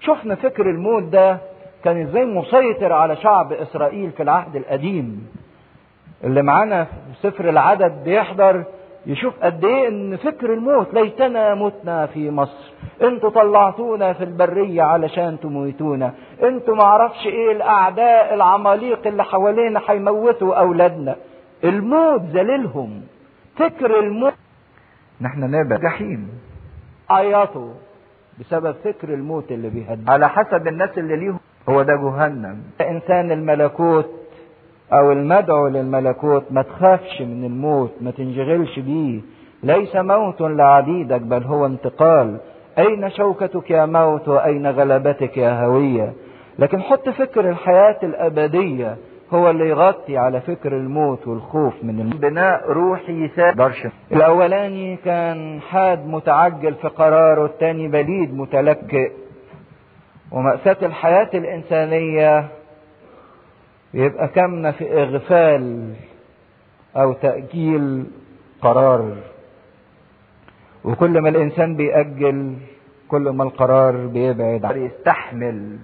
شفنا 0.00 0.34
فكر 0.34 0.70
الموت 0.70 1.02
ده 1.02 1.38
كان 1.84 2.02
إزاي 2.02 2.24
مسيطر 2.26 2.92
على 2.92 3.16
شعب 3.16 3.52
إسرائيل 3.52 4.10
في 4.10 4.22
العهد 4.22 4.56
القديم. 4.56 5.26
اللي 6.24 6.42
معانا 6.42 6.84
في 6.84 6.90
سفر 7.30 7.48
العدد 7.48 8.04
بيحضر 8.04 8.64
يشوف 9.06 9.34
قد 9.42 9.64
إيه 9.64 9.88
إن 9.88 10.16
فكر 10.16 10.52
الموت 10.52 10.94
ليتنا 10.94 11.54
متنا 11.54 12.06
في 12.06 12.30
مصر. 12.30 12.72
أنتوا 13.02 13.30
طلعتونا 13.30 14.12
في 14.12 14.24
البرية 14.24 14.82
علشان 14.82 15.40
تموتونا. 15.40 16.12
أنتوا 16.42 16.74
معرفش 16.74 17.26
إيه 17.26 17.52
الأعداء 17.52 18.34
العماليق 18.34 19.06
اللي 19.06 19.24
حوالينا 19.24 19.80
هيموتوا 19.88 20.54
أولادنا. 20.54 21.16
الموت 21.64 22.20
ذليلهم 22.20 23.02
فكر 23.56 23.98
الموت. 24.00 24.34
نحن 25.20 25.40
نبقى 25.40 25.78
جحيم. 25.78 26.28
عيطوا 27.10 27.70
بسبب 28.40 28.74
فكر 28.84 29.08
الموت 29.14 29.52
اللي 29.52 29.70
بيهدد 29.70 30.10
على 30.10 30.28
حسب 30.28 30.68
الناس 30.68 30.98
اللي 30.98 31.16
ليهم. 31.16 31.38
هو 31.68 31.82
ده 31.82 31.94
جهنم. 31.96 32.62
إنسان 32.80 33.30
الملكوت 33.32 34.10
أو 34.92 35.12
المدعو 35.12 35.68
للملكوت 35.68 36.44
ما 36.50 36.62
تخافش 36.62 37.20
من 37.22 37.44
الموت 37.44 37.92
ما 38.00 38.10
تنشغلش 38.10 38.78
بيه. 38.78 39.20
ليس 39.62 39.96
موت 39.96 40.40
لعبيدك 40.40 41.20
بل 41.20 41.42
هو 41.42 41.66
انتقال. 41.66 42.36
أين 42.78 43.10
شوكتك 43.10 43.70
يا 43.70 43.86
موت 43.86 44.28
وأين 44.28 44.66
غلبتك 44.66 45.36
يا 45.36 45.64
هوية؟ 45.64 46.12
لكن 46.58 46.82
حط 46.82 47.08
فكر 47.08 47.50
الحياة 47.50 47.98
الأبدية 48.02 48.96
هو 49.34 49.50
اللي 49.50 49.68
يغطي 49.68 50.16
على 50.18 50.40
فكر 50.40 50.72
الموت 50.76 51.26
والخوف 51.26 51.74
من 51.82 52.00
الموت. 52.00 52.16
بناء 52.16 52.70
روحي 52.72 53.30
درش 53.54 53.86
الأولاني 54.12 54.96
كان 54.96 55.60
حاد 55.60 56.06
متعجل 56.06 56.74
في 56.74 56.88
قراره 56.88 57.44
الثاني 57.46 57.88
بليد 57.88 58.34
متلكئ. 58.34 59.12
ومأساة 60.32 60.76
الحياة 60.82 61.30
الإنسانية 61.34 62.48
يبقى 63.94 64.28
كم 64.28 64.72
في 64.72 65.02
إغفال 65.02 65.92
أو 66.96 67.12
تأجيل 67.12 68.06
قرار. 68.62 69.12
وكل 70.86 71.18
ما 71.20 71.28
الإنسان 71.28 71.76
بيأجل 71.76 72.54
كل 73.08 73.28
ما 73.30 73.44
القرار 73.44 74.06
بيبعد 74.06 74.76
يستحمل 74.76 75.78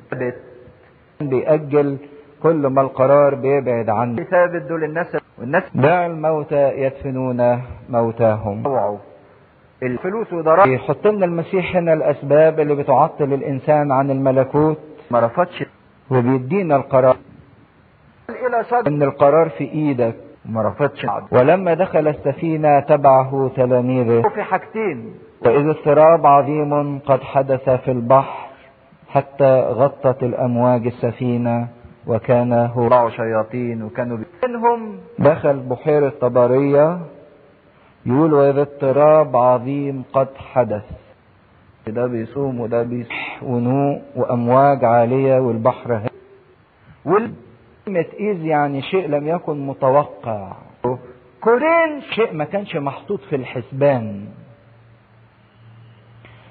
بيأجل 1.21 1.99
كل 2.43 2.67
ما 2.67 2.81
القرار 2.81 3.35
بيبعد 3.35 3.89
عنه. 3.91 4.25
ثابت 4.25 4.63
دول 4.63 4.85
الناس 4.85 5.17
والناس 5.39 5.63
دع 5.75 6.07
الموتى 6.07 6.69
يدفنون 6.79 7.63
موتاهم. 7.89 8.99
الفلوس 9.83 10.33
وضرائب. 10.33 10.73
يحط 10.73 11.07
لنا 11.07 11.27
المسيح 11.27 11.77
هنا 11.77 11.93
الأسباب 11.93 12.61
اللي 12.61 12.75
بتعطل 12.75 13.33
الإنسان 13.33 13.93
عن 13.93 14.11
الملكوت. 14.11 14.79
ما 15.11 15.21
رفضش. 15.21 15.65
وبيدينا 16.11 16.77
القرار. 16.77 17.17
إلى 18.31 18.65
إن 18.87 19.03
القرار 19.03 19.49
في 19.49 19.65
إيدك. 19.65 20.15
ما 20.47 20.63
رفضش 20.63 21.07
ولما 21.33 21.75
دخل 21.75 22.09
السفينة 22.09 22.81
تبعه 22.81 23.51
تلاميذه. 23.57 24.23
في 24.35 24.43
حاجتين. 24.43 25.15
واذا 25.43 25.71
اضطراب 25.71 26.27
عظيم 26.27 26.99
قد 26.99 27.23
حدث 27.23 27.71
في 27.71 27.91
البحر 27.91 28.47
حتى 29.09 29.61
غطت 29.61 30.23
الأمواج 30.23 30.87
السفينة 30.87 31.69
وكان 32.07 32.53
هو 32.53 33.09
شياطين 33.11 33.83
وكانوا 33.83 34.19
منهم 34.49 34.99
دخل 35.19 35.57
بحيرة 35.61 36.13
طبرية. 36.21 36.99
يقول 38.07 38.35
وإذا 38.35 38.61
اضطراب 38.61 39.37
عظيم 39.37 40.05
قد 40.13 40.29
حدث. 40.53 40.85
ده 41.87 42.07
بيصوم 42.07 42.61
وده 42.61 42.83
بيصح 42.83 43.43
ونوء 43.43 44.01
وأمواج 44.17 44.85
عالية 44.85 45.39
والبحر 45.39 45.95
هي 45.95 46.09
والكلمة 47.87 48.31
إذ 48.31 48.45
يعني 48.45 48.83
شيء 48.83 49.09
لم 49.09 49.29
يكن 49.29 49.67
متوقع. 49.67 50.53
كورين 51.41 52.01
شيء 52.11 52.33
ما 52.35 52.45
كانش 52.45 52.77
محطوط 52.77 53.21
في 53.21 53.37
الحسبان. 53.37 54.27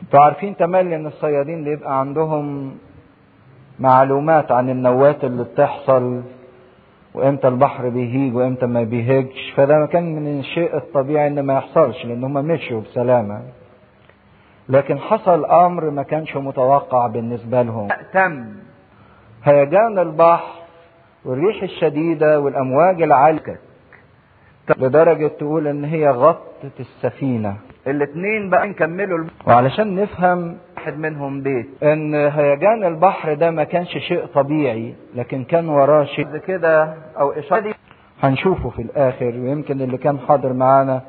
أنتوا 0.04 0.20
عارفين 0.20 0.58
تملي 0.58 0.96
إن 0.96 1.06
الصيادين 1.08 1.60
اللي 1.60 1.72
يبقى 1.72 2.00
عندهم 2.00 2.76
معلومات 3.80 4.52
عن 4.52 4.70
النوات 4.70 5.24
اللي 5.24 5.44
بتحصل 5.44 6.22
وإمتى 7.14 7.48
البحر 7.48 7.90
بيهيج 7.90 8.36
وإمتى 8.36 8.66
ما 8.66 8.84
بيهيجش. 8.84 9.54
فده 9.56 9.86
كان 9.86 10.16
من 10.16 10.40
الشيء 10.40 10.78
الطبيعي 10.78 11.28
إن 11.28 11.40
ما 11.40 11.54
يحصلش 11.54 12.06
لأن 12.06 12.24
هم 12.24 12.34
مشوا 12.34 12.82
بسلامة. 12.82 13.42
لكن 14.70 15.00
حصل 15.00 15.46
أمر 15.46 15.90
ما 15.90 16.04
كانش 16.04 16.36
متوقع 16.38 17.08
بالنسبة 17.08 17.62
لهم. 17.62 17.88
تم. 18.14 18.46
هيجان 19.44 20.00
البحر 20.00 20.61
والريح 21.26 21.64
الشديدة 21.64 22.40
والأمواج 22.40 23.02
العالية. 23.02 23.60
لدرجة 24.78 25.28
تقول 25.28 25.68
إن 25.68 25.84
هي 25.86 26.10
غطت 26.10 26.80
السفينة. 26.80 27.56
الاثنين 27.88 28.50
بقى 28.50 28.68
نكملوا 28.68 29.18
الب... 29.18 29.30
وعلشان 29.48 29.96
نفهم 29.96 30.58
واحد 30.78 30.98
منهم 31.00 31.42
بيت. 31.42 31.84
إن 31.84 32.16
هيجان 32.16 32.84
البحر 32.84 33.34
ده 33.34 33.52
ما 33.52 33.64
كانش 33.64 33.98
شيء 33.98 34.26
طبيعي 34.26 34.94
لكن 35.16 35.44
كان 35.44 35.70
وراه 35.70 36.04
شيء. 36.04 36.38
كده 36.38 36.94
أو 37.20 37.32
إشارة 37.32 37.74
هنشوفه 38.24 38.70
في 38.70 38.82
الآخر. 38.82 39.26
ويمكن 39.26 39.82
اللي 39.82 39.98
كان 39.98 40.20
حاضر 40.20 40.54
معانا 40.54 41.02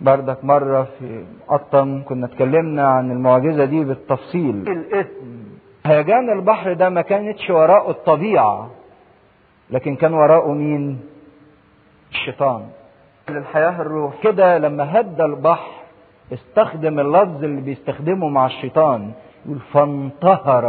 بردك 0.00 0.44
مرة 0.44 0.88
في 0.98 1.24
قطم 1.48 2.02
كنا 2.02 2.26
اتكلمنا 2.26 2.88
عن 2.88 3.10
المعجزة 3.10 3.64
دي 3.64 3.84
بالتفصيل. 3.84 4.56
الاسم. 4.68 5.44
هيجان 5.86 6.30
البحر 6.38 6.72
ده 6.72 6.88
ما 6.88 7.02
كانتش 7.02 7.50
وراءه 7.50 7.90
الطبيعة. 7.90 8.70
لكن 9.74 9.96
كان 9.96 10.14
وراءه 10.14 10.52
مين؟ 10.52 11.00
الشيطان. 12.10 12.66
للحياة 13.30 13.82
الروح. 13.82 14.14
كده 14.22 14.58
لما 14.58 15.00
هدى 15.00 15.22
البحر 15.24 15.70
استخدم 16.32 17.00
اللفظ 17.00 17.44
اللي 17.44 17.60
بيستخدمه 17.60 18.28
مع 18.28 18.46
الشيطان 18.46 19.12
يقول 19.46 19.58
فانطهر 19.72 20.64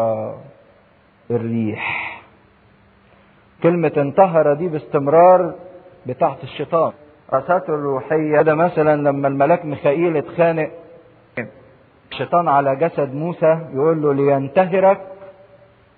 الريح. 1.31 2.15
كلمة 3.63 3.91
انطهر 3.97 4.53
دي 4.53 4.67
باستمرار 4.67 5.53
بتاعت 6.05 6.43
الشيطان. 6.43 6.91
رأساته 7.33 7.73
الروحية. 7.73 8.41
ده 8.41 8.55
مثلا 8.55 8.95
لما 9.09 9.27
الملاك 9.27 9.65
ميخائيل 9.65 10.17
اتخانق 10.17 10.69
الشيطان 12.11 12.47
على 12.47 12.75
جسد 12.75 13.15
موسى 13.15 13.59
يقول 13.73 14.01
له 14.01 14.13
لينتهرك 14.13 15.01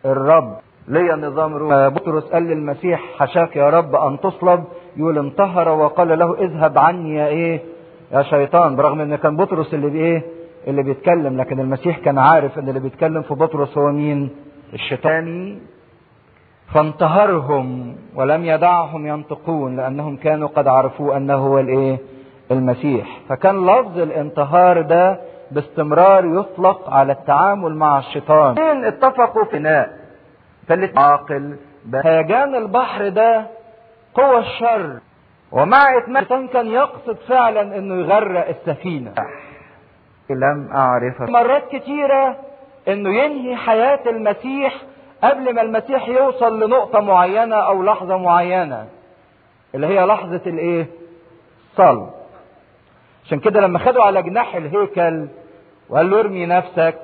الرب. 0.05 0.57
ليا 0.87 1.15
نظام 1.15 1.55
روح 1.55 1.87
بطرس 1.87 2.23
قال 2.23 2.43
للمسيح 2.43 3.01
حشاك 3.17 3.55
يا 3.55 3.69
رب 3.69 3.95
أن 3.95 4.19
تصلب. 4.19 4.63
يقول 4.97 5.17
انتهر. 5.17 5.69
وقال 5.69 6.19
له 6.19 6.37
اذهب 6.39 6.77
عني 6.77 7.15
يا 7.15 7.27
إيه؟ 7.27 7.61
يا 8.11 8.21
شيطان. 8.23 8.75
برغم 8.75 9.01
إن 9.01 9.15
كان 9.15 9.37
بطرس 9.37 9.73
اللي 9.73 9.89
بإيه؟ 9.89 10.23
اللي 10.67 10.83
بيتكلم 10.83 11.37
لكن 11.37 11.59
المسيح 11.59 11.97
كان 11.99 12.17
عارف 12.17 12.59
إن 12.59 12.69
اللي 12.69 12.79
بيتكلم 12.79 13.21
في 13.21 13.33
بطرس 13.33 13.77
هو 13.77 13.91
مين؟ 13.91 14.29
الشيطاني 14.73 15.59
فانتهرهم 16.73 17.95
ولم 18.15 18.45
يدعهم 18.45 19.07
ينطقون 19.07 19.75
لأنهم 19.75 20.15
كانوا 20.17 20.47
قد 20.47 20.67
عرفوا 20.67 21.17
أنه 21.17 21.35
هو 21.35 21.59
الإيه؟ 21.59 21.97
المسيح. 22.51 23.19
فكان 23.29 23.65
لفظ 23.65 23.99
الانتهار 23.99 24.81
ده 24.81 25.19
باستمرار 25.51 26.25
يطلق 26.25 26.89
على 26.89 27.11
التعامل 27.13 27.75
مع 27.75 27.99
الشيطان. 27.99 28.83
اتفقوا 28.85 29.43
في 29.45 29.59
ناء 29.59 29.96
فاللي 30.67 30.93
عاقل 30.97 31.57
هيجان 32.05 32.55
البحر 32.55 33.09
ده 33.09 33.47
قوة 34.13 34.39
الشر. 34.39 34.99
ومع 35.51 35.97
اتمام 35.97 36.47
كان 36.47 36.67
يقصد 36.67 37.17
فعلا 37.27 37.77
إنه 37.77 37.95
يغرق 37.95 38.47
السفينة. 38.47 39.13
لم 40.29 40.69
أعرف. 40.75 41.21
مرات 41.21 41.63
كتيرة 41.75 42.35
إنه 42.87 43.09
ينهي 43.09 43.55
حياة 43.55 43.99
المسيح 44.09 44.75
قبل 45.23 45.55
ما 45.55 45.61
المسيح 45.61 46.07
يوصل 46.07 46.63
لنقطة 46.63 46.99
معينة 46.99 47.55
أو 47.55 47.83
لحظة 47.83 48.17
معينة 48.17 48.87
اللي 49.75 49.87
هي 49.87 50.05
لحظة 50.05 50.41
الإيه؟ 50.47 50.85
الصلب 51.71 52.09
عشان 53.25 53.39
كده 53.39 53.61
لما 53.61 53.79
خدوا 53.79 54.03
على 54.03 54.23
جناح 54.23 54.55
الهيكل 54.55 55.27
وقال 55.89 56.09
له 56.09 56.19
ارمي 56.19 56.45
نفسك 56.45 56.95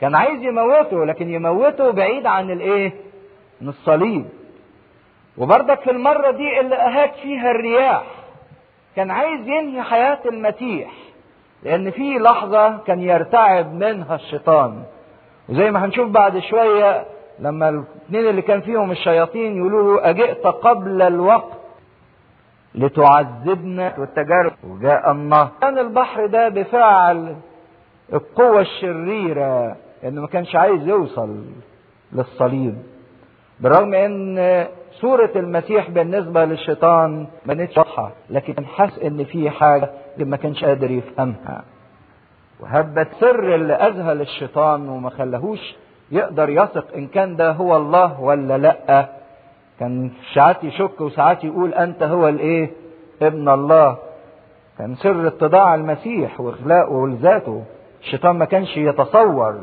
كان 0.00 0.14
عايز 0.14 0.42
يموته 0.42 1.04
لكن 1.06 1.28
يموته 1.30 1.90
بعيد 1.90 2.26
عن 2.26 2.50
الإيه؟ 2.50 2.92
من 3.60 3.68
الصليب. 3.68 4.24
وبرضك 5.38 5.80
في 5.80 5.90
المرة 5.90 6.30
دي 6.30 6.60
اللي 6.60 6.74
أهاج 6.76 7.10
فيها 7.22 7.50
الرياح 7.50 8.02
كان 8.96 9.10
عايز 9.10 9.40
ينهي 9.48 9.82
حياة 9.82 10.18
المسيح 10.26 10.90
لأن 11.62 11.90
في 11.90 12.18
لحظة 12.18 12.78
كان 12.78 13.00
يرتعب 13.00 13.72
منها 13.74 14.14
الشيطان. 14.14 14.82
وزي 15.48 15.70
ما 15.70 15.84
هنشوف 15.84 16.08
بعد 16.08 16.38
شوية 16.38 17.04
لما 17.38 17.68
الاثنين 17.68 18.28
اللي 18.28 18.42
كان 18.42 18.60
فيهم 18.60 18.90
الشياطين 18.90 19.56
يقولوا 19.56 19.96
له 20.00 20.10
أجئت 20.10 20.46
قبل 20.46 21.02
الوقت 21.02 21.52
لتعذبنا. 22.74 23.94
والتجارب 23.98 24.52
وجاء 24.64 25.10
النهر 25.10 25.48
كان 25.60 25.78
البحر 25.78 26.26
ده 26.26 26.48
بفعل 26.48 27.36
القوة 28.12 28.60
الشريرة 28.60 29.76
إنه 30.04 30.20
ما 30.20 30.26
كانش 30.26 30.56
عايز 30.56 30.86
يوصل 30.88 31.36
للصليب. 32.12 32.74
بالرغم 33.60 33.94
إن 33.94 34.66
صورة 34.92 35.30
المسيح 35.36 35.90
بالنسبة 35.90 36.44
للشيطان 36.44 37.26
ما 37.46 37.54
كانتش 37.54 37.78
واضحة 37.78 38.12
لكن 38.30 38.66
حس 38.66 38.98
إن 38.98 39.24
في 39.24 39.50
حاجة 39.50 39.90
ما 40.18 40.36
كانش 40.36 40.64
قادر 40.64 40.90
يفهمها. 40.90 41.64
وهبت 42.60 43.08
سر 43.20 43.54
اللي 43.54 43.72
أذهل 43.74 44.20
الشيطان 44.20 44.88
وما 44.88 45.10
خلاهوش 45.10 45.74
يقدر 46.10 46.48
يثق 46.50 46.94
إن 46.96 47.06
كان 47.06 47.36
ده 47.36 47.52
هو 47.52 47.76
الله 47.76 48.20
ولا 48.20 48.58
لأ. 48.58 49.08
كان 49.80 50.10
ساعات 50.34 50.64
يشك 50.64 51.00
وساعات 51.00 51.44
يقول 51.44 51.74
أنت 51.74 52.02
هو 52.02 52.28
الإيه؟ 52.28 52.70
ابن 53.22 53.48
الله. 53.48 53.96
كان 54.78 54.94
سر 54.94 55.26
اتضاع 55.26 55.74
المسيح 55.74 56.40
وإخلاقه 56.40 57.08
لذاته 57.08 57.64
الشيطان 58.04 58.38
ما 58.38 58.44
كانش 58.44 58.76
يتصور 58.76 59.60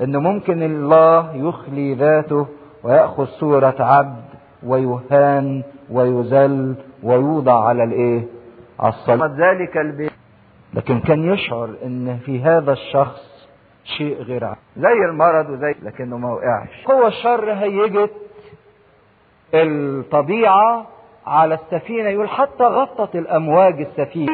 إن 0.00 0.16
ممكن 0.16 0.62
الله 0.62 1.36
يخلي 1.36 1.94
ذاته 1.94 2.46
ويأخذ 2.84 3.24
صورة 3.26 3.74
عبد 3.80 4.24
ويهان 4.62 5.62
ويذل 5.90 6.74
ويوضع 7.02 7.64
على 7.68 7.84
الإيه؟ 7.84 8.24
على 8.80 8.88
الصليب 8.92 9.40
ذلك 9.40 9.76
البيت. 9.76 10.12
لكن 10.74 11.00
كان 11.00 11.32
يشعر 11.32 11.70
إن 11.84 12.18
في 12.26 12.40
هذا 12.40 12.72
الشخص 12.72 13.48
شيء 13.84 14.22
غير 14.22 14.44
عادي. 14.44 14.60
زي 14.76 15.04
المرض 15.10 15.50
وزي 15.50 15.74
لكنه 15.82 16.18
ما 16.18 16.32
وقعش. 16.32 16.84
قوة 16.86 17.06
الشر 17.08 17.52
هيجت 17.52 18.10
الطبيعة 19.54 20.86
على 21.26 21.54
السفينة 21.54 22.08
يقول 22.08 22.28
حتى 22.28 22.64
غطت 22.64 23.16
الأمواج 23.16 23.80
السفينة. 23.80 24.32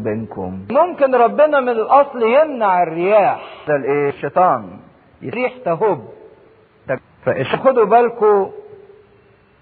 بينكم. 0.00 0.58
ممكن 0.70 1.14
ربنا 1.14 1.60
من 1.60 1.68
الأصل 1.68 2.22
يمنع 2.22 2.82
الرياح. 2.82 3.40
ده 3.68 3.76
الإيه 3.76 4.08
الشيطان. 4.08 4.64
يريح 5.22 5.52
تهب. 5.64 6.00
خدوا 7.64 7.84
بالكم 7.84 8.50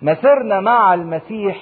مسيرنا 0.03 0.61
مع 0.61 0.95
المسيح 0.95 1.57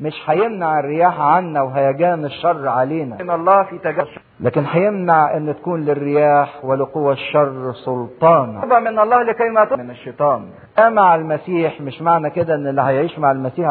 مش 0.00 0.14
هيمنع 0.26 0.78
الرياح 0.80 1.20
عنا 1.20 1.62
وهيجان 1.62 2.24
الشر 2.24 2.68
علينا. 2.68 3.20
إن 3.20 3.30
الله 3.30 3.62
في 3.62 3.78
تجرب 3.78 4.06
لكن 4.40 4.64
هيمنع 4.64 5.36
إن 5.36 5.54
تكون 5.56 5.84
للرياح 5.84 6.64
ولقوى 6.64 7.12
الشر 7.12 7.72
سلطان 7.72 8.60
طبعا 8.60 8.80
من 8.80 8.98
الله 8.98 9.22
لكي 9.22 9.48
ما 9.48 9.76
من 9.76 9.90
الشيطان. 9.90 10.48
مع 10.78 11.14
المسيح 11.14 11.80
مش 11.80 12.02
معنى 12.02 12.30
كده 12.30 12.54
إن 12.54 12.66
اللي 12.66 12.82
هيعيش 12.82 13.18
مع 13.18 13.30
المسيح 13.30 13.68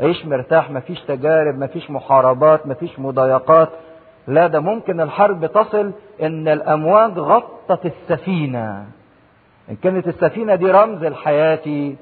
هيعيش 0.00 0.26
مرتاح 0.26 0.70
مفيش 0.70 1.00
تجارب 1.00 1.58
مفيش 1.58 1.90
محاربات 1.90 2.66
مفيش 2.66 2.98
مضايقات. 2.98 3.68
لا 4.26 4.46
ده 4.46 4.60
ممكن 4.60 5.00
الحرب 5.00 5.46
تصل 5.46 5.92
إن 6.22 6.48
الأمواج 6.48 7.18
غطت 7.18 7.86
السفينة. 7.86 8.84
إن 9.70 9.76
كانت 9.76 10.08
السفينة 10.08 10.54
دي 10.54 10.70
رمز 10.70 11.04
الحياة. 11.04 11.92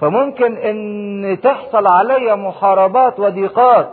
فممكن 0.00 0.56
إن 0.56 1.38
تحصل 1.42 1.86
علي 1.86 2.36
محاربات 2.36 3.20
وضيقات 3.20 3.88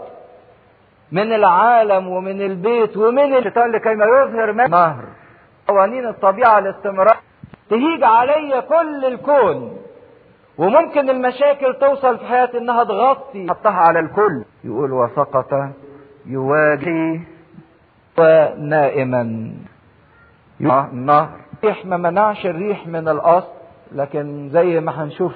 من 1.11 1.33
العالم 1.33 2.07
ومن 2.07 2.41
البيت 2.41 2.97
ومن 2.97 3.35
الشيطان 3.37 3.71
لكي 3.71 3.95
ما 3.95 4.05
يظهر 4.05 4.51
من 4.51 4.69
نهر 4.69 5.03
قوانين 5.67 6.07
الطبيعة 6.07 6.59
الاستمرار 6.59 7.17
تهيج 7.69 8.03
علي 8.03 8.61
كل 8.69 9.05
الكون. 9.05 9.77
وممكن 10.57 11.09
المشاكل 11.09 11.73
توصل 11.81 12.17
في 12.17 12.25
حياتي 12.25 12.57
إنها 12.57 12.83
تغطي. 12.83 13.49
حطها 13.49 13.71
على 13.71 13.99
الكل. 13.99 14.43
يقول 14.63 14.91
وسقط 14.93 15.53
يواجه 16.25 17.19
ونائما 18.17 19.21
النهر. 20.61 21.29
الريح 21.63 21.85
ما 21.85 21.97
منعش 21.97 22.45
الريح 22.45 22.87
من 22.87 23.07
الاصل 23.07 23.51
لكن 23.91 24.49
زي 24.53 24.79
ما 24.79 25.03
هنشوف 25.03 25.33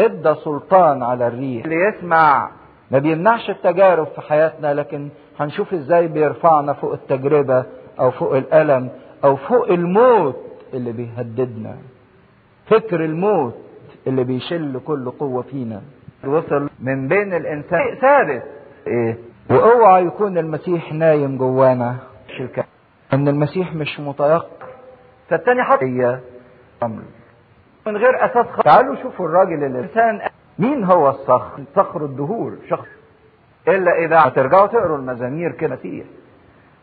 إدى 0.00 0.34
سلطان 0.34 1.02
على 1.02 1.26
الريح. 1.26 1.64
اللي 1.64 1.76
يسمع. 1.76 2.50
ما 2.90 2.98
بيمنعش 2.98 3.50
التجارب 3.50 4.06
في 4.06 4.20
حياتنا 4.20 4.74
لكن 4.74 5.08
هنشوف 5.40 5.74
إزاي 5.74 6.08
بيرفعنا 6.08 6.72
فوق 6.72 6.92
التجربة 6.92 7.64
أو 8.00 8.10
فوق 8.10 8.36
الألم 8.36 8.88
أو 9.24 9.36
فوق 9.36 9.68
الموت 9.70 10.36
اللي 10.74 10.92
بيهددنا. 10.92 11.76
فكر 12.66 13.04
الموت. 13.04 13.54
اللي 14.06 14.24
بيشل 14.24 14.80
كل 14.86 15.10
قوة 15.10 15.42
فينا. 15.42 15.82
وصل 16.24 16.70
من 16.80 17.08
بين 17.08 17.34
الإنسان 17.34 17.80
ثابت. 18.00 18.42
إيه؟ 18.86 19.18
وأوعى 19.50 20.04
يكون 20.06 20.38
المسيح 20.38 20.92
نايم 20.92 21.36
جوانا. 21.38 21.96
شركة. 22.38 22.64
إن 23.12 23.28
المسيح 23.28 23.74
مش 23.74 24.00
متيقظ 24.00 24.46
فالتاني 25.28 25.62
حط 25.62 25.82
هي 25.82 26.18
أمر. 26.82 27.02
من 27.86 27.96
غير 27.96 28.24
أساس 28.24 28.46
خ... 28.46 28.60
تعالوا 28.62 28.96
شوفوا 29.02 29.26
الراجل 29.26 29.64
الانسان 29.64 30.20
مين 30.58 30.84
هو 30.84 31.08
الصخر؟ 31.08 31.64
صخر 31.76 32.04
الدهور. 32.04 32.56
شخص. 32.70 32.88
إلا 33.68 33.92
إذا 34.04 34.18
هترجعوا 34.28 34.66
تقروا 34.66 34.98
المزامير 34.98 35.52
كده. 35.52 35.74
مسيح 35.74 36.04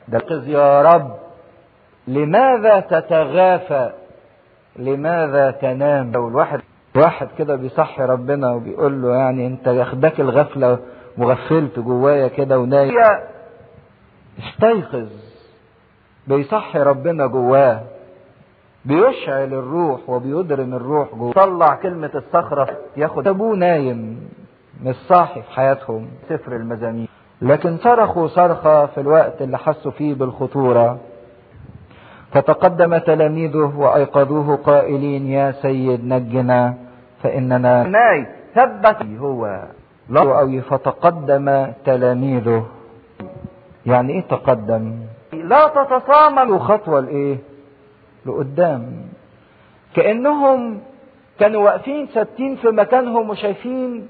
ده 0.07 0.19
يا 0.47 0.81
رب. 0.81 1.11
لماذا 2.07 2.79
تتغافى؟ 2.79 3.91
لماذا 4.75 5.51
تنام؟ 5.51 6.11
لو 6.11 6.27
الواحد 6.27 6.59
واحد 6.95 7.27
كده 7.37 7.55
بيصحي 7.55 8.03
ربنا 8.03 8.51
وبيقول 8.51 9.01
له 9.01 9.15
يعني 9.15 9.47
انت 9.47 9.67
ياخدك 9.67 10.19
الغفلة 10.19 10.79
وغفلت 11.17 11.79
جوايا 11.79 12.27
كده 12.27 12.59
ونايم. 12.59 12.93
استيقظ. 14.39 15.09
بيصحي 16.27 16.79
ربنا 16.79 17.27
جواه. 17.27 17.81
بيشعل 18.85 19.53
الروح 19.53 20.09
وبيدرم 20.09 20.73
الروح 20.73 21.15
جواه. 21.15 21.31
طلع 21.33 21.75
كلمة 21.75 22.11
الصخرة 22.15 22.67
ياخد 22.97 23.27
أبوه 23.27 23.55
نايم 23.55 24.29
مش 24.83 24.95
صاحي 25.09 25.41
في 25.41 25.51
حياتهم. 25.51 26.07
سفر 26.29 26.55
المزامير. 26.55 27.07
لكن 27.41 27.77
صرخوا 27.77 28.27
صرخة 28.27 28.85
في 28.85 29.01
الوقت 29.01 29.41
اللي 29.41 29.57
حسوا 29.57 29.91
فيه 29.91 30.13
بالخطورة. 30.13 30.99
فتقدم 32.31 32.97
تلاميذه 32.97 33.73
وأيقظوه 33.77 34.55
قائلين 34.55 35.27
يا 35.27 35.51
سيد 35.51 36.05
نجنا 36.05 36.73
فإننا 37.23 37.83
ناي 37.83 38.27
ثبت. 38.55 38.97
هو 39.19 39.61
لا 40.09 40.21
أو 40.21 40.61
فتقدم 40.61 41.73
تلاميذه. 41.85 42.65
يعني 43.85 44.13
إيه 44.13 44.21
تقدم؟ 44.21 44.95
لا 45.33 45.67
تتصاملوا 45.67 46.59
خطوة 46.59 46.99
لايه 46.99 47.37
لقدام. 48.25 48.83
كأنهم 49.95 50.81
كانوا 51.39 51.61
واقفين 51.63 52.05
ثابتين 52.05 52.55
في 52.55 52.67
مكانهم 52.67 53.29
وشايفين 53.29 54.07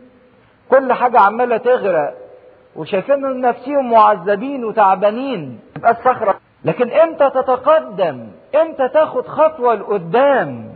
كل 0.69 0.93
حاجة 0.93 1.19
عمالة 1.19 1.57
تغرق 1.57 2.13
وشايفين 2.75 3.41
نفسهم 3.41 3.91
معذبين 3.91 4.65
وتعبانين. 4.65 5.59
يبقى 5.77 5.91
الصخرة. 5.91 6.35
لكن 6.65 6.91
إمتى 6.91 7.29
تتقدم؟ 7.29 8.27
إمتى 8.61 8.87
تاخد 8.89 9.27
خطوة 9.27 9.75
لقدام؟ 9.75 10.73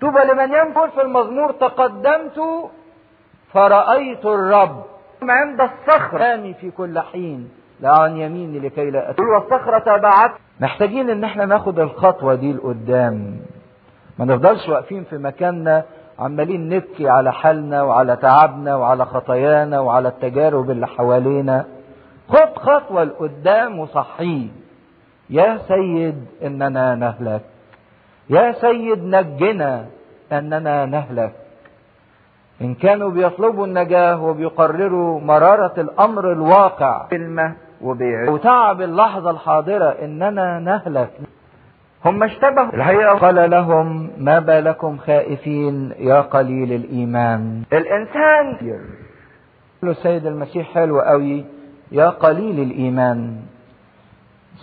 طوبى 0.00 0.18
لمن 0.20 0.52
ينفر 0.54 0.90
في 0.90 1.02
المزمور 1.02 1.52
تقدمت 1.52 2.40
فرأيت 3.52 4.26
الرب. 4.26 4.82
عند 5.22 5.60
الصخرة. 5.60 6.52
في 6.52 6.70
كل 6.70 6.98
حين 7.00 7.50
لا 7.80 7.98
عن 8.00 8.16
يميني 8.16 8.58
لكي 8.58 8.90
لا 8.90 9.10
أتول 9.10 9.26
والصخرة 9.28 9.78
تبعت 9.78 10.30
محتاجين 10.60 11.10
إن 11.10 11.24
إحنا 11.24 11.44
ناخد 11.44 11.78
الخطوة 11.78 12.34
دي 12.34 12.52
لقدام. 12.52 13.36
ما 14.18 14.24
نفضلش 14.24 14.68
واقفين 14.68 15.04
في 15.04 15.18
مكاننا 15.18 15.84
عمالين 16.18 16.68
نبكي 16.68 17.08
على 17.08 17.32
حالنا 17.32 17.82
وعلى 17.82 18.16
تعبنا 18.16 18.74
وعلى 18.76 19.04
خطايانا 19.04 19.80
وعلى 19.80 20.08
التجارب 20.08 20.70
اللي 20.70 20.86
حوالينا. 20.86 21.64
خد 22.28 22.56
خطوة 22.58 23.04
لقدام 23.04 23.78
وصحيه 23.78 24.48
يا 25.30 25.58
سيد 25.68 26.24
إننا 26.42 26.94
نهلك. 26.94 27.42
يا 28.30 28.52
سيد 28.52 29.04
نجنا 29.04 29.86
إننا 30.32 30.86
نهلك. 30.86 31.32
إن 32.62 32.74
كانوا 32.74 33.10
بيطلبوا 33.10 33.66
النجاة 33.66 34.22
وبيقرروا 34.22 35.20
مرارة 35.20 35.80
الأمر 35.80 36.32
الواقع 36.32 37.06
كلمة 37.10 37.54
وبيع 37.80 38.30
وتعب 38.30 38.82
اللحظة 38.82 39.30
الحاضرة 39.30 39.88
إننا 40.04 40.58
نهلك. 40.58 41.10
هم 42.04 42.22
اشتبهوا. 42.22 42.74
الحقيقة 42.74 43.18
قال 43.18 43.50
لهم 43.50 44.10
ما 44.18 44.38
بالكم 44.38 44.98
خائفين 44.98 45.92
يا 45.98 46.20
قليل 46.20 46.72
الإيمان. 46.72 47.62
الإنسان 47.72 48.56
له 49.82 49.90
السيد 49.90 50.26
المسيح 50.26 50.74
حلو 50.74 51.00
قوي 51.00 51.44
يا 51.92 52.08
قليل 52.08 52.60
الإيمان. 52.60 53.36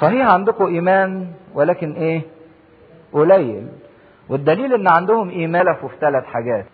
صحيح 0.02 0.28
عندكم 0.28 0.66
إيمان 0.66 1.28
ولكن 1.54 1.94
إيه؟ 1.94 2.22
قليل. 3.14 3.68
والدليل 4.30 4.74
إن 4.74 4.88
عندهم 4.88 5.30
إيمان 5.30 5.74
في 5.74 5.88
ثلاث 6.02 6.24
حاجات. 6.24 6.66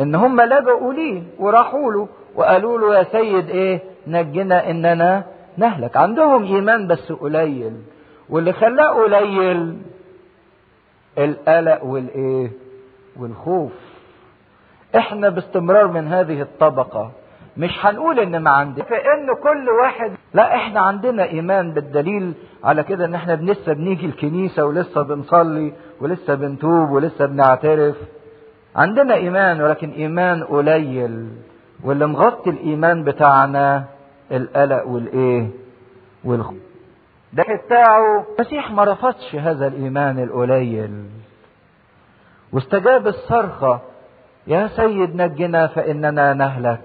إن 0.00 0.14
هم 0.14 0.40
لجأوا 0.40 0.92
ليه 0.94 1.22
وراحوا 1.38 1.92
له 1.92 2.08
وقالوا 2.34 2.78
له 2.78 2.98
يا 2.98 3.02
سيد 3.02 3.50
إيه؟ 3.50 3.80
نجنا 4.06 4.70
إننا 4.70 5.24
نهلك. 5.56 5.96
عندهم 5.96 6.44
إيمان 6.44 6.86
بس 6.86 7.12
قليل. 7.12 7.72
واللي 8.28 8.52
خلاه 8.52 9.04
قليل 9.04 9.78
القلق 11.18 11.84
والإيه؟ 11.84 12.50
والخوف. 13.16 13.72
إحنا 14.96 15.28
باستمرار 15.28 15.86
من 15.86 16.08
هذه 16.08 16.42
الطبقة. 16.42 17.10
مش 17.58 17.70
هنقول 17.86 18.20
إن 18.20 18.42
ما 18.42 18.50
عندنا. 18.50 18.84
فان 18.84 19.26
كل 19.42 19.68
واحد 19.82 20.12
لا 20.34 20.56
إحنا 20.56 20.80
عندنا 20.80 21.24
إيمان 21.24 21.72
بالدليل 21.72 22.34
على 22.64 22.82
كده 22.82 23.04
إن 23.04 23.14
إحنا 23.14 23.32
لسه 23.32 23.72
بنيجي 23.72 24.06
الكنيسة 24.06 24.64
ولسه 24.64 25.02
بنصلي 25.02 25.72
ولسه 26.00 26.34
بنتوب 26.34 26.90
ولسه 26.90 27.26
بنعترف. 27.26 27.96
عندنا 28.76 29.14
إيمان 29.14 29.60
ولكن 29.62 29.90
إيمان 29.90 30.44
قليل. 30.44 31.28
واللي 31.84 32.06
مغطي 32.06 32.50
الإيمان 32.50 33.04
بتاعنا 33.04 33.84
القلق 34.32 34.86
والإيه 34.86 35.48
والخوف 36.24 36.56
ده 37.32 37.44
بتاعه. 37.66 38.26
المسيح 38.38 38.70
ما 38.70 38.84
رفضش 38.84 39.34
هذا 39.34 39.66
الإيمان 39.66 40.18
القليل. 40.18 41.04
واستجاب 42.52 43.06
الصرخة 43.06 43.80
يا 44.46 44.66
سيد 44.66 45.16
نجنا 45.16 45.66
فإننا 45.66 46.34
نهلك. 46.34 46.80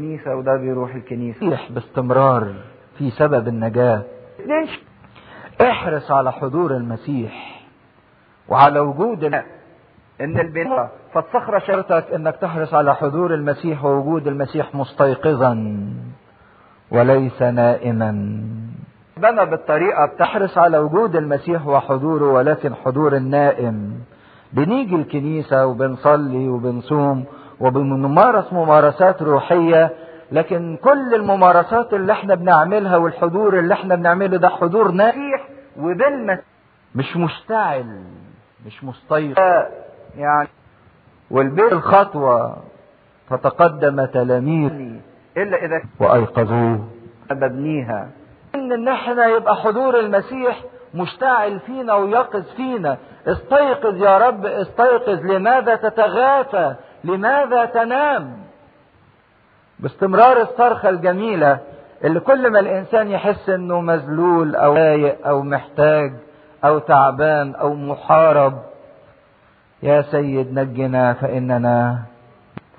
الكنيسة 0.00 0.36
وده 0.36 0.56
بيروح 0.56 0.94
الكنيسة؟ 0.94 1.58
باستمرار 1.70 2.54
في 2.98 3.10
سبب 3.10 3.48
النجاة. 3.48 4.02
ليش؟ 4.46 4.80
احرص 5.60 6.10
على 6.10 6.32
حضور 6.32 6.76
المسيح 6.76 7.60
وعلى 8.48 8.80
وجود 8.80 9.24
إن 9.24 10.40
البناء 10.40 10.90
فالصخرة 11.14 11.58
شرطك 11.58 12.04
إنك 12.14 12.36
تحرص 12.36 12.74
على 12.74 12.94
حضور 12.94 13.34
المسيح 13.34 13.84
ووجود 13.84 14.26
المسيح 14.26 14.74
مستيقظا 14.74 15.76
وليس 16.90 17.42
نائما. 17.42 18.10
بنى 19.16 19.46
بالطريقة 19.46 20.06
بتحرص 20.14 20.58
على 20.58 20.78
وجود 20.78 21.16
المسيح 21.16 21.66
وحضوره 21.66 22.32
ولكن 22.32 22.74
حضور 22.74 23.16
النائم. 23.16 24.00
بنيجي 24.52 24.94
الكنيسة 24.94 25.66
وبنصلي 25.66 26.48
وبنصوم 26.48 27.24
وبنمارس 27.60 28.52
ممارسات 28.52 29.22
روحية 29.22 29.90
لكن 30.32 30.78
كل 30.84 31.14
الممارسات 31.14 31.92
اللي 31.94 32.12
إحنا 32.12 32.34
بنعملها 32.34 32.96
والحضور 32.96 33.58
اللي 33.58 33.74
إحنا 33.74 33.94
بنعمله 33.94 34.36
ده 34.36 34.48
حضور 34.48 34.90
نائح 34.90 35.48
وبالمسيح 35.78 36.44
مش 36.94 37.16
مشتعل 37.16 38.00
مش 38.66 38.84
مستيقظ. 38.84 39.38
يعني 40.16 40.48
والبيت 41.30 41.72
الخطوة 41.72 42.56
فتقدم 43.28 44.04
تلاميذ 44.04 44.72
إلا 45.36 45.64
إذا 45.64 45.82
وأيقظوه. 46.00 46.88
مبنيها. 47.30 48.08
إن 48.54 48.72
إن 48.72 48.88
إحنا 48.88 49.26
يبقى 49.26 49.56
حضور 49.56 49.98
المسيح 50.00 50.60
مشتعل 50.94 51.60
فينا 51.60 51.94
ويقظ 51.94 52.42
فينا. 52.56 52.96
استيقظ 53.26 53.96
يا 54.02 54.18
رب 54.18 54.46
استيقظ. 54.46 55.20
لماذا 55.24 55.74
تتغافى؟ 55.74 56.74
لماذا 57.04 57.64
تنام؟ 57.64 58.36
باستمرار 59.78 60.42
الصرخة 60.42 60.88
الجميلة 60.88 61.58
اللي 62.04 62.20
كل 62.20 62.50
ما 62.50 62.60
الإنسان 62.60 63.08
يحس 63.08 63.48
إنه 63.48 63.80
مذلول 63.80 64.56
أو 64.56 64.74
ضايق 64.74 65.26
أو 65.26 65.42
محتاج 65.42 66.12
أو 66.64 66.78
تعبان 66.78 67.54
أو 67.54 67.74
محارب 67.74 68.58
يا 69.82 70.02
سيد 70.02 70.58
نجنا 70.58 71.12
فإننا 71.12 71.98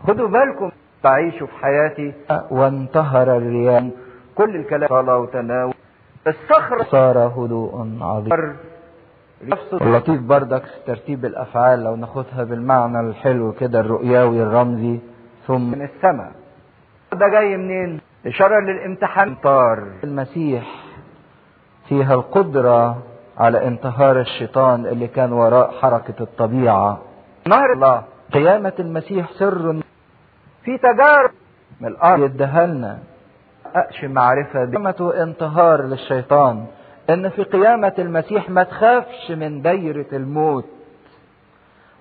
خدوا 0.08 0.28
بالكم. 0.28 0.72
بعيشوا 1.04 1.48
في 1.48 1.54
حياتي 1.54 2.14
وانتهر 2.52 3.38
الرياح. 3.38 3.84
كل 4.36 4.56
الكلام. 4.56 4.90
صلاة 4.90 5.18
وتناول. 5.18 5.74
الصخر. 6.28 6.84
صار 6.84 7.18
هدوء 7.18 7.98
عظيم. 8.02 8.58
اللطيف 9.82 10.22
بردك 10.22 10.64
ترتيب 10.88 11.26
الأفعال 11.26 11.84
لو 11.84 11.96
ناخدها 11.96 12.44
بالمعنى 12.44 13.00
الحلو 13.00 13.52
كده 13.52 13.80
الرؤياوي 13.80 14.44
الرمزي 14.44 15.00
ثم 15.48 15.72
من 15.72 15.82
السماء. 15.82 16.32
ده 17.14 17.28
جاي 17.28 17.58
منين؟ 17.58 18.02
إشارة 18.26 18.60
للامتحان. 18.60 19.36
طار 19.36 19.88
المسيح 20.04 20.64
فيها 21.90 22.14
القدرة 22.14 22.98
على 23.38 23.68
انتهار 23.68 24.20
الشيطان 24.20 24.86
اللي 24.86 25.08
كان 25.08 25.32
وراء 25.34 25.72
حركة 25.72 26.14
الطبيعة. 26.22 27.02
نهر 27.48 27.74
الله. 27.74 28.04
قيامة 28.34 28.74
المسيح 28.80 29.32
سر. 29.32 29.82
في 30.64 30.78
تجارب. 30.78 31.32
من 31.82 31.88
الأرض. 31.88 32.24
يديها 32.24 32.66
لنا 32.66 33.00
أقش 33.76 34.06
معرفة. 34.06 34.66
قيامة 34.66 35.14
انتهار 35.24 35.82
للشيطان. 35.82 36.66
أن 37.10 37.30
في 37.30 37.44
قيامة 37.44 37.94
المسيح 38.00 38.50
ما 38.50 38.64
تخافش 38.64 39.32
من 39.32 39.62
دايرة 39.62 40.06
الموت 40.14 40.66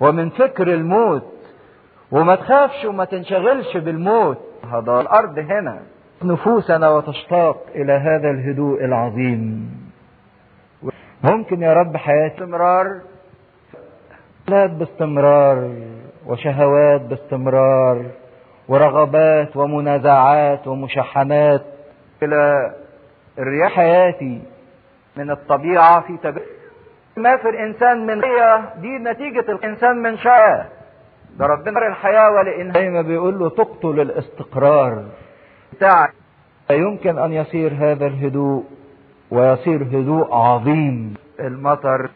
ومن 0.01 0.31
فكر 0.31 0.75
الموت 0.75 1.33
وما 2.11 2.35
تخافش 2.35 2.85
وما 2.85 3.05
تنشغلش 3.05 3.77
بالموت. 3.77 4.39
هذا 4.73 5.01
الأرض 5.01 5.39
هنا. 5.39 5.81
نفوسنا 6.25 6.91
وتشتاق 6.91 7.67
إلى 7.75 7.93
هذا 7.93 8.31
الهدوء 8.31 8.85
العظيم. 8.85 9.71
ممكن 11.25 11.63
يا 11.63 11.73
رب 11.73 11.97
حياة 11.97 12.29
استمرار 12.29 13.01
أولاد 14.49 14.79
باستمرار 14.79 15.71
وشهوات 16.27 17.01
باستمرار 17.01 18.05
ورغبات 18.69 19.57
ومنازعات 19.57 20.67
ومشحنات 20.67 21.63
إلى 22.23 22.73
الرياح 23.39 23.73
حياتي. 23.73 24.43
من 25.21 25.31
الطبيعة 25.31 26.01
في 26.01 26.17
تجربة 26.17 26.41
ما 27.17 27.37
في 27.37 27.49
الإنسان 27.49 28.07
من 28.07 28.25
هي 28.25 28.61
دي 28.81 28.99
نتيجة 28.99 29.53
الإنسان 29.53 29.97
من 30.03 30.17
شاء 30.19 30.67
ده 31.39 31.47
ربنا 31.47 31.87
الحياة 31.87 32.31
ولئن 32.31 32.73
زي 32.73 32.91
ما 32.91 33.03
بيقول 33.03 33.39
له 33.39 33.49
تقتل 33.49 34.01
الاستقرار. 34.01 35.05
بتاعك 35.73 36.13
لا 36.71 36.77
يمكن 36.77 37.19
أن 37.19 37.33
يصير 37.33 37.73
هذا 37.79 38.07
الهدوء 38.07 38.65
ويصير 39.31 39.83
هدوء 39.83 40.35
عظيم. 40.35 41.15
المطر. 41.41 42.11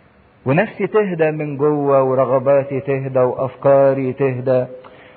ونفسي 0.47 0.87
تهدى 0.87 1.31
من 1.31 1.57
جوة 1.57 2.03
ورغباتي 2.03 2.81
تهدى 2.81 3.19
وأفكاري 3.21 4.13
تهدى. 4.13 4.67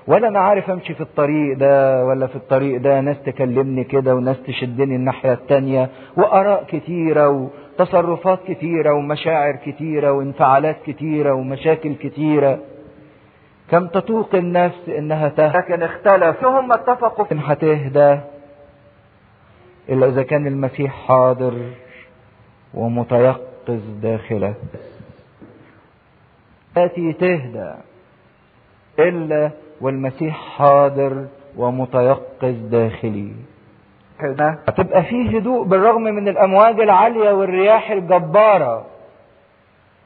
ولا 0.07 0.27
أنا 0.27 0.39
عارف 0.39 0.69
أمشي 0.69 0.93
في 0.93 1.01
الطريق 1.01 1.57
ده 1.57 2.05
ولا 2.05 2.27
في 2.27 2.35
الطريق 2.35 2.81
ده. 2.81 3.01
ناس 3.01 3.23
تكلمني 3.23 3.83
كده 3.83 4.15
وناس 4.15 4.43
تشدني 4.43 4.95
الناحية 4.95 5.33
التانية. 5.33 5.89
وآراء 6.17 6.63
كتيرة 6.63 7.49
وتصرفات 7.79 8.39
كتيره 8.47 8.93
ومشاعر 8.93 9.55
كتيره 9.55 10.11
وانفعالات 10.11 10.75
كتيره 10.85 11.33
ومشاكل 11.33 11.95
كتيره 11.95 12.59
كم 13.71 13.87
تطوق 13.87 14.35
النفس 14.35 14.89
إنها 14.89 15.29
تهدى 15.29 15.57
لكن 15.57 15.83
اختلف. 15.83 16.45
هم 16.45 16.71
اتفقوا؟ 16.71 17.25
لكن 17.25 17.39
هتهدى 17.39 18.19
إلا 19.89 20.07
إذا 20.07 20.23
كان 20.23 20.47
المسيح 20.47 21.07
حاضر 21.07 21.71
ومتيقظ 22.73 23.81
داخلك 24.01 24.55
التي 26.77 27.13
تهدى 27.13 27.73
إلا 28.99 29.51
والمسيح 29.81 30.35
حاضر 30.57 31.25
ومتيقظ 31.57 32.55
داخلي. 32.71 33.31
هتبقى 34.67 35.03
فيه 35.03 35.37
هدوء 35.37 35.63
بالرغم 35.63 36.01
من 36.01 36.27
الأمواج 36.27 36.79
العالية 36.79 37.31
والرياح 37.31 37.91
الجبارة. 37.91 38.85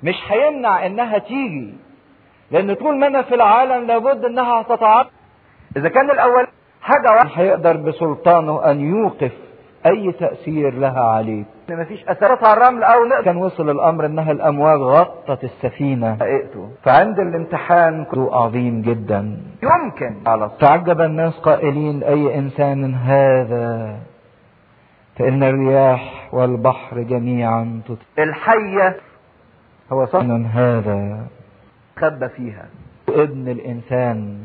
مش 0.04 0.16
هيمنع 0.28 0.86
إنها 0.86 1.18
تيجي 1.18 1.74
لأن 2.52 2.74
طول 2.74 2.98
ما 2.98 3.08
أنا 3.08 3.22
في 3.22 3.36
العالم 3.36 3.88
لابد 3.88 4.26
إنها 4.26 4.62
هتتعرض. 4.62 5.08
إذا 5.78 5.90
كان 5.90 6.12
الأول 6.12 6.48
حاجة 6.82 7.12
واحدة 7.12 7.32
هيقدر 7.36 7.78
بسلطانه 7.78 8.72
أن 8.72 8.80
يوقف 8.80 9.32
أي 9.86 10.12
تأثير 10.12 10.74
لها 10.74 11.02
عليك. 11.02 11.46
مفيش 11.70 12.04
أثرات 12.08 12.44
على 12.44 12.54
الرمل 12.54 12.84
أو 12.84 13.06
نقدر. 13.06 13.24
كان 13.24 13.38
وصل 13.38 13.70
الأمر 13.70 14.06
إنها 14.06 14.32
الأمواج 14.32 14.80
غطت 14.80 15.44
السفينة. 15.44 16.16
حقيقته 16.16 16.70
فعند 16.84 17.20
الامتحان 17.20 18.06
هدوء 18.12 18.34
عظيم 18.36 18.82
جدا. 18.82 19.38
يمكن. 19.64 20.16
على 20.28 20.52
تعجب 20.60 21.02
الناس 21.02 21.40
قائلين 21.40 22.04
أي 22.04 22.38
إنسان 22.38 22.96
هذا؟ 22.96 23.98
فإن 25.16 25.44
الرياح 25.44 26.30
والبحر 26.34 27.02
جميعا 27.02 27.82
تطيع 27.86 28.24
الحية. 28.24 28.98
هو 29.92 30.06
صح 30.06 30.24
هذا. 30.54 31.28
خبى 31.98 32.30
فيها. 32.30 32.66
ابن 33.10 33.48
الإنسان. 33.48 34.38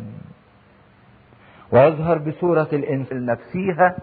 ويظهر 1.73 2.19
بصورة 2.19 2.69
الإنسان 2.73 3.27
نفسيها 3.27 3.97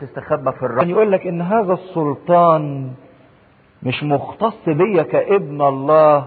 تستخبى 0.00 0.52
في 0.52 0.62
الرمل 0.62 0.78
يعني 0.78 0.90
يقول 0.92 1.12
لك 1.12 1.26
إن 1.26 1.42
هذا 1.42 1.72
السلطان 1.72 2.90
مش 3.82 4.04
مختص 4.04 4.68
بيا 4.68 5.02
كابن 5.02 5.62
الله 5.62 6.24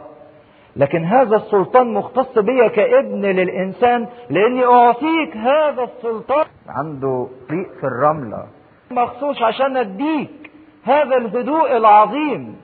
لكن 0.76 1.06
هذا 1.06 1.36
السلطان 1.36 1.94
مختص 1.94 2.40
بيا 2.40 2.68
كابن 2.68 3.22
للإنسان 3.26 4.08
لأني 4.30 4.66
أعطيك 4.66 5.38
هذا 5.38 5.84
السلطان. 5.84 6.46
عنده 6.68 7.28
طريق 7.50 7.68
في 7.80 7.84
الرملة. 7.84 8.44
مخصوص 8.92 9.42
عشان 9.42 9.78
أديك 9.78 10.52
هذا 10.84 11.18
الهدوء 11.18 11.78
العظيم. 11.78 12.56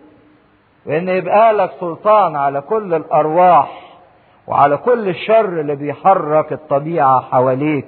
وإن 0.85 1.09
يبقى 1.09 1.53
لك 1.53 1.71
سلطان 1.79 2.35
على 2.35 2.61
كل 2.61 2.93
الأرواح 2.93 3.99
وعلى 4.47 4.77
كل 4.77 5.09
الشر 5.09 5.59
اللي 5.59 5.75
بيحرك 5.75 6.53
الطبيعة 6.53 7.21
حواليك 7.21 7.87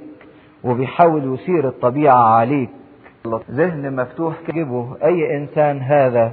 وبيحاول 0.63 1.34
يثير 1.34 1.67
الطبيعة 1.67 2.24
عليك. 2.36 2.69
ذهن 3.51 3.95
مفتوح 3.95 4.36
كجبه 4.47 4.97
أي 5.03 5.38
إنسان 5.38 5.82
هذا 5.82 6.32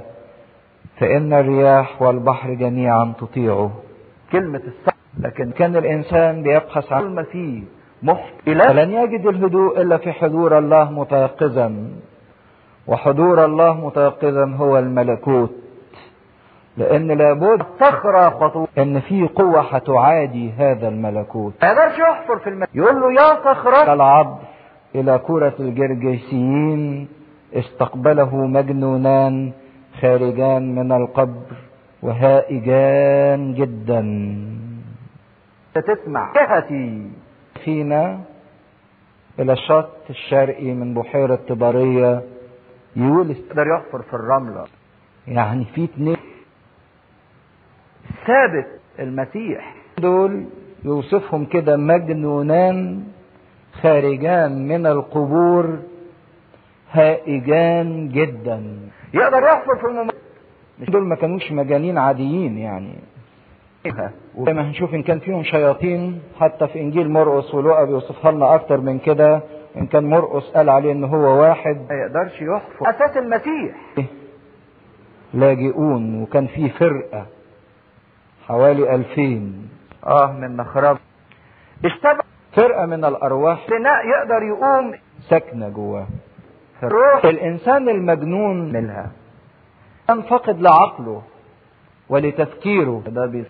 فإن 0.99 1.33
الرياح 1.33 2.01
والبحر 2.01 2.53
جميعا 2.53 3.13
تطيعه. 3.19 3.71
كلمة 4.31 4.61
الصح 4.67 4.93
لكن 5.19 5.51
كان 5.51 5.75
الإنسان 5.75 6.43
بيبحث 6.43 6.93
عن 6.93 7.01
كل 7.01 7.07
ما 7.09 7.23
فيه 7.23 7.63
محت 8.03 8.33
فلن 8.45 8.93
يجد 8.93 9.25
الهدوء 9.25 9.81
إلا 9.81 9.97
في 9.97 10.11
حضور 10.11 10.57
الله 10.57 10.91
متيقظا. 10.91 11.87
وحضور 12.87 13.45
الله 13.45 13.73
متيقظا 13.85 14.55
هو 14.57 14.77
الملكوت. 14.79 15.51
لأن 16.77 17.07
لابد 17.07 17.63
صخرة 17.79 18.29
خطوة 18.29 18.67
إن 18.77 18.99
في 18.99 19.27
قوة 19.35 19.61
هتعادي 19.61 20.51
هذا 20.51 20.87
الملكوت. 20.87 21.53
ما 21.61 21.69
يقدرش 21.69 21.99
يحفر 21.99 22.39
في 22.39 22.49
الماء 22.49 22.69
يقول 22.73 23.01
له 23.01 23.11
يا 23.11 23.35
صخرة 23.53 23.93
العبد 23.93 24.37
إلى 24.95 25.19
كرة 25.27 25.53
الجرجيسيين 25.59 27.07
استقبله 27.53 28.35
مجنونان 28.35 29.51
خارجان 30.01 30.75
من 30.75 30.91
القبر 30.91 31.55
وهائجان 32.01 33.53
جدا. 33.53 34.01
تسمع 35.75 36.33
جهتي 36.33 37.11
فينا 37.63 38.19
إلى 39.39 39.53
الشط 39.53 39.89
الشرقي 40.09 40.71
من 40.73 40.93
بحيرة 40.93 41.39
طبرية 41.49 42.21
يقول 42.95 43.31
يقدر 43.31 43.67
يحفر 43.67 44.01
في 44.01 44.13
الرملة. 44.13 44.65
يعني 45.27 45.65
في 45.65 45.83
اتنين. 45.83 46.17
ثابت 48.27 48.67
المسيح. 48.99 49.75
دول 49.97 50.45
يوصفهم 50.85 51.45
كده 51.45 51.77
مجنونان 51.77 53.03
خارجان 53.81 54.67
من 54.67 54.85
القبور 54.87 55.79
هائجان 56.91 58.09
جدا. 58.09 58.63
يقدر 59.13 59.43
يحفر 59.43 59.75
في 59.75 59.85
المم... 59.87 60.09
مش 60.79 60.89
دول 60.89 61.03
ما 61.07 61.15
كانوش 61.15 61.51
مجانين 61.51 61.97
عاديين 61.97 62.57
يعني. 62.57 62.95
وزي 64.35 64.53
ما 64.53 64.67
هنشوف 64.69 64.93
إن 64.93 65.03
كان 65.03 65.19
فيهم 65.19 65.43
شياطين 65.43 66.21
حتى 66.39 66.67
في 66.67 66.79
إنجيل 66.81 67.09
مرقس 67.09 67.53
ولوقا 67.53 67.83
بيوصفها 67.83 68.31
لنا 68.31 68.55
أكتر 68.55 68.77
من 68.81 68.99
كده. 68.99 69.41
إن 69.77 69.85
كان 69.85 70.09
مرقس 70.09 70.43
قال 70.51 70.69
عليه 70.69 70.91
ان 70.91 71.03
هو 71.03 71.41
واحد. 71.41 71.75
ما 71.89 71.95
يقدرش 71.95 72.41
يحفر 72.41 72.89
أساس 72.89 73.17
المسيح. 73.17 73.75
لاجئون 75.33 76.21
وكان 76.21 76.47
في 76.47 76.69
فرقة 76.69 77.25
حوالي 78.47 78.95
ألفين. 78.95 79.69
آه 80.05 80.31
من 80.31 80.57
مخرب 80.57 80.97
اشتبه 81.85 82.23
فرقة 82.59 82.85
من 82.85 83.05
الأرواح 83.05 83.67
بناء 83.69 84.05
يقدر 84.07 84.43
يقوم 84.43 84.93
ساكنة 85.29 85.69
جواه. 85.69 86.07
الروح 86.83 87.25
الإنسان 87.25 87.89
المجنون 87.89 88.71
منها. 88.73 89.11
كان 90.07 90.21
فاقد 90.21 90.61
لعقله 90.61 91.21
ولتفكيره. 92.09 93.03
ده 93.07 93.25
بي... 93.25 93.43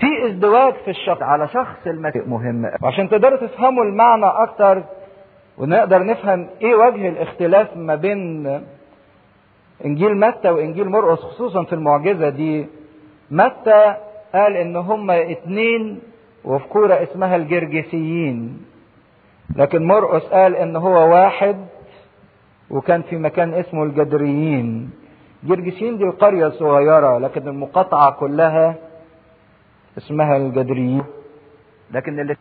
في 0.00 0.26
ازدواج 0.26 0.74
في 0.84 0.90
الشخص 0.90 1.22
على 1.22 1.48
شخص 1.48 1.86
المسيح 1.86 2.26
مهم. 2.26 2.70
وعشان 2.82 3.08
تقدروا 3.08 3.36
تفهموا 3.46 3.84
المعنى 3.84 4.26
أكتر 4.26 4.82
ونقدر 5.58 6.04
نفهم 6.04 6.48
إيه 6.62 6.74
وجه 6.74 7.08
الاختلاف 7.08 7.76
ما 7.76 7.94
بين 7.94 8.46
إنجيل 9.84 10.16
متى 10.16 10.50
وإنجيل 10.50 10.88
مرقس 10.88 11.18
خصوصا 11.22 11.64
في 11.64 11.72
المعجزة 11.72 12.28
دي. 12.28 12.66
متى 13.30 13.94
قال 14.34 14.56
إن 14.56 14.76
هما 14.76 15.30
اتنين 15.32 16.00
وفي 16.44 16.68
كورة 16.68 16.94
اسمها 16.94 17.36
الجرجسيين. 17.36 18.62
لكن 19.56 19.86
مرقس 19.86 20.22
قال 20.22 20.56
إن 20.56 20.76
هو 20.76 21.10
واحد 21.10 21.56
وكان 22.70 23.02
في 23.02 23.16
مكان 23.16 23.54
اسمه 23.54 23.82
الجدريين. 23.82 24.90
جرجسيين 25.44 25.98
دي 25.98 26.04
قرية 26.04 26.48
صغيرة 26.48 27.18
لكن 27.18 27.48
المقاطعة 27.48 28.10
كلها 28.10 28.74
اسمها 29.98 30.36
الجدريين. 30.36 31.04
لكن 31.90 32.20
اللي 32.20 32.36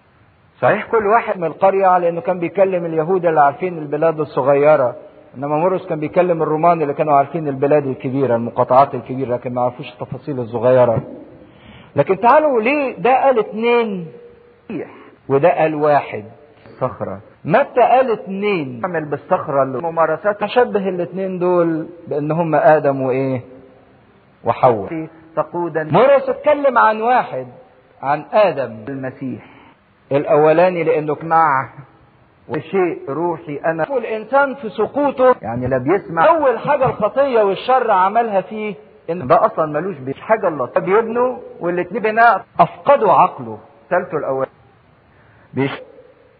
صحيح 0.62 0.86
كل 0.92 1.08
واحد 1.08 1.38
من 1.38 1.44
القرية 1.48 1.88
على 1.88 2.10
انه 2.10 2.22
كان 2.22 2.40
بيكلم 2.40 2.86
اليهود 2.86 3.26
اللي 3.26 3.42
عارفين 3.42 3.78
البلاد 3.78 4.20
الصغيرة. 4.20 4.96
إنما 5.38 5.58
مرقس 5.58 5.86
كان 5.86 6.00
بيكلم 6.00 6.44
الرومان 6.44 6.82
اللي 6.82 6.94
كانوا 6.94 7.14
عارفين 7.14 7.48
البلاد 7.48 7.86
الكبيرة 7.88 8.36
المقاطعات 8.36 8.96
الكبيرة 8.96 9.36
لكن 9.36 9.54
ما 9.54 9.62
عرفوش 9.62 9.90
التفاصيل 9.94 10.40
الصغيرة. 10.40 11.02
لكن 11.96 12.20
تعالوا 12.20 12.62
ليه 12.62 12.96
ده 12.98 13.24
قال 13.24 13.40
اتنين؟ 13.40 14.08
وده 15.30 15.50
قال 15.60 15.76
واحد. 15.76 16.26
الصخرة 16.66 17.20
متى 17.46 17.82
قال 17.82 18.12
اتنين؟ 18.12 18.82
أعمل 18.86 19.06
بالصخرة 19.06 19.64
اللي 19.64 19.78
ممارسات 19.82 20.42
تشبه 20.44 20.90
الاتنين 20.90 21.40
دول 21.40 21.88
بأن 22.08 22.32
هم 22.32 22.56
آدم 22.56 23.02
وإيه؟ 23.02 23.42
وحواء. 24.44 25.08
تقودا. 25.36 25.84
مرقس 25.84 26.30
اتكلم 26.30 26.78
عن 26.78 27.02
واحد 27.02 27.48
عن 28.02 28.26
آدم. 28.34 28.86
المسيح. 28.90 29.46
الأولاني 30.12 30.84
لأنه 30.84 31.18
مع 31.24 31.70
وشيء 32.50 33.02
روحي 33.10 33.60
أنا. 33.66 33.86
والانسان 33.92 34.56
في 34.56 34.70
سقوطه. 34.70 35.36
يعني 35.42 35.68
لا 35.68 35.78
بيسمع. 35.78 36.28
أول 36.28 36.60
حاجة 36.60 36.86
الخطية 36.86 37.44
والشر 37.44 37.92
عملها 37.92 38.42
فيه 38.42 38.76
إن 39.10 39.28
ده 39.28 39.46
أصلا 39.46 39.66
ملوش 39.66 39.98
بيش 39.98 40.22
حاجة 40.22 40.48
الله. 40.48 40.66
بيبنوا 40.78 41.38
والاتنين 41.60 42.02
بناء 42.04 42.46
أفقدوا 42.60 43.12
عقله. 43.14 43.58
ثالثه 43.90 44.18
الأول. 44.18 44.46
بيش. 45.54 45.72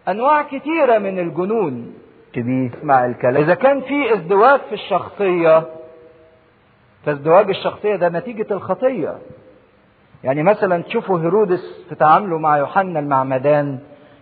أنواع 0.08 0.42
كتيرة 0.42 0.98
من 0.98 1.18
الجنون. 1.18 1.94
بيسمع 2.34 3.06
الكلام. 3.06 3.42
إذا 3.42 3.54
كان 3.54 3.80
في 3.80 4.14
ازدواج 4.14 4.60
في 4.60 4.72
الشخصية 4.74 5.64
فازدواج 7.04 7.48
الشخصية 7.48 7.96
ده 7.96 8.08
نتيجة 8.08 8.46
الخطية. 8.50 9.18
يعني 10.24 10.42
مثلا 10.42 10.82
تشوفوا 10.82 11.20
هيرودس 11.20 11.84
في 11.88 11.94
تعامله 11.94 12.38
مع 12.38 12.58
يوحنا 12.58 12.98
المعمدان. 13.00 13.78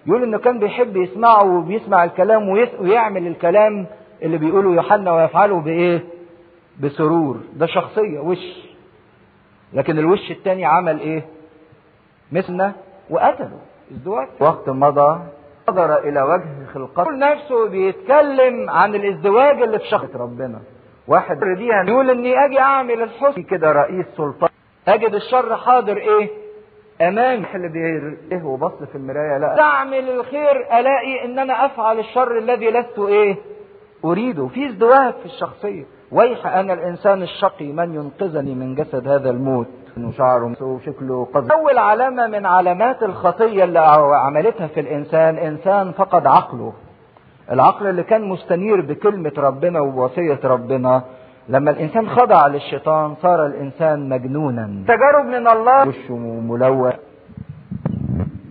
يقول 0.06 0.22
إنه 0.22 0.38
كان 0.38 0.58
بيحب 0.58 0.96
يسمعه 0.96 1.44
وبيسمع 1.44 2.04
الكلام 2.04 2.48
ويعمل 2.80 3.26
الكلام 3.26 3.86
اللي 4.22 4.38
بيقوله 4.38 4.70
يوحنا 4.74 5.12
ويفعله 5.12 5.60
بإيه؟ 5.60 6.04
بسرور. 6.80 7.36
ده 7.54 7.66
شخصية 7.66 8.20
وش. 8.20 8.66
لكن 9.72 9.98
الوش 9.98 10.30
التاني 10.30 10.64
عمل 10.64 11.00
إيه؟ 11.00 11.24
مثلنا 12.32 12.72
وقتله. 13.10 13.58
إزدواج. 13.92 14.28
وقت 14.40 14.68
مضى. 14.68 15.20
نظر 15.68 15.98
إلى 15.98 16.22
وجه 16.22 16.66
خلقته 16.74 17.10
نفسه 17.12 17.68
بيتكلم 17.68 18.70
عن 18.70 18.94
الإزدواج 18.94 19.62
اللي 19.62 19.78
في 19.78 19.86
شخص. 19.86 20.16
ربنا. 20.16 20.60
واحد 21.08 21.38
بيها 21.40 21.84
يقول 21.88 22.10
إني 22.10 22.44
أجي 22.44 22.60
أعمل 22.60 23.02
الحسن. 23.02 23.42
كده 23.42 23.72
رئيس 23.72 24.06
سلطان. 24.16 24.50
أجد 24.88 25.14
الشر 25.14 25.56
حاضر 25.56 25.96
إيه؟ 25.96 26.28
أمامي. 27.00 27.46
اللي 27.54 27.68
بيه 27.68 28.44
وبص 28.44 28.82
في 28.92 28.94
المراية 28.98 29.38
لا. 29.38 29.54
تعمل 29.56 30.10
الخير 30.10 30.56
ألاقي 30.78 31.24
ان 31.24 31.38
أنا 31.38 31.66
أفعل 31.66 31.98
الشر 31.98 32.38
الذي 32.38 32.70
لست 32.70 32.98
إيه؟ 32.98 33.36
أريده. 34.04 34.46
في 34.46 34.66
ازدواج 34.66 35.14
في 35.14 35.26
الشخصية. 35.26 35.84
ويح 36.16 36.46
أنا 36.46 36.72
الإنسان 36.72 37.22
الشقي 37.22 37.72
من 37.72 37.94
ينقذني 37.94 38.54
من 38.54 38.74
جسد 38.74 39.08
هذا 39.08 39.30
الموت. 39.30 39.66
شعره 40.18 40.62
وشكله 40.62 41.28
قذر 41.34 41.52
أول 41.52 41.78
علامة 41.78 42.26
من 42.26 42.46
علامات 42.46 43.02
الخطية 43.02 43.64
اللي 43.64 43.78
عملتها 44.26 44.66
في 44.66 44.80
الإنسان 44.80 45.36
إنسان 45.36 45.92
فقد 45.92 46.26
عقله. 46.26 46.72
العقل 47.52 47.86
اللي 47.86 48.02
كان 48.02 48.22
مستنير 48.24 48.80
بكلمة 48.80 49.32
ربنا 49.38 49.80
وبوصيه 49.80 50.40
ربنا 50.44 51.02
لما 51.48 51.70
الإنسان 51.70 52.08
خضع 52.08 52.46
للشيطان 52.46 53.14
صار 53.22 53.46
الإنسان 53.46 54.08
مجنونا. 54.08 54.84
تجارب 54.88 55.26
من 55.26 55.48
الله. 55.48 55.88
وشه 55.88 56.14
ملون. 56.50 56.92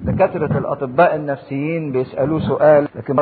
دكاترة 0.03 0.57
الأطباء 0.57 1.15
النفسيين 1.15 1.91
بيسألوه 1.91 2.39
سؤال 2.39 2.87
لكن 2.95 3.15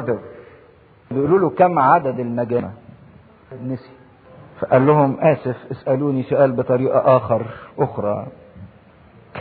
بيقولوا 1.11 1.39
له 1.39 1.49
كم 1.49 1.79
عدد 1.79 2.19
المجانة 2.19 2.71
نسي 3.67 3.92
فقال 4.63 4.87
لهم 4.87 5.17
آسف 5.19 5.55
اسألوني 5.71 6.23
سؤال 6.23 6.51
بطريقة 6.51 7.17
آخر 7.17 7.41
أخرى. 7.79 8.25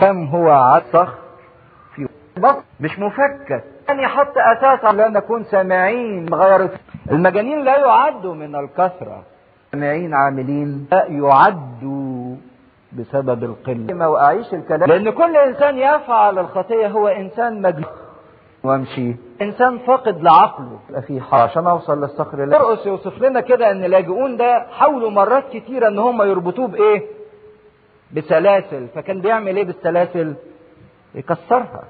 كم 0.01 0.27
هو 0.27 0.51
عدد 0.51 0.85
صخر 0.93 1.19
في 1.95 2.09
بط 2.37 2.65
مش 2.81 2.99
مفكك 2.99 3.65
أن 3.91 4.01
يحط 4.01 4.33
أساسا. 4.37 4.93
لا 4.93 5.09
نكون 5.09 5.45
سامعين. 5.45 6.35
غير 6.35 6.69
المجانين 7.11 7.65
لا 7.65 7.79
يعدوا 7.79 8.35
من 8.35 8.57
الكثرة. 8.57 9.23
سامعين 9.73 10.15
عاملين. 10.15 10.87
لا 10.93 11.07
يعدوا 11.07 12.37
بسبب 12.93 13.45
القلة. 13.45 14.09
وأعيش 14.09 14.55
الكلام. 14.55 14.89
لأن 14.89 15.11
كل 15.11 15.37
إنسان 15.37 15.79
يفعل 15.79 16.39
الخطية 16.39 16.87
هو 16.87 17.09
إنسان 17.09 17.63
مجنون. 17.63 18.02
وامشي. 18.65 19.15
إنسان 19.43 19.79
فاقد 19.79 20.23
لعقله. 20.23 20.79
يبقى 20.91 21.03
في 21.03 21.21
حق 21.21 21.35
عشان 21.39 21.67
اوصل 21.67 22.01
للصخر 22.01 22.45
اللي 22.45 22.59
مرقس 22.59 22.87
يوصف 22.87 23.23
لنا 23.23 23.41
كده 23.41 23.71
إن 23.71 23.85
اللاجئون 23.85 24.37
ده 24.37 24.67
حاولوا 24.71 25.11
مرات 25.11 25.45
كتيرة 25.53 25.89
إن 25.89 25.99
هم 25.99 26.23
يربطوه 26.23 26.67
بإيه؟ 26.69 27.03
بسلاسل. 28.17 28.89
فكان 28.95 29.21
بيعمل 29.21 29.57
إيه 29.57 29.65
بالسلاسل؟ 29.65 30.35
يكسرها. 31.15 31.85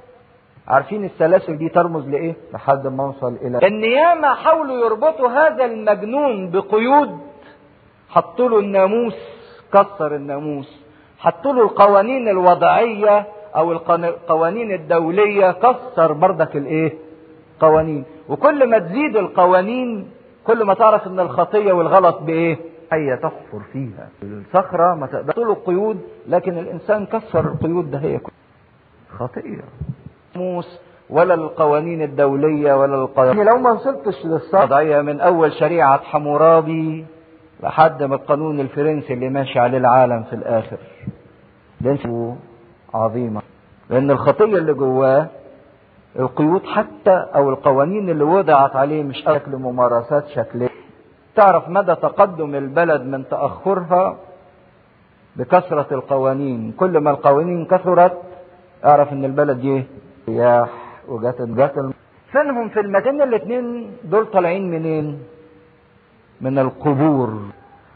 عارفين 0.68 1.04
السلاسل 1.04 1.58
دي 1.58 1.68
ترمز 1.68 2.08
لإيه؟ 2.08 2.34
لحد 2.54 2.86
ما 2.86 3.04
اوصل 3.04 3.36
إلى 3.42 3.58
ان 3.66 3.84
ياما 3.84 4.34
حاولوا 4.34 4.84
يربطوا 4.86 5.28
هذا 5.28 5.64
المجنون 5.64 6.50
بقيود. 6.50 7.18
حطوا 8.08 8.48
له 8.48 8.58
الناموس 8.58 9.16
كسر 9.72 10.14
الناموس. 10.14 10.82
حطوا 11.18 11.52
له 11.52 11.62
القوانين 11.62 12.28
الوضعية 12.28 13.26
أو 13.57 13.72
القوانين 13.72 14.72
الدولية 14.72 15.50
كسر 15.53 16.12
بردك 16.12 16.57
الإيه؟ 16.57 16.92
قوانين. 17.61 18.05
وكل 18.28 18.70
ما 18.70 18.78
تزيد 18.78 19.16
القوانين 19.16 20.11
كل 20.44 20.64
ما 20.64 20.74
تعرف 20.74 21.07
إن 21.07 21.20
الخطية 21.20 21.72
والغلط 21.72 22.18
بإيه؟ 22.18 22.57
هي 22.92 23.16
تحفر 23.16 23.61
فيها. 23.72 24.09
الصخرة 24.22 24.94
ما 24.94 25.07
تقدر 25.07 25.34
له 25.36 25.53
القيود 25.53 26.00
لكن 26.28 26.59
الإنسان 26.59 27.07
كسر 27.07 27.40
القيود 27.40 27.90
ده 27.90 27.98
هي 27.98 28.20
خطية. 29.18 29.61
موس 30.36 30.80
ولا 31.11 31.34
القوانين 31.34 32.03
الدولية 32.03 32.74
ولا 32.74 32.94
القوانين. 32.94 33.44
لو 33.46 33.59
ما 33.59 33.72
وصلتش 33.72 34.26
للصدعية 34.26 35.00
من 35.00 35.20
أول 35.20 35.53
شريعة 35.53 35.98
حمورابي 36.03 37.05
لحد 37.62 38.03
ما 38.03 38.14
القانون 38.14 38.61
الفرنسي 38.61 39.12
اللي 39.14 39.28
ماشي 39.28 39.59
عليه 39.59 39.78
العالم 39.78 40.22
في 40.22 40.32
الآخر. 40.32 40.76
ده 41.80 41.98
عظيمة. 42.95 43.43
لأن 43.90 44.11
الخطية 44.11 44.45
اللي 44.59 44.74
جواه 44.74 45.26
القيود 46.18 46.64
حتى 46.66 47.26
أو 47.34 47.51
القوانين 47.51 48.11
اللي 48.11 48.24
وضعت 48.24 48.76
عليه 48.76 49.03
مش 49.03 49.18
شكل 49.24 49.57
ممارسات 49.57 50.28
شكلية. 50.28 50.68
تعرف 51.36 51.68
مدى 51.68 51.95
تقدم 51.95 52.55
البلد 52.55 53.03
من 53.03 53.28
تأخرها 53.28 54.16
بكثرة 55.36 55.86
القوانين. 55.93 56.72
كل 56.72 56.99
ما 56.99 57.11
القوانين 57.11 57.64
كثرت 57.64 58.18
أعرف 58.84 59.12
إن 59.12 59.24
البلد 59.24 59.61
دي 59.61 59.84
رياح 60.28 60.68
وجات 61.09 61.43
جات. 61.43 61.74
فينهم 62.32 62.68
في 62.68 62.80
المكان 62.80 63.22
الاثنين 63.22 63.90
دول 64.05 64.26
طالعين 64.26 64.70
منين؟ 64.70 65.22
من 66.40 66.59
القبور. 66.59 67.40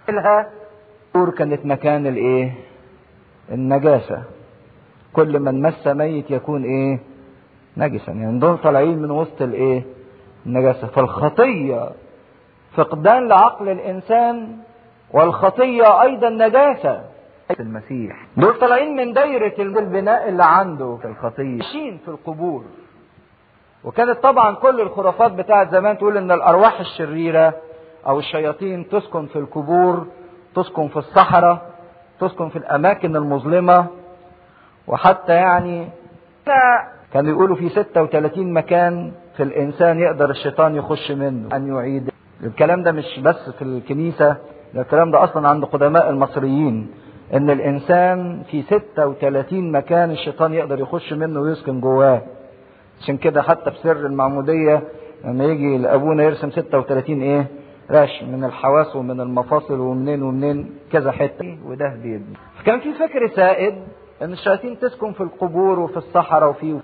القبور 0.09 1.31
كانت 1.39 1.67
مكان 1.67 2.07
الإيه؟ 2.07 2.53
النجاسة. 3.53 4.23
كل 5.17 5.41
من 5.41 5.63
مس 5.63 5.87
ميت 5.87 6.31
يكون 6.31 6.65
إيه؟ 6.65 6.99
نجسا. 7.77 8.13
يعني 8.13 8.39
دول 8.39 8.59
طالعين 8.59 8.99
من 9.03 9.11
وسط 9.11 9.43
الإيه؟ 9.43 9.83
النجاسة. 10.47 10.87
فالخطية 10.87 11.91
فقدان 12.77 13.29
لعقل 13.29 13.69
الإنسان 13.69 14.57
والخطية 15.11 16.03
أيضا 16.03 16.29
نجاسة. 16.29 17.03
المسيح. 17.61 18.27
دول 18.37 18.55
طالعين 18.59 18.97
من 18.97 19.13
دايرة 19.13 19.55
البناء 19.59 20.29
اللي 20.29 20.45
عنده 20.45 20.99
في 21.03 21.09
الخطية. 21.09 21.57
ماشيين 21.57 21.99
في 22.05 22.09
القبور. 22.09 22.65
وكانت 23.85 24.19
طبعا 24.23 24.55
كل 24.55 24.81
الخرافات 24.81 25.33
بتاعت 25.33 25.71
زمان 25.71 25.99
تقول 25.99 26.17
إن 26.17 26.31
الأرواح 26.33 26.81
الشريرة 26.81 27.55
أو 28.07 28.19
الشياطين 28.19 28.89
تسكن 28.89 29.27
في 29.27 29.39
القبور 29.39 30.07
تسكن 30.55 30.89
في 30.89 30.97
الصحراء 30.97 31.71
تسكن 32.21 32.49
في 32.49 32.57
الأماكن 32.57 33.17
المظلمة. 33.17 33.87
وحتى 34.89 35.33
يعني 35.33 35.89
كانوا 37.13 37.31
يقولوا 37.31 37.57
في 37.57 37.69
36 37.69 38.53
مكان 38.53 39.13
في 39.37 39.43
الإنسان 39.43 39.99
يقدر 40.01 40.31
الشيطان 40.31 40.77
يخش 40.77 41.11
منه 41.13 41.57
أن 41.57 41.67
يعيد. 41.75 42.11
الكلام 42.45 42.83
ده 42.83 42.93
مش 42.93 43.21
بس 43.21 43.51
في 43.59 43.63
الكنيسة 43.63 44.37
الكلام 44.75 45.11
ده 45.11 45.25
أصلا 45.25 45.49
عند 45.49 45.65
قدماء 45.65 46.11
المصريين 46.11 46.89
إن 47.35 47.51
الإنسان 47.51 48.43
في 48.51 48.63
36 48.63 49.73
مكان 49.73 50.11
الشيطان 50.11 50.55
يقدر 50.55 50.81
يخش 50.81 51.13
منه 51.13 51.41
ويسكن 51.41 51.81
جواه. 51.81 52.23
عشان 53.03 53.17
كده 53.17 53.43
حتى 53.43 53.71
في 53.71 53.77
سر 53.83 54.07
المعمودية 54.07 54.83
لما 55.25 55.45
يجي 55.45 55.79
لابونا 55.79 56.23
يرسم 56.23 56.51
36 56.51 57.23
إيه؟ 57.23 57.47
رش 57.91 58.23
من 58.23 58.45
الحواس 58.45 58.97
ومن 58.97 59.21
المفاصل 59.21 59.81
ومنين 59.81 60.23
ومنين 60.23 60.71
كذا 60.93 61.13
حتة. 61.13 61.59
وده 61.67 61.89
بيبني. 62.03 62.37
كان 62.67 62.81
في 62.81 62.93
فكر 62.95 63.29
سائد 63.37 63.75
ان 64.23 64.33
الشياطين 64.33 64.79
تسكن 64.79 65.13
في 65.13 65.21
القبور 65.21 65.79
وفي 65.79 65.97
الصحراء 65.97 66.51
وفي 66.51 66.81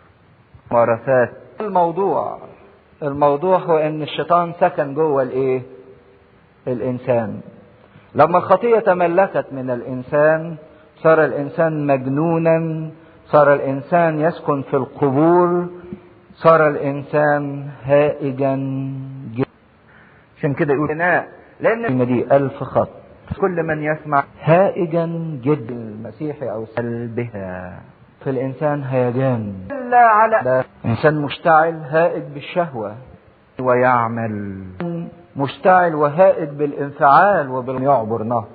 ممارسات 0.70 1.30
الموضوع 1.60 2.38
الموضوع 3.02 3.58
هو 3.58 3.76
إن 3.78 4.02
الشيطان 4.02 4.52
سكن 4.60 4.94
جوه 4.94 5.22
الإيه؟ 5.22 5.62
الإنسان. 6.66 7.40
لما 8.14 8.38
الخطية 8.38 8.78
تملكت 8.78 9.46
من 9.52 9.70
الإنسان 9.70 10.56
صار 11.02 11.24
الإنسان 11.24 11.86
مجنونا 11.86 12.90
صار 13.26 13.54
الإنسان 13.54 14.20
يسكن 14.20 14.62
في 14.62 14.74
القبور 14.76 15.66
صار 16.34 16.68
الإنسان 16.68 17.68
هائجا 17.84 18.54
جدا. 19.34 19.46
عشان 20.38 20.54
كده 20.54 20.74
يقول 20.74 20.90
لأن 21.60 22.06
دي 22.06 22.36
ألف 22.36 22.62
خط. 22.62 23.01
كل 23.40 23.62
من 23.62 23.82
يسمع 23.82 24.24
هائجا 24.42 25.06
جدا 25.42 25.74
المسيحي 25.74 26.50
أو 26.50 26.66
سلبها 26.66 27.80
في 28.24 28.30
الإنسان 28.30 28.82
هيجان. 28.84 29.54
إلا 29.70 29.98
على 29.98 30.40
ده 30.44 30.64
إنسان 30.84 31.22
مشتعل 31.22 31.74
هائج 31.74 32.22
بالشهوة 32.22 32.96
ويعمل. 33.60 34.64
مشتعل 35.36 35.94
وهائج 35.94 36.48
بالانفعال 36.48 37.50
وبال 37.50 37.82
يعبر 37.82 38.22
نهر 38.22 38.46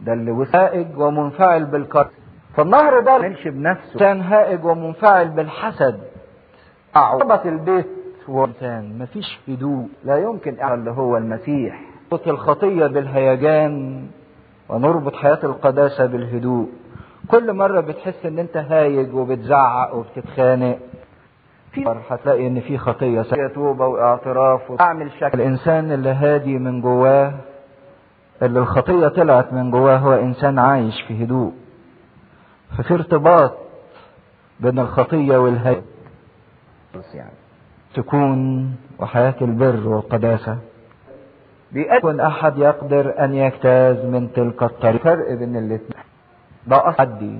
ده 0.00 0.12
اللي 0.12 0.46
هائج 0.54 0.98
ومنفعل 0.98 1.64
بالكرب 1.64 2.10
فالنهر 2.56 3.00
ده 3.00 3.18
ما 3.18 3.34
بنفسه. 3.46 3.98
كان 3.98 4.20
هائج 4.20 4.64
ومنفعل 4.64 5.28
بالحسد. 5.28 6.00
أعوبة 6.96 7.44
البيت. 7.44 7.86
هو 8.28 8.44
إنسان 8.44 8.98
مفيش 8.98 9.40
هدوء. 9.48 9.88
لا 10.04 10.16
يمكن 10.18 10.60
اللي 10.74 10.90
هو 10.90 11.16
المسيح. 11.16 11.80
نربط 12.12 12.28
الخطية 12.28 12.86
بالهيجان 12.86 14.06
ونربط 14.68 15.14
حياة 15.14 15.38
القداسة 15.44 16.06
بالهدوء. 16.06 16.68
كل 17.28 17.52
مرة 17.52 17.80
بتحس 17.80 18.26
إن 18.26 18.38
أنت 18.38 18.56
هايج 18.56 19.14
وبتزعق 19.14 19.94
وبتتخانق 19.94 20.78
في 21.72 21.84
هتلاقي 22.10 22.46
إن 22.46 22.60
في 22.60 22.78
خطية 22.78 23.22
توبة 23.54 23.86
واعتراف 23.86 24.70
وتعمل 24.70 25.10
شكل. 25.20 25.40
الإنسان 25.40 25.92
اللي 25.92 26.08
هادي 26.10 26.58
من 26.58 26.80
جواه 26.80 27.32
اللي 28.42 28.58
الخطية 28.58 29.08
طلعت 29.08 29.52
من 29.52 29.70
جواه 29.70 29.96
هو 29.96 30.12
إنسان 30.12 30.58
عايش 30.58 31.02
في 31.08 31.24
هدوء. 31.24 31.52
ففي 32.78 32.94
ارتباط 32.94 33.52
بين 34.60 34.78
الخطية 34.78 35.36
والهدى 35.36 35.82
يعني 37.14 37.32
تكون 37.94 38.70
وحياة 38.98 39.34
البر 39.42 39.88
والقداسة. 39.88 40.58
بيكون 41.72 42.20
أحد 42.20 42.58
يقدر 42.58 43.14
أن 43.24 43.34
يجتاز 43.34 44.04
من 44.04 44.32
تلك 44.32 44.62
الطريق 44.62 45.02
فرق 45.02 45.32
بين 45.32 45.56
الاثنين. 45.56 46.04
ده 46.66 46.88
أصدي 46.88 47.38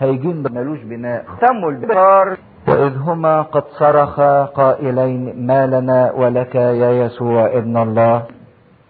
هيجين 0.00 0.42
ملوش 0.52 0.80
بناء. 0.82 1.24
تموا 1.40 1.70
البار 1.70 2.36
وإذ 2.68 2.96
هما 2.96 3.42
قد 3.42 3.64
صرخا 3.78 4.44
قائلين 4.44 5.46
ما 5.46 5.66
لنا 5.66 6.12
ولك 6.12 6.54
يا 6.54 6.90
يسوع 6.90 7.46
ابن 7.46 7.76
الله. 7.76 8.22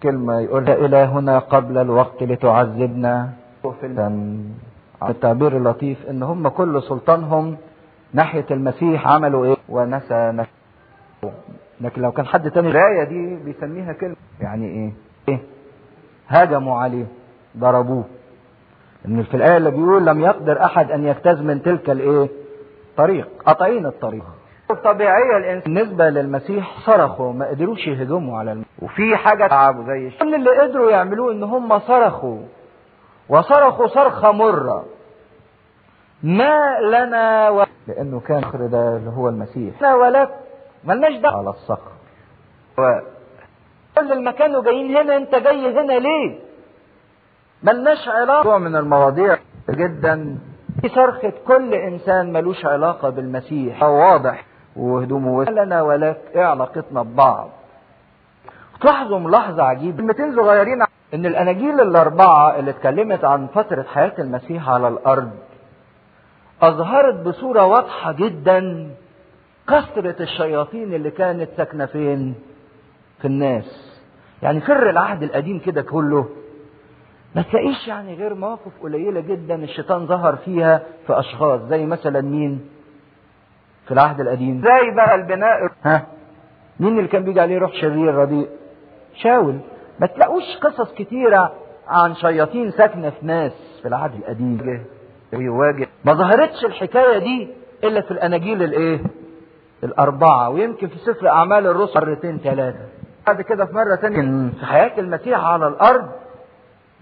كلمة 0.03 0.39
يقول 0.39 0.69
إلهنا 0.69 1.39
قبل 1.39 1.77
الوقت 1.77 2.23
لتعذبنا. 2.23 3.29
التعبير 5.09 5.57
اللطيف 5.57 6.09
إن 6.09 6.23
هم 6.23 6.47
كل 6.47 6.81
سلطانهم 6.83 7.57
ناحية 8.13 8.45
المسيح 8.51 9.07
عملوا 9.07 9.45
إيه؟ 9.45 9.55
ونسى 9.69 10.31
نفسه. 10.31 11.31
لكن 11.83 12.01
لو 12.01 12.11
كان 12.11 12.25
حد 12.25 12.51
تاني 12.51 12.69
الآية 12.71 13.03
دي 13.03 13.35
بيسميها 13.35 13.93
كلمة. 13.93 14.15
يعني 14.39 14.67
إيه؟ 14.67 14.91
إيه؟ 15.29 15.39
هاجموا 16.27 16.77
عليه 16.77 17.05
ضربوه. 17.57 18.03
إن 19.05 19.23
في 19.23 19.33
الآية 19.37 19.57
اللي 19.57 19.71
بيقول 19.71 20.05
لم 20.05 20.21
يقدر 20.21 20.63
أحد 20.65 20.91
أن 20.91 21.03
يجتاز 21.05 21.41
من 21.41 21.61
تلك 21.61 21.89
الإيه؟ 21.89 22.29
طريق. 22.97 23.27
قطعين 23.45 23.85
الطريق. 23.85 24.23
الطبيعية 24.71 25.37
الإنسان. 25.37 25.73
بالنسبة 25.73 26.09
للمسيح 26.09 26.79
صرخوا 26.85 27.33
ما 27.33 27.47
قدروش 27.47 27.87
يهجموا 27.87 28.39
على 28.39 28.51
المسيح 28.51 28.69
وفي 28.83 29.15
حاجة 29.15 29.47
تعبوا 29.47 29.83
زي 29.85 30.07
الشيء 30.07 30.35
اللي 30.35 30.61
قدروا 30.61 30.91
يعملوه 30.91 31.31
إن 31.31 31.43
هم 31.43 31.79
صرخوا. 31.79 32.39
وصرخوا 33.29 33.87
صرخة 33.87 34.31
مرة. 34.31 34.85
ما 36.23 36.79
لنا 36.79 37.49
و... 37.49 37.63
لأنه 37.87 38.19
كان 38.19 38.41
ده 38.71 38.97
اللي 38.97 39.09
هو 39.09 39.29
المسيح. 39.29 39.81
لا 39.81 39.95
ولك 39.95 40.29
ملناش 40.85 41.13
دعوة 41.13 41.37
على 41.37 41.49
الصخر. 41.49 41.91
و... 42.77 42.99
كل 43.97 44.11
المكان 44.11 44.55
وجايين 44.55 44.97
هنا 44.97 45.17
انت 45.17 45.35
جاي 45.35 45.79
هنا 45.79 45.93
ليه؟ 45.93 46.39
ملناش 47.63 48.07
علاقة. 48.07 48.57
من 48.57 48.75
المواضيع 48.75 49.37
جدا. 49.69 50.37
في 50.81 50.89
صرخة 50.89 51.33
كل 51.47 51.73
إنسان 51.73 52.33
ملوش 52.33 52.65
علاقة 52.65 53.09
بالمسيح. 53.09 53.83
واضح. 53.83 54.45
وهدومه 54.75 55.43
لنا 55.43 55.81
ولك 55.81 56.21
إيه 56.35 56.43
علاقتنا 56.43 57.01
ببعض؟ 57.03 57.49
تلاحظوا 58.81 59.19
ملاحظة 59.19 59.63
عجيبة. 59.63 59.97
كلمتين 59.97 60.35
صغيرين. 60.35 60.81
إن 61.13 61.25
الأناجيل 61.25 61.81
الأربعة 61.81 62.59
اللي 62.59 62.71
اتكلمت 62.71 63.25
عن 63.25 63.47
فترة 63.47 63.83
حياة 63.83 64.13
المسيح 64.19 64.69
على 64.69 64.87
الأرض 64.87 65.31
أظهرت 66.61 67.15
بصورة 67.15 67.65
واضحة 67.65 68.11
جدا. 68.11 68.89
كثرة 69.67 70.15
الشياطين 70.23 70.93
اللي 70.93 71.11
كانت 71.11 71.49
ساكنة 71.57 71.85
فين؟ 71.85 72.35
في 73.21 73.25
الناس. 73.27 73.99
يعني 74.41 74.61
فر 74.61 74.89
العهد 74.89 75.23
القديم 75.23 75.59
كده 75.59 75.81
كله. 75.81 76.29
ما 77.35 77.41
تلاقيش 77.41 77.87
يعني 77.87 78.13
غير 78.15 78.33
مواقف 78.35 78.71
قليلة 78.83 79.19
جدا 79.21 79.55
الشيطان 79.55 80.05
ظهر 80.07 80.35
فيها 80.35 80.81
في 81.07 81.19
أشخاص. 81.19 81.61
زي 81.61 81.85
مثلا 81.85 82.21
مين؟ 82.21 82.69
في 83.85 83.91
العهد 83.91 84.19
القديم. 84.19 84.61
زي 84.61 84.91
بقى 84.95 85.15
البناء. 85.15 85.59
ها؟ 85.83 86.07
مين 86.79 86.97
اللي 86.97 87.07
كان 87.09 87.23
بيجي 87.23 87.39
عليه 87.41 87.57
روح 87.57 87.73
شرير 87.73 88.15
رديء؟ 88.15 88.49
شاول. 89.15 89.59
ما 89.99 90.07
تلاقوش 90.07 90.43
قصص 90.61 90.93
كتيرة 90.93 91.53
عن 91.87 92.15
شياطين 92.15 92.71
ساكنة 92.71 93.09
في 93.09 93.25
ناس 93.25 93.79
في 93.81 93.87
العهد 93.87 94.13
القديم. 94.15 94.83
ويواجه 95.33 95.87
ما 96.05 96.13
ظهرتش 96.13 96.65
الحكاية 96.65 97.17
دي 97.17 97.47
إلا 97.83 98.01
في 98.01 98.11
الأناجيل 98.11 98.63
الإيه؟ 98.63 98.99
الأربعة 99.83 100.49
ويمكن 100.49 100.87
في 100.87 100.97
سفر 100.97 101.29
أعمال 101.29 101.67
الرسل 101.67 101.99
مرتين 101.99 102.37
ثلاثة. 102.37 102.79
بعد 103.27 103.41
كده 103.41 103.65
في 103.65 103.73
مرة 103.73 103.95
تانية 103.95 104.49
في 104.59 104.65
حياة 104.65 104.99
المسيح 104.99 105.45
على 105.45 105.67
الأرض 105.67 106.09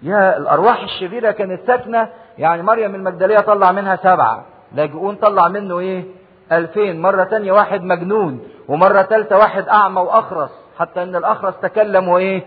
يا 0.03 0.37
الأرواح 0.37 0.83
الشريرة 0.83 1.31
كانت 1.31 1.67
ساكنة 1.67 2.09
يعني 2.37 2.61
مريم 2.63 2.95
المجدلية 2.95 3.39
طلع 3.39 3.71
منها 3.71 3.95
سبعة. 3.95 4.45
لاجئون 4.75 5.15
طلع 5.15 5.47
منه 5.47 5.79
إيه؟ 5.79 6.03
ألفين. 6.51 7.01
مرة 7.01 7.23
تانية 7.23 7.51
واحد 7.51 7.83
مجنون 7.83 8.39
ومرة 8.67 9.01
تالتة 9.01 9.37
واحد 9.37 9.67
أعمى 9.67 10.01
وأخرس. 10.01 10.49
حتى 10.77 11.03
إن 11.03 11.15
الأخرس 11.15 11.53
تكلم 11.61 12.07
وإيه؟ 12.07 12.43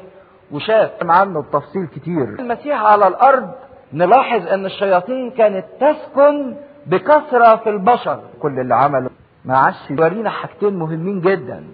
وشاف. 0.52 0.90
عنه 1.02 1.42
بتفصيل 1.42 1.86
كتير. 1.86 2.24
المسيح 2.38 2.82
على 2.82 3.06
الأرض 3.06 3.50
نلاحظ 3.92 4.48
إن 4.48 4.66
الشياطين 4.66 5.30
كانت 5.30 5.64
تسكن 5.80 6.56
بكثرة 6.86 7.56
في 7.56 7.70
البشر. 7.70 8.20
كل 8.42 8.60
اللي 8.60 8.74
عمله 8.74 9.10
ما 9.44 9.56
عادش 9.58 9.90
يورينا 9.90 10.30
حاجتين 10.30 10.74
مهمين 10.78 11.20
جدا. 11.20 11.64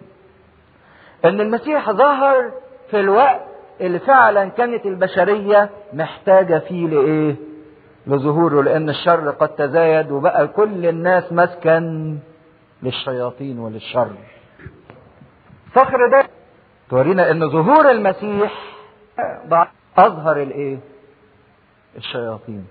إن 1.24 1.40
المسيح 1.40 1.90
ظهر 1.90 2.52
في 2.90 3.00
الوقت 3.00 3.40
اللي 3.80 3.98
فعلا 3.98 4.48
كانت 4.48 4.86
البشرية 4.86 5.70
محتاجة 5.92 6.58
فيه 6.58 6.86
لإيه؟ 6.88 7.36
لظهوره 8.06 8.62
لأن 8.62 8.88
الشر 8.90 9.30
قد 9.30 9.48
تزايد 9.48 10.10
وبقى 10.10 10.48
كل 10.48 10.86
الناس 10.86 11.32
مسكن 11.32 12.18
للشياطين 12.82 13.58
وللشر. 13.58 14.10
صخر 15.74 16.08
ده 16.10 16.24
تورينا 16.90 17.30
إن 17.30 17.50
ظهور 17.50 17.90
المسيح 17.90 18.52
أظهر 19.98 20.42
الإيه؟ 20.42 20.78
الشياطين. 21.96 22.66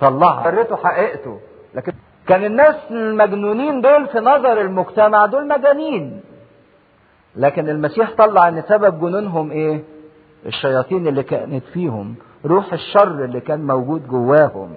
طلعها 0.00 0.46
وريته 0.46 0.76
حقيقته 0.76 1.40
لكن 1.74 1.92
كان 2.28 2.44
الناس 2.44 2.74
المجنونين 2.90 3.80
دول 3.80 4.06
في 4.06 4.18
نظر 4.20 4.60
المجتمع 4.60 5.26
دول 5.26 5.48
مجانين. 5.48 6.20
لكن 7.36 7.68
المسيح 7.68 8.10
طلع 8.18 8.48
إن 8.48 8.62
سبب 8.68 9.00
جنونهم 9.00 9.50
إيه؟ 9.50 9.80
الشياطين 10.46 11.06
اللي 11.08 11.22
كانت 11.22 11.64
فيهم 11.72 12.14
روح 12.46 12.72
الشر 12.72 13.24
اللي 13.24 13.40
كان 13.40 13.66
موجود 13.66 14.08
جواهم. 14.08 14.70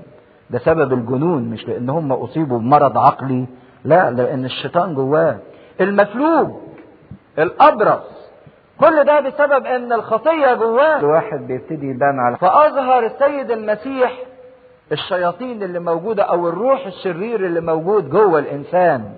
ده 0.50 0.60
سبب 0.60 0.94
الجنون 0.94 1.44
مش 1.44 1.68
لأن 1.68 1.90
هم 1.90 2.12
أصيبوا 2.12 2.60
بمرض 2.60 2.98
عقلي 2.98 3.46
لا 3.86 4.12
لأن 4.12 4.46
الشيطان 4.46 4.94
جواه. 4.94 5.38
المفلوج 5.82 6.48
الأبرص 7.40 8.30
كل 8.80 9.04
ده 9.04 9.20
بسبب 9.20 9.66
إن 9.66 9.94
الخطية 9.94 10.54
جواه. 10.54 11.00
الواحد 11.00 11.48
بيبتدي 11.48 11.88
يبان 11.90 12.20
على 12.20 12.38
فأظهر 12.38 13.06
السيد 13.06 13.52
المسيح 13.52 14.12
الشياطين 14.92 15.64
اللي 15.64 15.80
موجودة 15.80 16.24
أو 16.24 16.50
الروح 16.50 16.86
الشرير 16.86 17.46
اللي 17.46 17.62
موجود 17.62 18.10
جوه 18.10 18.40
الإنسان. 18.40 19.16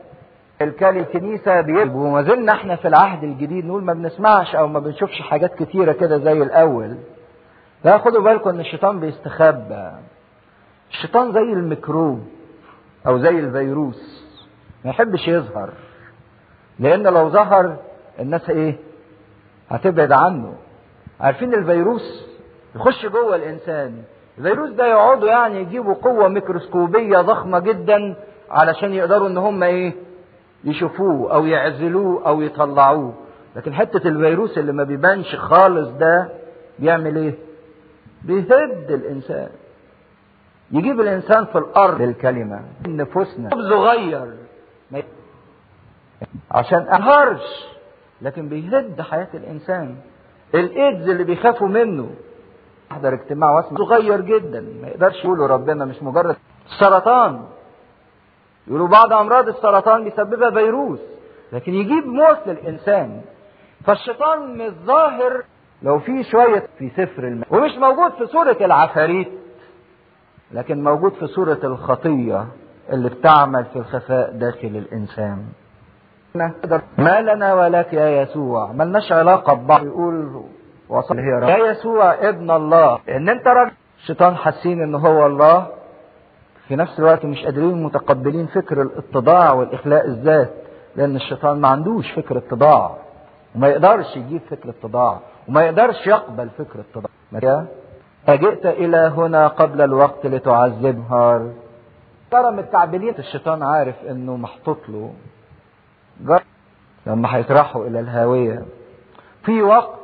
الكالي 0.61 0.99
الكنيسة 0.99 1.61
بيبقى 1.61 1.87
وما 1.97 2.21
زلنا 2.23 2.51
إحنا 2.51 2.75
في 2.75 2.87
العهد 2.87 3.23
الجديد 3.23 3.65
نقول 3.65 3.83
ما 3.83 3.93
بنسمعش 3.93 4.55
أو 4.55 4.67
ما 4.67 4.79
بنشوفش 4.79 5.21
حاجات 5.21 5.55
كتيرة 5.63 5.91
كده 5.91 6.17
زي 6.17 6.31
الأول. 6.43 6.95
لا 7.85 7.97
خدوا 7.97 8.21
بالكم 8.21 8.49
إن 8.49 8.59
الشيطان 8.59 8.99
بيستخبى. 8.99 9.91
الشيطان 10.91 11.31
زي 11.31 11.39
الميكروب 11.53 12.27
أو 13.07 13.19
زي 13.19 13.29
الفيروس. 13.39 14.23
ما 14.85 14.89
يحبش 14.89 15.27
يظهر. 15.27 15.69
لأن 16.79 17.03
لو 17.03 17.29
ظهر 17.29 17.77
الناس 18.19 18.49
إيه؟ 18.49 18.75
هتبعد 19.69 20.11
عنه. 20.11 20.53
عارفين 21.19 21.53
الفيروس 21.53 22.25
يخش 22.75 23.05
جوه 23.05 23.35
الإنسان. 23.35 24.03
الفيروس 24.37 24.69
ده 24.69 24.85
يقعدوا 24.87 25.29
يعني 25.29 25.59
يجيبوا 25.61 25.93
قوة 25.93 26.27
ميكروسكوبية 26.27 27.17
ضخمة 27.17 27.59
جدا 27.59 28.15
علشان 28.49 28.93
يقدروا 28.93 29.27
إن 29.27 29.37
هم 29.37 29.63
إيه؟ 29.63 29.93
يشوفوه 30.63 31.33
أو 31.33 31.45
يعزلوه 31.45 32.27
أو 32.27 32.41
يطلعوه. 32.41 33.13
لكن 33.55 33.73
حتة 33.73 34.07
الفيروس 34.07 34.57
اللي 34.57 34.71
ما 34.71 34.83
بيبانش 34.83 35.35
خالص 35.35 35.89
ده 35.89 36.29
بيعمل 36.79 37.17
إيه؟ 37.17 37.33
بيهد 38.23 38.91
الإنسان. 38.91 39.49
يجيب 40.71 41.01
الإنسان 41.01 41.45
في 41.45 41.57
الأرض 41.57 42.01
الكلمة 42.01 42.61
نفوسنا 42.87 43.49
صغير. 43.49 44.33
عشان 46.51 46.79
أنهارش. 46.79 47.65
لكن 48.21 48.49
بيهد 48.49 49.01
حياة 49.01 49.27
الإنسان. 49.33 49.95
الإيدز 50.55 51.09
اللي 51.09 51.23
بيخافوا 51.23 51.67
منه. 51.67 52.09
أحضر 52.91 53.13
اجتماع 53.13 53.51
واسمع. 53.51 53.77
صغير 53.77 54.21
جدا 54.21 54.61
ما 54.81 54.87
يقدرش 54.87 55.23
يقولوا 55.25 55.47
ربنا 55.47 55.85
مش 55.85 56.03
مجرد 56.03 56.35
السرطان 56.65 57.41
يقولوا 58.67 58.87
بعض 58.87 59.13
أمراض 59.13 59.47
السرطان 59.47 60.03
بيسببها 60.03 60.49
فيروس 60.51 60.99
لكن 61.53 61.73
يجيب 61.73 62.05
موت 62.05 62.37
للإنسان. 62.47 63.21
فالشيطان 63.85 64.57
مش 64.57 64.71
ظاهر 64.85 65.43
لو 65.83 65.99
في 65.99 66.23
شوية 66.23 66.67
في 66.79 66.89
سفر 66.89 67.23
الماء 67.27 67.47
ومش 67.55 67.71
موجود 67.77 68.11
في 68.11 68.25
سورة 68.27 68.57
العفاريت 68.61 69.31
لكن 70.51 70.83
موجود 70.83 71.13
في 71.13 71.27
سورة 71.27 71.59
الخطية 71.63 72.47
اللي 72.89 73.09
بتعمل 73.09 73.65
في 73.65 73.75
الخفاء 73.75 74.31
داخل 74.31 74.67
الإنسان. 74.67 75.45
ما 76.97 77.21
لنا 77.21 77.53
ولك 77.53 77.93
يا 77.93 78.21
يسوع. 78.21 78.71
ملناش 78.71 79.11
علاقة 79.11 79.53
ببعض. 79.53 79.85
يقول 79.85 80.43
وصل 80.91 81.19
هي 81.19 81.31
رب. 81.31 81.49
يا 81.49 81.57
يسوع 81.57 82.13
ابن 82.29 82.51
الله. 82.51 82.99
إن 83.09 83.29
أنت 83.29 83.47
راجل 83.47 83.71
الشيطان 84.01 84.35
حاسين 84.35 84.81
ان 84.81 84.95
هو 84.95 85.25
الله. 85.25 85.67
في 86.67 86.75
نفس 86.75 86.99
الوقت 86.99 87.25
مش 87.25 87.45
قادرين 87.45 87.83
متقبلين 87.83 88.47
فكر 88.47 88.81
الاتضاع 88.81 89.53
والإخلاء 89.53 90.05
الذات 90.05 90.53
لأن 90.95 91.15
الشيطان 91.15 91.61
ما 91.61 91.67
عندوش 91.67 92.11
فكر 92.11 92.37
اتضاع. 92.37 92.97
وما 93.55 93.67
يقدرش 93.67 94.17
يجيب 94.17 94.41
فكر 94.49 94.69
اتضاع 94.69 95.19
وما 95.47 95.63
يقدرش 95.63 96.07
يقبل 96.07 96.49
فكر 96.49 96.79
اتضاع. 96.79 97.65
أجئت 98.27 98.65
إلى 98.65 98.97
هنا 98.97 99.47
قبل 99.47 99.81
الوقت 99.81 100.25
لتعذبها. 100.25 101.47
ترى 102.31 102.51
متكعبلين؟ 102.51 103.15
الشيطان 103.19 103.63
عارف 103.63 103.95
إنه 104.09 104.37
محطوط 104.37 104.77
له. 104.89 105.13
لما 107.05 107.35
هيطرحوا 107.35 107.87
إلى 107.87 107.99
الهاوية. 107.99 108.65
في 109.43 109.61
وقت 109.61 110.00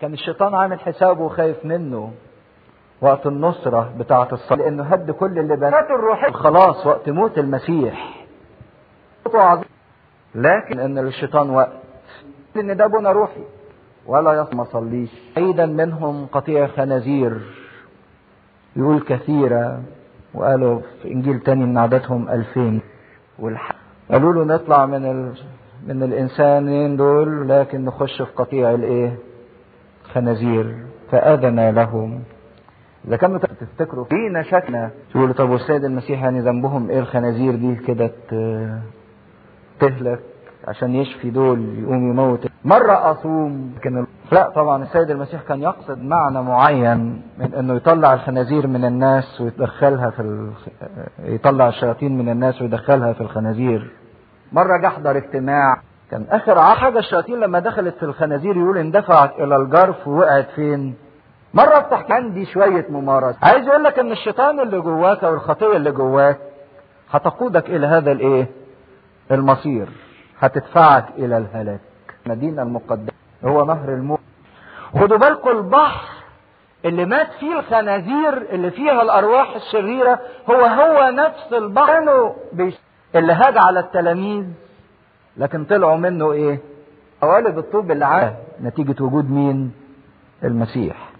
كان 0.00 0.12
الشيطان 0.12 0.54
عامل 0.54 0.80
حسابه 0.80 1.22
وخايف 1.22 1.64
منه 1.64 2.12
وقت 3.00 3.26
النصرة 3.26 3.92
بتاعة 3.98 4.28
الصلاة 4.32 4.58
لأنه 4.58 4.82
هد 4.82 5.10
كل 5.10 5.38
اللي 5.38 5.56
بنات 5.56 5.90
الروحية 5.90 6.32
خلاص 6.32 6.86
وقت 6.86 7.08
موت 7.08 7.38
المسيح. 7.38 8.26
لكن 10.34 10.80
أن 10.80 10.98
الشيطان 10.98 11.50
وقت 11.50 11.72
إن 12.56 12.76
ده 12.76 12.86
بنا 12.86 13.12
روحي. 13.12 13.40
ولا 14.06 14.32
يصم 14.32 14.64
صليش 14.64 15.10
عيدا 15.36 15.66
منهم 15.66 16.26
قطيع 16.26 16.66
خنازير. 16.66 17.40
يقول 18.76 19.00
كثيرة 19.00 19.82
وقالوا 20.34 20.80
في 21.02 21.12
إنجيل 21.12 21.40
تاني 21.40 21.64
من 21.64 21.78
عددهم 21.78 22.28
ألفين. 22.28 22.80
والح... 23.38 23.72
قالوا 24.10 24.32
له 24.32 24.44
نطلع 24.54 24.86
من 24.86 25.04
ال... 25.10 25.32
من 25.86 26.02
الإنسانين 26.02 26.96
دول 26.96 27.48
لكن 27.48 27.84
نخش 27.84 28.22
في 28.22 28.32
قطيع 28.36 28.70
الإيه؟ 28.70 29.16
خنازير 30.20 30.76
فأذن 31.10 31.70
لهم. 31.70 32.22
إذا 33.08 33.16
كانوا 33.16 33.38
تفتكروا 33.38 34.04
فينا 34.04 34.42
شكنا 34.42 34.90
تقولوا 35.10 35.34
طب 35.34 35.50
والسيد 35.50 35.84
المسيح 35.84 36.22
يعني 36.22 36.40
ذنبهم 36.40 36.90
إيه 36.90 36.98
الخنازير 36.98 37.54
دي 37.56 37.74
كده 37.76 38.10
تهلك 39.80 40.20
عشان 40.68 40.94
يشفي 40.94 41.30
دول 41.30 41.78
يقوم 41.78 42.10
يموت. 42.10 42.46
مرة 42.64 43.10
أصوم 43.10 43.72
لكن 43.76 44.06
لا 44.32 44.50
طبعا 44.50 44.82
السيد 44.82 45.10
المسيح 45.10 45.42
كان 45.42 45.62
يقصد 45.62 46.02
معنى 46.02 46.42
معين 46.42 47.22
من 47.38 47.54
إنه 47.54 47.74
يطلع 47.74 48.14
الخنازير 48.14 48.66
من 48.66 48.84
الناس 48.84 49.40
ويدخلها 49.40 50.10
في 50.10 50.20
ال... 50.22 50.50
يطلع 51.18 51.68
الشياطين 51.68 52.18
من 52.18 52.28
الناس 52.28 52.62
ويدخلها 52.62 53.12
في 53.12 53.20
الخنازير. 53.20 53.90
مرة 54.52 54.76
جه 54.82 54.86
احضر 54.86 55.16
اجتماع 55.16 55.82
كان 56.10 56.26
آخر 56.30 56.74
حاجة 56.74 56.98
الشياطين 56.98 57.40
لما 57.40 57.58
دخلت 57.58 57.94
في 57.96 58.02
الخنازير 58.02 58.56
يقول 58.56 58.78
اندفعت 58.78 59.32
إلى 59.40 59.56
الجرف 59.56 60.08
ووقعت 60.08 60.48
فين؟ 60.54 60.94
مرة 61.54 61.78
افتح 61.78 62.04
عندي 62.10 62.46
شوية 62.46 62.86
ممارسة. 62.88 63.38
عايز 63.42 63.66
يقول 63.66 63.84
لك 63.84 63.98
إن 63.98 64.12
الشيطان 64.12 64.60
اللي 64.60 64.80
جواك 64.80 65.24
أو 65.24 65.34
الخطية 65.34 65.76
اللي 65.76 65.90
جواك 65.90 66.38
هتقودك 67.10 67.70
إلى 67.70 67.86
هذا 67.86 68.12
الإيه؟ 68.12 68.46
المصير. 69.30 69.88
هتدفعك 70.40 71.04
إلى 71.18 71.38
الهلاك. 71.38 71.80
المدينة 72.26 72.62
المقدسة. 72.62 73.12
هو 73.44 73.64
نهر 73.64 73.88
الموت. 73.88 74.20
خدوا 75.00 75.16
بالكم 75.18 75.50
البحر 75.50 76.08
اللي 76.84 77.04
مات 77.04 77.28
فيه 77.40 77.58
الخنازير 77.58 78.36
اللي 78.52 78.70
فيها 78.70 79.02
الأرواح 79.02 79.54
الشريرة 79.56 80.20
هو 80.50 80.60
هو 80.64 81.10
نفس 81.10 81.52
البحر. 81.52 82.34
اللي 83.14 83.32
هاج 83.32 83.58
على 83.58 83.80
التلاميذ. 83.80 84.44
لكن 85.38 85.64
طلعوا 85.64 85.96
منه 85.96 86.32
إيه؟ 86.32 86.58
قوالب 87.22 87.58
الطوب 87.58 87.90
اللي 87.90 88.04
عاد 88.04 88.34
نتيجة 88.62 89.02
وجود 89.02 89.30
مين؟ 89.30 89.72
المسيح. 90.44 91.10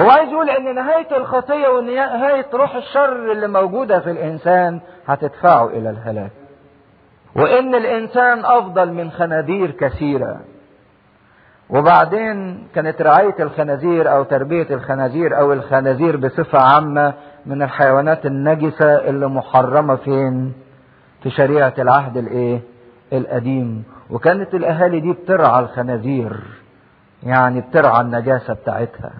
هو 0.00 0.10
عايز 0.10 0.30
يقول 0.30 0.50
إن 0.50 0.74
نهاية 0.74 1.16
الخطية 1.16 1.68
ونهاية 1.68 2.46
روح 2.54 2.74
الشر 2.76 3.32
اللي 3.32 3.48
موجودة 3.48 4.00
في 4.00 4.10
الإنسان 4.10 4.80
هتدفعه 5.06 5.66
إلى 5.68 5.90
الهلاك. 5.90 6.30
وإن 7.36 7.74
الإنسان 7.74 8.44
أفضل 8.44 8.92
من 8.92 9.10
خنادير 9.10 9.70
كثيرة. 9.70 10.40
وبعدين 11.70 12.66
كانت 12.74 13.02
رعاية 13.02 13.34
الخنازير 13.40 14.12
أو 14.12 14.22
تربية 14.22 14.66
الخنازير 14.70 15.38
أو 15.38 15.52
الخنازير 15.52 16.16
بصفة 16.16 16.58
عامة 16.58 17.14
من 17.46 17.62
الحيوانات 17.62 18.26
النجسة 18.26 19.08
اللي 19.08 19.26
محرمة 19.28 19.96
فين؟ 19.96 20.52
في 21.22 21.30
شريعة 21.30 21.74
العهد 21.78 22.16
الإيه؟ 22.16 22.60
القديم 23.12 23.84
وكانت 24.10 24.54
الأهالي 24.54 25.00
دي 25.00 25.12
بترعى 25.12 25.60
الخنازير 25.62 26.40
يعني 27.22 27.60
بترعى 27.60 28.00
النجاسة 28.00 28.54
بتاعتها. 28.54 29.12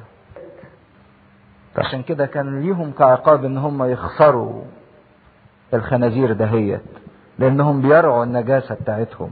عشان 1.79 2.03
كده 2.03 2.27
كان 2.27 2.61
ليهم 2.61 2.93
كعقاب 2.99 3.45
إن 3.45 3.59
هم 3.59 3.83
يخسروا 3.85 4.63
الخنازير 5.75 6.33
دهيت 6.33 6.81
لأنهم 7.39 7.81
بيرعوا 7.83 8.25
النجاسة 8.25 8.75
بتاعتهم. 8.75 9.31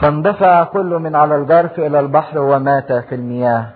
فاندفع 0.00 0.64
كل 0.64 0.98
من 0.98 1.16
على 1.16 1.36
الجرف 1.36 1.78
إلى 1.78 2.00
البحر 2.00 2.38
ومات 2.38 2.92
في 2.92 3.14
المياه. 3.14 3.66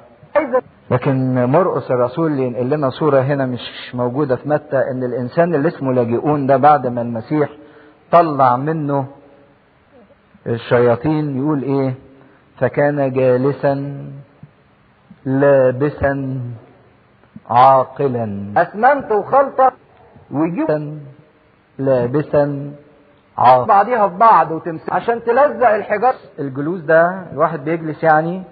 لكن 0.90 1.44
مرقس 1.44 1.90
الرسول 1.90 2.31
اللي 2.31 2.43
ينقل 2.43 2.70
لنا 2.70 2.90
صورة 2.90 3.20
هنا 3.20 3.47
مش 3.47 3.94
موجودة 3.94 4.36
في 4.36 4.48
متى 4.48 4.77
إن 4.90 5.05
الإنسان 5.05 5.55
اللي 5.55 5.69
اسمه 5.69 5.93
لاجئون 5.93 6.47
ده 6.47 6.57
بعد 6.57 6.86
ما 6.86 7.03
المسيح 7.03 7.48
طلع 8.12 8.57
منه 8.57 9.07
الشياطين 10.47 11.39
يقول 11.39 11.62
إيه؟ 11.62 11.94
فكان 12.59 13.12
جالسا 13.12 14.05
لابسا 15.24 16.40
عاقلا. 17.51 18.52
أسمنت 18.56 19.12
وخلطة 19.12 19.73
ويجيب 20.31 20.98
لابسا 21.78 22.73
عاقلا. 23.39 23.66
بعضيها 23.66 24.09
في 24.09 24.14
بعض 24.16 24.51
وتمسك 24.52 24.93
عشان 24.93 25.24
تلزق 25.24 25.68
الحجار 25.68 26.14
الجلوس 26.39 26.81
ده 26.81 27.23
الواحد 27.32 27.64
بيجلس 27.64 28.02
يعني 28.02 28.43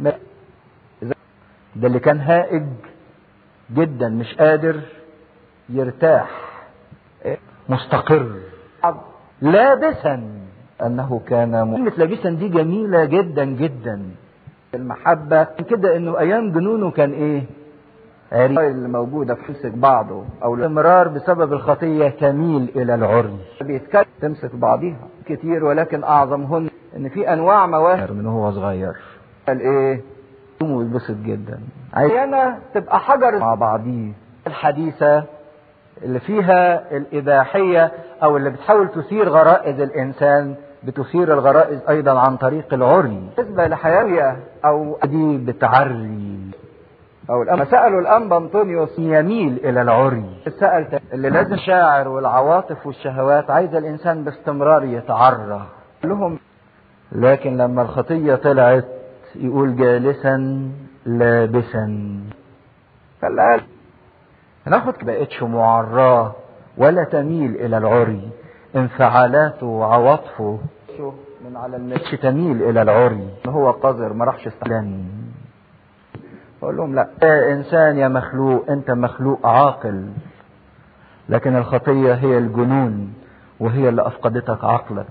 ده 0.00 1.86
اللي 1.86 1.98
كان 2.00 2.20
هائج 2.20 2.66
جدا 3.72 4.08
مش 4.08 4.34
قادر 4.34 4.80
يرتاح. 5.68 6.30
مستقر. 7.68 8.32
لابسا. 9.42 10.38
أنه 10.86 11.20
كان 11.28 11.50
كلمة 11.76 11.92
لابسا 11.96 12.30
دي 12.30 12.48
جميلة 12.48 13.04
جدا 13.04 13.44
جدا. 13.44 14.02
المحبة 14.74 15.44
كده 15.44 15.96
إنه 15.96 16.18
أيام 16.18 16.52
جنونه 16.52 16.90
كان 16.90 17.12
إيه؟ 17.12 17.42
عري 18.32 18.68
اللي 18.68 18.88
موجودة 18.88 19.34
في 19.34 19.42
حسك 19.42 19.72
بعضه 19.72 20.24
أو 20.42 20.54
الاستمرار 20.54 21.08
بسبب 21.08 21.52
الخطية 21.52 22.08
تميل 22.08 22.70
إلى 22.76 22.94
العري. 22.94 23.36
بيتكلم 23.60 24.04
تمسك 24.20 24.54
بعضيها. 24.54 25.08
كتير 25.26 25.64
ولكن 25.64 26.04
أعظمهن 26.04 26.68
إن 26.96 27.08
في 27.08 27.32
أنواع 27.32 27.66
مواهب. 27.66 28.12
من 28.12 28.26
هو 28.26 28.50
صغير. 28.52 28.92
قال 29.48 29.60
إيه؟ 29.60 30.00
ويتبسط 30.62 31.16
جدا. 31.24 31.60
عايزانا 31.94 32.58
تبقى 32.74 33.00
حجر 33.00 33.38
مع 33.38 33.54
بعضيه. 33.54 34.12
الحديثة 34.46 35.24
اللي 36.02 36.20
فيها 36.20 36.96
الإباحية 36.96 37.92
أو 38.22 38.36
اللي 38.36 38.50
بتحاول 38.50 38.88
تثير 38.88 39.28
غرائز 39.28 39.80
الإنسان 39.80 40.54
بتثير 40.82 41.34
الغرائز 41.34 41.80
أيضا 41.88 42.18
عن 42.20 42.36
طريق 42.36 42.74
العري. 42.74 43.30
بالنسبة 43.36 43.66
لحيوية 43.66 44.36
أو 44.64 44.98
دي 45.04 45.38
بتعري. 45.38 46.38
أو 47.30 47.42
الأم 47.42 47.64
سألوا 47.64 48.00
الأنبا 48.00 48.36
أنطونيوس. 48.36 48.98
يميل 48.98 49.60
إلى 49.64 49.82
العري. 49.82 50.24
سأل 50.60 51.00
اللي 51.12 51.30
لازم 51.30 51.54
الشاعر 51.54 52.08
والعواطف 52.08 52.86
والشهوات 52.86 53.50
عايز 53.50 53.74
الإنسان 53.74 54.24
باستمرار 54.24 54.84
يتعرى. 54.84 55.66
لهم. 56.04 56.38
لكن 57.12 57.56
لما 57.56 57.82
الخطية 57.82 58.34
طلعت 58.34 58.84
يقول 59.34 59.76
جالسا 59.76 60.68
لابسا. 61.06 62.18
فالآن 63.20 63.60
هناخد 64.66 64.94
بقتش 65.02 65.42
معراه 65.42 66.32
ولا 66.76 67.04
تميل 67.04 67.54
إلى 67.54 67.78
العري. 67.78 68.30
انفعالاته 68.76 69.66
وعواطفه. 69.66 70.58
من 71.44 71.56
على 71.56 71.76
النفس 71.76 72.10
تميل 72.10 72.62
إلى 72.62 72.82
العري. 72.82 73.28
هو 73.48 73.70
قذر؟ 73.70 74.12
ما 74.12 74.24
راحش 74.24 74.46
استعلان 74.46 75.04
أقول 76.62 76.76
لهم 76.76 76.94
لا. 76.94 77.08
يا 77.22 77.52
إنسان 77.52 77.98
يا 77.98 78.08
مخلوق 78.08 78.70
أنت 78.70 78.90
مخلوق 78.90 79.46
عاقل. 79.46 80.08
لكن 81.28 81.56
الخطية 81.56 82.14
هي 82.14 82.38
الجنون 82.38 83.14
وهي 83.60 83.88
اللي 83.88 84.06
أفقدتك 84.06 84.64
عقلك. 84.64 85.06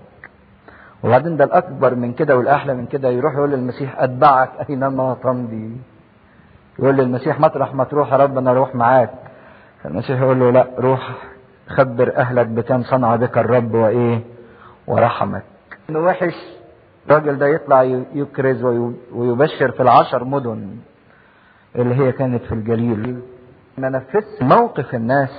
وبعدين 1.03 1.37
ده 1.37 1.43
الأكبر 1.43 1.95
من 1.95 2.13
كده 2.13 2.37
والأحلى 2.37 2.73
من 2.73 2.85
كده 2.85 3.09
يروح 3.09 3.33
يقول 3.33 3.49
للمسيح 3.51 4.01
أتبعك 4.01 4.49
أينما 4.69 5.17
تمضي. 5.23 5.77
يقول 6.79 6.95
للمسيح 6.95 7.39
مطرح 7.39 7.73
ما 7.73 7.83
تروح 7.83 8.11
يا 8.13 8.17
رب 8.17 8.37
أنا 8.37 8.51
أروح 8.51 8.75
معاك. 8.75 9.13
فالمسيح 9.83 10.21
يقول 10.21 10.39
له 10.39 10.51
لا 10.51 10.67
روح. 10.79 11.15
خبر 11.67 12.17
أهلك 12.17 12.47
بكم 12.47 12.83
صنع 12.83 13.15
بك 13.15 13.37
الرب 13.37 13.73
وإيه؟ 13.73 14.21
ورحمك. 14.87 15.43
إنه 15.89 15.99
وحش. 15.99 16.35
الراجل 17.09 17.37
ده 17.37 17.47
يطلع 17.47 17.83
يكرز 18.13 18.63
ويبشر 19.13 19.71
في 19.71 19.83
العشر 19.83 20.23
مدن 20.23 20.77
اللي 21.75 21.95
هي 21.95 22.11
كانت 22.11 22.43
في 22.43 22.51
الجليل. 22.51 23.19
ما 23.77 23.89
نفذش 23.89 24.41
موقف 24.41 24.95
الناس. 24.95 25.29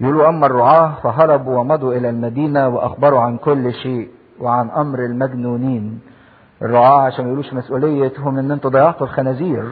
يقولوا 0.00 0.28
أما 0.28 0.46
الرعاة 0.46 0.94
فهربوا 1.02 1.58
ومضوا 1.58 1.94
إلى 1.94 2.10
المدينة 2.10 2.68
وأخبروا 2.68 3.20
عن 3.20 3.36
كل 3.38 3.72
شيء 3.74 4.08
وعن 4.40 4.70
أمر 4.70 4.98
المجنونين. 5.04 6.00
الرعاة 6.62 7.00
عشان 7.00 7.26
يقولوش 7.26 7.52
مسؤوليتهم 7.54 8.38
إن 8.38 8.50
أنتوا 8.50 8.70
ضيعتوا 8.70 9.06
الخنازير. 9.06 9.64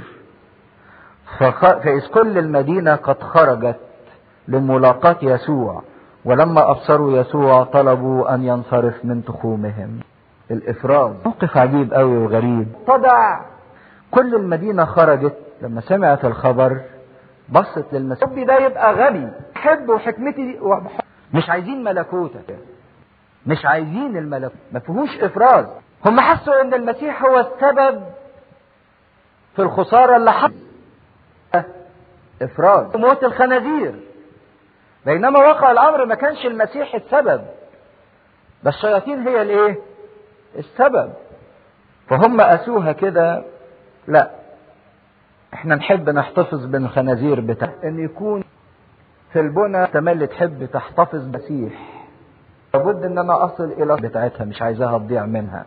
فإذ 1.39 2.07
كل 2.15 2.39
المدينة 2.39 2.95
قد 2.95 3.23
خرجت 3.23 3.77
لملاقاة 4.49 5.17
يسوع. 5.23 5.83
ولما 6.25 6.71
أبصروا 6.71 7.19
يسوع 7.19 7.65
طلبوا 7.65 8.35
أن 8.35 8.45
ينصرف 8.45 9.05
من 9.05 9.25
تخومهم. 9.25 10.01
الإفراز. 10.51 11.13
موقف 11.25 11.57
عجيب 11.57 11.95
قوي 11.95 12.17
وغريب. 12.17 12.69
تضع 12.87 13.41
كل 14.11 14.35
المدينة 14.35 14.85
خرجت. 14.85 15.35
لما 15.63 15.81
سمعت 15.81 16.25
الخبر 16.25 16.81
بصت 17.49 17.85
للمسيح 17.93 18.29
ربي 18.29 18.45
ده 18.45 18.59
يبقى 18.59 18.93
غبي. 18.95 19.29
حب 19.55 19.89
وحكمتي. 19.89 20.59
مش 21.35 21.51
عايزين 21.51 21.85
ملكوتك. 21.85 22.57
مش 23.47 23.67
عايزين 23.67 24.17
الملكوت 24.17 24.57
ما 24.73 24.79
فيهوش 24.81 25.19
إفراز. 25.21 25.67
هم 26.07 26.21
حسوا 26.21 26.61
إن 26.61 26.75
المسيح 26.75 27.25
هو 27.25 27.39
السبب 27.39 28.03
في 29.57 29.63
الخسارة 29.63 30.17
اللي 30.17 30.33
حصلت. 30.33 30.69
إفراز. 32.43 32.97
موت 32.97 33.25
الخنازير. 33.25 33.95
بينما 35.09 35.39
وقع 35.39 35.71
الأمر 35.71 36.05
ما 36.07 36.15
كانش 36.15 36.47
المسيح 36.47 36.95
السبب 36.95 37.45
ده 38.63 38.71
الشياطين 38.71 39.29
هي 39.29 39.43
الإيه؟ 39.43 39.79
السبب. 40.59 41.13
فهم 42.09 42.41
قاسوها 42.41 42.93
كده 42.93 43.43
لا 44.09 44.31
إحنا 45.55 45.75
نحب 45.75 46.11
نحتفظ 46.11 46.65
بالخنازير 46.65 47.41
بتاع 47.41 47.73
إن 47.85 48.05
يكون 48.05 48.45
في 49.33 49.41
البنى 49.41 49.87
تملي 49.87 50.27
تحب 50.27 50.65
تحتفظ 50.73 51.29
مسيح. 51.37 52.05
لابد 52.75 53.05
إن 53.05 53.19
أنا 53.19 53.45
أصل 53.45 53.65
إلى 53.65 53.97
بتاعتها 53.97 54.45
مش 54.45 54.63
عايزاها 54.63 54.99
تضيع 54.99 55.27
منها. 55.27 55.67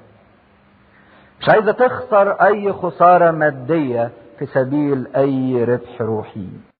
مش 1.40 1.50
عايزة 1.50 1.72
تخسر 1.72 2.32
أي 2.32 2.74
خسارة 2.74 3.32
مادية 3.32 4.12
في 4.40 4.46
سبيل 4.46 5.08
أي 5.16 5.64
ربح 5.64 6.02
روحي. 6.02 6.48